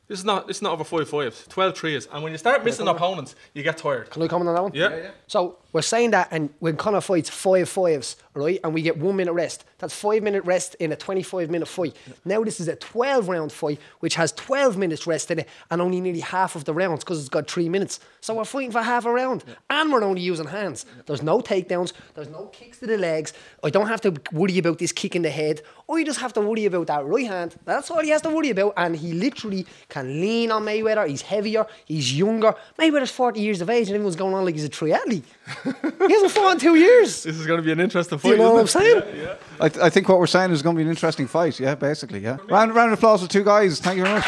This 0.09 0.19
is 0.19 0.25
not 0.25 0.47
this 0.47 0.57
is 0.57 0.61
not 0.61 0.71
over 0.71 0.83
five 0.85 1.09
fives. 1.09 1.45
12 1.49 1.77
3 1.77 1.95
is. 1.95 2.07
And 2.11 2.23
when 2.23 2.31
you 2.31 2.37
start 2.37 2.63
missing 2.63 2.87
opponents, 2.87 3.35
you 3.53 3.61
get 3.63 3.77
tired. 3.77 4.09
Can 4.09 4.21
I 4.21 4.27
comment 4.27 4.47
on 4.49 4.55
that 4.55 4.63
one? 4.63 4.71
Yeah. 4.73 4.89
Yeah, 4.89 4.95
yeah. 4.95 5.11
So 5.27 5.57
we're 5.77 5.83
saying 5.83 6.09
that, 6.09 6.29
and 6.31 6.49
when 6.57 6.75
Conor 6.75 7.01
fights 7.01 7.29
five 7.29 7.69
fives, 7.69 8.15
right, 8.33 8.59
and 8.63 8.73
we 8.73 8.81
get 8.81 8.97
one 8.97 9.15
minute 9.15 9.33
rest, 9.33 9.63
that's 9.77 9.93
five 9.93 10.23
minute 10.23 10.43
rest 10.43 10.73
in 10.79 10.91
a 10.91 10.95
25 10.95 11.51
minute 11.51 11.67
fight. 11.67 11.95
Now 12.25 12.43
this 12.43 12.59
is 12.59 12.67
a 12.67 12.75
12 12.75 13.29
round 13.29 13.51
fight, 13.51 13.79
which 13.99 14.15
has 14.15 14.31
12 14.31 14.75
minutes 14.75 15.05
rest 15.05 15.29
in 15.29 15.37
it, 15.37 15.47
and 15.69 15.79
only 15.79 16.01
nearly 16.01 16.21
half 16.21 16.55
of 16.55 16.65
the 16.65 16.73
rounds 16.73 17.03
because 17.03 17.19
it's 17.19 17.29
got 17.29 17.47
three 17.47 17.69
minutes. 17.69 17.99
So 18.21 18.33
we're 18.33 18.45
fighting 18.45 18.71
for 18.71 18.81
half 18.81 19.05
a 19.05 19.11
round, 19.11 19.43
and 19.69 19.93
we're 19.93 20.03
only 20.03 20.21
using 20.21 20.47
hands. 20.47 20.87
There's 21.05 21.21
no 21.21 21.41
takedowns, 21.41 21.93
there's 22.15 22.29
no 22.29 22.47
kicks 22.47 22.79
to 22.79 22.87
the 22.87 22.97
legs. 22.97 23.33
I 23.63 23.69
don't 23.69 23.87
have 23.87 24.01
to 24.01 24.15
worry 24.31 24.57
about 24.57 24.79
this 24.79 24.91
kick 24.91 25.15
in 25.15 25.21
the 25.21 25.29
head. 25.29 25.61
or 25.85 25.99
you 25.99 26.05
just 26.05 26.21
have 26.21 26.33
to 26.33 26.41
worry 26.41 26.65
about 26.65 26.87
that 26.87 27.05
right 27.05 27.27
hand. 27.27 27.55
That's 27.65 27.91
all 27.91 28.01
he 28.01 28.09
has 28.09 28.23
to 28.23 28.31
worry 28.31 28.49
about, 28.49 28.73
and 28.77 28.95
he 28.95 29.13
literally 29.13 29.67
can 29.89 30.19
lean 30.19 30.51
on 30.51 30.63
Mayweather. 30.63 31.07
He's 31.07 31.21
heavier, 31.21 31.67
he's 31.85 32.17
younger. 32.17 32.55
Mayweather's 32.79 33.11
40 33.11 33.39
years 33.39 33.61
of 33.61 33.69
age, 33.69 33.89
and 33.89 33.95
everyone's 33.95 34.15
going 34.15 34.33
on 34.33 34.43
like 34.43 34.55
he's 34.55 34.65
a 34.65 34.69
triathlete. 34.69 35.23
he 36.07 36.13
hasn't 36.13 36.31
fought 36.31 36.53
in 36.53 36.59
two 36.59 36.75
years. 36.75 37.23
This 37.23 37.37
is 37.37 37.45
going 37.47 37.57
to 37.57 37.63
be 37.63 37.71
an 37.71 37.79
interesting 37.79 38.17
Do 38.17 38.21
fight. 38.21 38.29
you 38.31 38.37
know 38.37 38.53
what 38.53 38.61
I'm 38.61 38.67
saying? 38.67 39.01
Yeah, 39.15 39.21
yeah. 39.23 39.35
I, 39.59 39.69
th- 39.69 39.83
I 39.83 39.89
think 39.89 40.07
what 40.09 40.19
we're 40.19 40.27
saying 40.27 40.51
is 40.51 40.61
going 40.61 40.75
to 40.75 40.77
be 40.77 40.83
an 40.83 40.89
interesting 40.89 41.27
fight. 41.27 41.59
Yeah, 41.59 41.75
basically. 41.75 42.19
Yeah. 42.19 42.37
Round, 42.49 42.73
round 42.75 42.91
of 42.93 42.97
applause 42.99 43.21
for 43.21 43.29
two 43.29 43.43
guys. 43.43 43.79
Thank 43.79 43.97
you 43.97 44.03
very 44.03 44.15
much. 44.15 44.25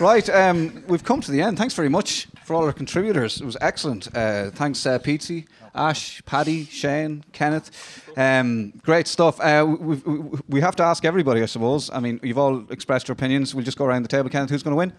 Right, 0.00 0.28
um, 0.30 0.84
we've 0.86 1.02
come 1.02 1.20
to 1.22 1.30
the 1.32 1.40
end. 1.42 1.58
Thanks 1.58 1.74
very 1.74 1.88
much 1.88 2.28
for 2.44 2.54
all 2.54 2.64
our 2.64 2.72
contributors. 2.72 3.40
It 3.40 3.44
was 3.44 3.56
excellent. 3.60 4.06
Uh, 4.16 4.50
thanks, 4.50 4.86
uh, 4.86 4.98
Pete, 5.00 5.44
Ash, 5.74 6.22
Paddy, 6.24 6.64
Shane, 6.64 7.24
Kenneth. 7.32 7.70
Um, 8.16 8.72
great 8.82 9.06
stuff. 9.06 9.40
Uh, 9.40 9.64
we, 9.66 9.96
we, 9.96 10.38
we 10.48 10.60
have 10.60 10.76
to 10.76 10.82
ask 10.82 11.04
everybody, 11.04 11.42
I 11.42 11.46
suppose. 11.46 11.90
I 11.90 12.00
mean, 12.00 12.20
you've 12.22 12.38
all 12.38 12.64
expressed 12.70 13.08
your 13.08 13.12
opinions. 13.12 13.54
We'll 13.54 13.64
just 13.64 13.78
go 13.78 13.84
around 13.84 14.02
the 14.02 14.08
table. 14.08 14.28
Kenneth, 14.30 14.50
who's 14.50 14.62
going 14.62 14.72
to 14.72 14.78
win? 14.78 14.92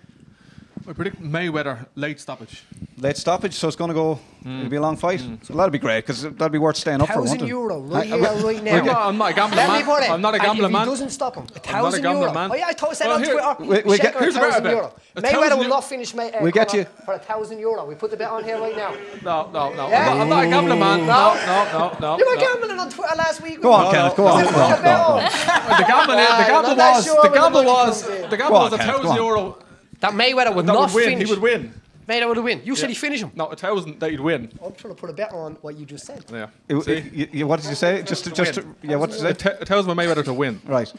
I 0.88 0.94
predict 0.94 1.22
Mayweather 1.22 1.86
late 1.96 2.20
stoppage. 2.20 2.64
Late 2.98 3.16
stoppage, 3.18 3.54
so 3.54 3.68
it's 3.68 3.78
going 3.78 3.90
to 3.90 3.94
go. 3.94 4.20
Mm. 4.44 4.60
It'll 4.60 4.70
be 4.70 4.76
a 4.78 4.82
long 4.82 4.98
fight. 4.98 5.20
So 5.44 5.54
that'll 5.54 5.70
be 5.70 5.78
great 5.78 6.06
because 6.06 6.24
that'll 6.24 6.50
be 6.50 6.58
worth 6.58 6.78
staying 6.78 7.02
up 7.02 7.08
for. 7.08 7.14
Thousand 7.16 7.40
won't 7.40 7.42
it? 7.44 7.48
euro, 7.48 7.80
right 7.82 8.04
I- 8.12 8.18
here, 8.18 8.44
right 8.44 8.64
now. 8.64 8.78
I'm 8.80 8.86
not, 8.86 9.08
I'm 9.08 9.16
not 9.18 9.30
a 9.30 9.34
gambling 9.36 9.58
Let 9.58 9.68
man. 9.70 9.80
me 9.80 9.84
put 9.86 10.04
it. 10.04 10.10
I'm 10.10 10.22
not 10.22 10.34
a 10.36 10.42
And 10.50 10.60
if 10.60 10.72
man. 10.72 10.82
he 10.82 10.86
doesn't 10.90 11.10
stop 11.12 11.36
him, 11.36 11.44
a 11.44 11.46
I'm 11.46 11.54
not 11.54 11.58
a 11.58 11.70
thousand 11.70 12.02
gambler, 12.02 12.22
euro. 12.22 12.34
man. 12.34 12.52
Oh 12.52 12.56
yeah, 12.56 12.68
I 12.68 12.74
thought 12.74 12.90
I 12.90 12.94
said 12.94 13.08
Well, 13.08 13.16
on 13.18 13.24
here- 13.24 13.34
Twitter. 13.34 13.84
we- 13.86 13.92
we 13.92 13.98
get- 14.00 14.18
here's 14.18 14.36
a 14.36 14.40
thousand 14.40 14.64
bet. 14.64 14.72
euro. 14.74 14.94
A 15.16 15.22
Mayweather 15.22 15.32
thousand 15.32 15.60
will 15.60 15.68
not 15.68 15.84
finish 15.84 16.14
May, 16.16 16.32
uh, 16.32 16.42
We 16.44 16.52
get 16.52 16.74
you. 16.74 16.86
for 17.06 17.14
a 17.14 17.20
thousand 17.20 17.60
euro. 17.60 17.86
We 17.86 17.96
put 17.96 18.12
the 18.12 18.18
bet 18.18 18.30
on 18.32 18.44
here 18.44 18.60
right 18.60 18.76
now. 18.76 18.94
No, 19.24 19.50
no, 19.52 19.74
no. 19.74 19.90
Yeah. 19.90 20.10
I'm, 20.12 20.18
not, 20.18 20.22
I'm 20.24 20.30
not 20.30 20.44
a 20.46 20.48
gambling 20.50 20.80
man. 20.80 21.00
No, 21.06 21.36
no, 21.46 21.80
no, 21.80 21.98
no. 22.00 22.18
You 22.18 22.26
were 22.26 22.36
no. 22.36 22.42
gambling 22.42 22.80
on 22.80 22.90
Twitter 22.90 23.16
last 23.18 23.42
week. 23.44 23.62
Go 23.62 23.74
on. 23.74 23.94
Kenneth. 23.94 24.16
Go 24.16 24.28
on. 24.28 24.46
Put 24.46 24.54
Go 24.56 24.62
on, 24.62 24.70
the 24.72 24.76
go 24.78 24.84
bet 24.84 25.00
on, 25.00 25.12
on. 25.12 25.78
The 25.80 25.86
gamble, 25.88 26.16
the 26.16 26.46
gamble 26.48 26.70
I'm 26.72 26.78
not 26.78 26.96
was, 26.96 27.06
the 27.06 27.30
gamble 27.30 27.64
was, 27.66 28.02
the 28.30 28.38
gamble 28.38 28.60
was 28.60 28.74
a 28.74 28.78
thousand 28.78 29.08
on. 29.08 29.16
euro. 29.18 29.58
That 30.00 30.12
Mayweather 30.14 30.56
would 30.56 30.66
That 30.66 30.74
not 30.74 30.94
would 30.94 30.96
win. 30.96 31.10
finish. 31.10 31.28
He 31.28 31.34
would 31.34 31.42
win. 31.42 31.74
Mayweather 32.08 32.28
would 32.36 32.44
win. 32.44 32.62
You 32.64 32.76
said 32.76 32.84
Yeah. 32.90 32.90
he 32.90 32.96
finish 32.96 33.22
him. 33.22 33.32
No, 33.36 33.48
a 33.48 33.56
thousand 33.56 34.00
that 34.00 34.10
he'd 34.12 34.20
win. 34.20 34.50
I'm 34.64 34.74
trying 34.74 34.96
to 34.96 35.00
put 35.00 35.10
a 35.10 35.14
bet 35.14 35.32
on 35.34 35.58
what 35.62 35.78
you 35.78 35.86
just 35.86 36.06
said. 36.06 36.26
Yeah. 36.32 36.48
It- 36.68 36.84
See? 36.84 36.92
it- 36.94 37.14
you- 37.14 37.28
you- 37.34 37.48
what 37.48 37.62
did 37.62 37.70
you 37.70 37.76
say? 37.76 38.02
Just, 38.04 38.24
to, 38.24 38.32
just 38.32 38.56
to, 38.56 38.66
yeah. 38.82 38.96
What 38.96 39.12
did 39.12 39.20
you 39.22 39.28
A 39.28 39.36
say? 39.36 39.50
t- 39.52 39.58
a 39.62 39.66
thousand 39.66 39.96
with 39.96 39.98
Mayweather 39.98 40.24
to 40.26 40.34
win. 40.34 40.62
Right. 40.66 40.92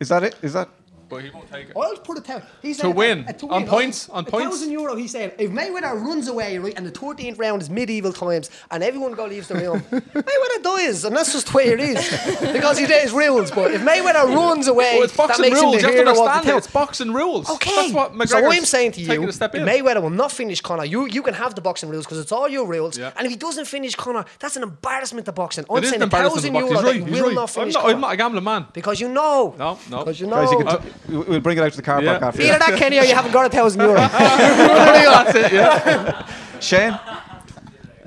Is 0.00 0.08
that 0.08 0.22
it? 0.22 0.34
Is 0.42 0.52
that? 0.52 0.68
But 1.08 1.22
he 1.24 1.30
won't 1.30 1.50
take 1.52 1.68
it. 1.70 1.76
I'll 1.76 1.96
put 1.98 2.18
a 2.18 2.20
thousand. 2.20 2.46
He's 2.62 2.76
To 2.78 2.82
saying 2.82 2.94
a- 2.94 2.96
win. 2.96 3.24
a- 3.28 3.32
to 3.34 3.48
On 3.48 3.62
win. 3.62 3.70
points, 3.70 4.08
on 4.08 4.24
a 4.26 4.30
points. 4.30 4.48
thousand 4.56 4.70
euro. 4.72 4.96
He's 4.96 5.10
saying 5.12 5.32
if 5.38 5.50
Mayweather 5.50 5.92
runs 6.02 6.28
away 6.28 6.58
right, 6.58 6.74
and 6.76 6.86
the 6.86 6.90
13th 6.90 7.38
round 7.38 7.62
is 7.62 7.70
medieval 7.70 8.12
times, 8.12 8.50
and 8.70 8.82
everyone 8.82 9.12
go 9.12 9.26
leaves 9.26 9.48
the 9.48 9.54
room, 9.54 9.80
Mayweather 9.90 10.62
dies, 10.62 11.04
and 11.04 11.16
that's 11.16 11.32
just 11.32 11.48
the 11.50 11.56
way 11.56 11.68
it 11.68 11.80
is 11.80 11.98
because 12.52 12.78
he 12.78 12.86
does 12.86 13.12
rules. 13.12 13.50
But 13.50 13.72
if 13.72 13.82
Mayweather 13.82 14.24
runs 14.34 14.66
away, 14.68 14.94
Well, 14.94 15.02
it's 15.04 15.12
that 15.16 15.28
boxing 15.28 15.42
makes 15.42 15.60
rules. 15.60 15.74
him 15.76 15.80
the 15.82 15.88
You 15.88 15.96
have 15.96 16.04
to 16.04 16.10
understand 16.10 16.48
it. 16.48 16.56
It's 16.58 16.66
boxing 16.68 17.12
rules. 17.12 17.50
Okay. 17.50 17.74
That's 17.76 17.92
what 17.92 18.12
McGregor's 18.14 18.30
so 18.30 18.50
I'm 18.50 18.64
saying 18.64 18.92
to 18.92 19.00
you, 19.00 19.06
taking 19.06 19.28
a 19.28 19.32
step 19.32 19.54
in. 19.54 19.62
Mayweather 19.64 20.02
will 20.02 20.10
not 20.10 20.32
finish 20.32 20.60
Conor. 20.60 20.84
You 20.84 21.06
you 21.06 21.22
can 21.22 21.34
have 21.34 21.54
the 21.54 21.60
boxing 21.60 21.88
rules 21.90 22.04
because 22.06 22.18
it's 22.18 22.32
all 22.32 22.48
your 22.48 22.66
rules. 22.66 22.96
Yeah. 22.98 23.12
And 23.16 23.26
if 23.26 23.30
he 23.30 23.36
doesn't 23.36 23.66
finish 23.66 23.94
Conor, 23.94 24.24
that's 24.38 24.56
an 24.56 24.62
embarrassment 24.62 25.26
to 25.26 25.32
boxing. 25.32 25.64
I'm 25.70 25.78
It 25.78 25.84
is 25.84 25.90
saying 25.90 26.02
a 26.02 26.08
thousand 26.08 26.54
euro 26.54 26.80
right. 26.82 27.02
will 27.04 27.26
right. 27.26 27.34
not 27.34 27.42
I'm 27.42 27.48
finish 27.48 27.74
not, 27.74 27.84
I'm 27.90 28.00
not 28.00 28.12
a 28.12 28.16
gambling 28.16 28.44
man. 28.44 28.66
Because 28.72 29.00
you 29.00 29.08
know. 29.08 29.54
No, 29.58 29.78
no. 29.90 29.98
Because 29.98 30.20
you 30.20 30.26
know. 30.26 30.80
Can 31.06 31.22
t- 31.24 31.28
we'll 31.30 31.40
bring 31.40 31.58
it 31.58 31.62
out 31.62 31.70
to 31.72 31.76
the 31.76 31.82
car 31.82 32.02
park 32.02 32.20
Yeah. 32.20 32.28
after. 32.28 32.42
Either 32.42 32.58
that, 32.58 32.78
Kenny, 32.78 32.98
or 32.98 33.04
you 33.04 33.14
haven't 33.14 33.32
got 33.38 33.46
a 33.46 33.48
thousand 33.50 33.80
euro. 33.82 33.94
That's 33.96 35.34
it, 35.36 35.52
yeah. 35.52 36.26
Shane, 36.60 36.98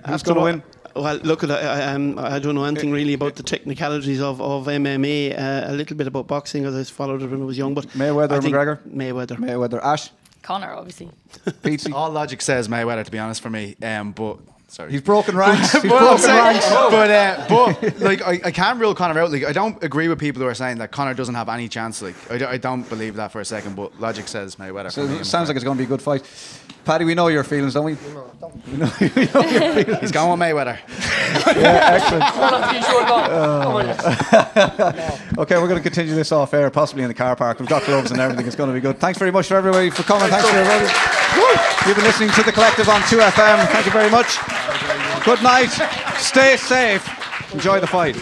who's 0.07 0.23
going 0.23 0.37
to 0.37 0.43
win? 0.43 0.63
Well, 0.95 1.17
look, 1.17 1.43
at 1.43 1.51
I, 1.51 1.93
um, 1.93 2.17
I 2.17 2.39
don't 2.39 2.55
know 2.55 2.63
anything 2.63 2.91
really 2.91 3.13
about 3.13 3.35
the 3.35 3.43
technicalities 3.43 4.19
of, 4.19 4.41
of 4.41 4.65
MMA. 4.65 5.37
Uh, 5.37 5.71
a 5.71 5.73
little 5.73 5.95
bit 5.95 6.07
about 6.07 6.25
boxing, 6.27 6.65
as 6.65 6.75
I 6.75 6.83
followed 6.91 7.21
it 7.21 7.29
when 7.29 7.41
I 7.41 7.45
was 7.45 7.55
young. 7.57 7.75
But 7.75 7.85
Mayweather 7.89 8.31
I 8.31 8.37
or 8.37 8.41
think 8.41 8.55
McGregor? 8.55 8.79
Mayweather. 8.87 9.37
Mayweather. 9.37 9.83
Ash, 9.83 10.09
Conor, 10.41 10.73
obviously. 10.73 11.11
Pete. 11.61 11.91
All 11.93 12.09
logic 12.09 12.41
says 12.41 12.67
Mayweather, 12.67 13.05
to 13.05 13.11
be 13.11 13.19
honest, 13.19 13.41
for 13.41 13.51
me. 13.51 13.75
Um, 13.83 14.11
but 14.11 14.39
sorry. 14.77 14.91
He's 14.91 15.01
broken 15.01 15.35
ranks. 15.43 15.73
He's 15.73 15.81
But 15.83 15.91
I'm 15.93 15.99
broken 15.99 16.17
saying- 16.19 16.43
ranks. 16.43 16.69
but 16.69 17.09
uh, 17.11 17.45
but 17.81 17.99
like 18.09 18.21
I, 18.21 18.39
I 18.45 18.51
can't 18.51 18.79
rule 18.79 18.95
Conor 18.95 19.19
out. 19.19 19.31
Like 19.31 19.43
I 19.43 19.51
don't 19.51 19.83
agree 19.83 20.07
with 20.07 20.19
people 20.19 20.41
who 20.41 20.47
are 20.47 20.53
saying 20.53 20.77
that 20.77 20.91
Conor 20.91 21.13
doesn't 21.13 21.35
have 21.35 21.49
any 21.49 21.67
chance. 21.67 22.01
Like 22.01 22.15
I, 22.31 22.37
don't- 22.37 22.49
I 22.49 22.57
don't 22.57 22.87
believe 22.87 23.15
that 23.15 23.31
for 23.31 23.41
a 23.41 23.45
second. 23.45 23.75
But 23.75 23.99
logic 23.99 24.27
says 24.27 24.55
Mayweather. 24.57 24.91
So 24.91 25.03
it 25.03 25.25
sounds 25.25 25.49
like 25.49 25.55
it's 25.55 25.65
going 25.65 25.77
to 25.77 25.81
be 25.81 25.85
a 25.85 25.87
good 25.89 26.01
fight. 26.01 26.23
Paddy, 26.85 27.03
we 27.03 27.15
know 27.15 27.27
your 27.27 27.43
feelings, 27.43 27.73
don't 27.73 27.83
we? 27.83 27.95
We 27.95 28.13
know, 28.13 28.31
we 28.71 28.77
know 28.77 28.91
your 29.41 29.83
feelings. 29.83 29.99
he's 29.99 30.11
going 30.13 30.39
with 30.39 30.47
Mayweather. 30.47 30.77
Yeah, 31.57 31.89
excellent. 31.99 32.23
Come 32.23 32.53
on, 32.53 32.73
be 32.73 32.81
sure, 32.81 33.01
go. 33.05 33.17
Come 33.27 33.75
on. 35.35 35.39
Okay, 35.39 35.55
we're 35.57 35.67
going 35.67 35.75
to 35.75 35.81
continue 35.83 36.15
this 36.15 36.31
off 36.31 36.53
air, 36.53 36.69
possibly 36.69 37.03
in 37.03 37.09
the 37.09 37.13
car 37.13 37.35
park. 37.35 37.59
We've 37.59 37.67
got 37.67 37.83
gloves 37.83 38.11
and 38.11 38.21
everything. 38.21 38.47
It's 38.47 38.55
going 38.55 38.69
to 38.69 38.73
be 38.73 38.79
good. 38.79 38.99
Thanks 38.99 39.19
very 39.19 39.31
much 39.31 39.47
for 39.47 39.55
everybody 39.55 39.89
for 39.89 40.03
coming. 40.03 40.29
Thanks 40.29 40.49
for 40.49 40.55
everybody. 40.55 41.16
You've 41.85 41.95
been 41.95 42.05
listening 42.05 42.29
to 42.31 42.43
the 42.43 42.51
collective 42.51 42.89
on 42.89 43.01
2FM. 43.01 43.67
Thank 43.67 43.85
you 43.85 43.91
very 43.91 44.09
much. 44.09 44.37
Good 45.23 45.41
night. 45.41 45.71
Stay 46.17 46.57
safe. 46.57 47.03
Enjoy 47.53 47.79
the 47.79 47.87
fight. 47.87 48.15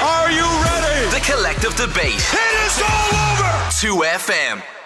Are 0.00 0.30
you 0.30 0.42
ready? 0.42 1.10
The 1.10 1.22
collective 1.24 1.74
debate. 1.76 2.22
It 2.32 2.66
is 2.66 2.82
all 2.82 3.10
over! 3.10 3.52
2FM. 3.78 4.77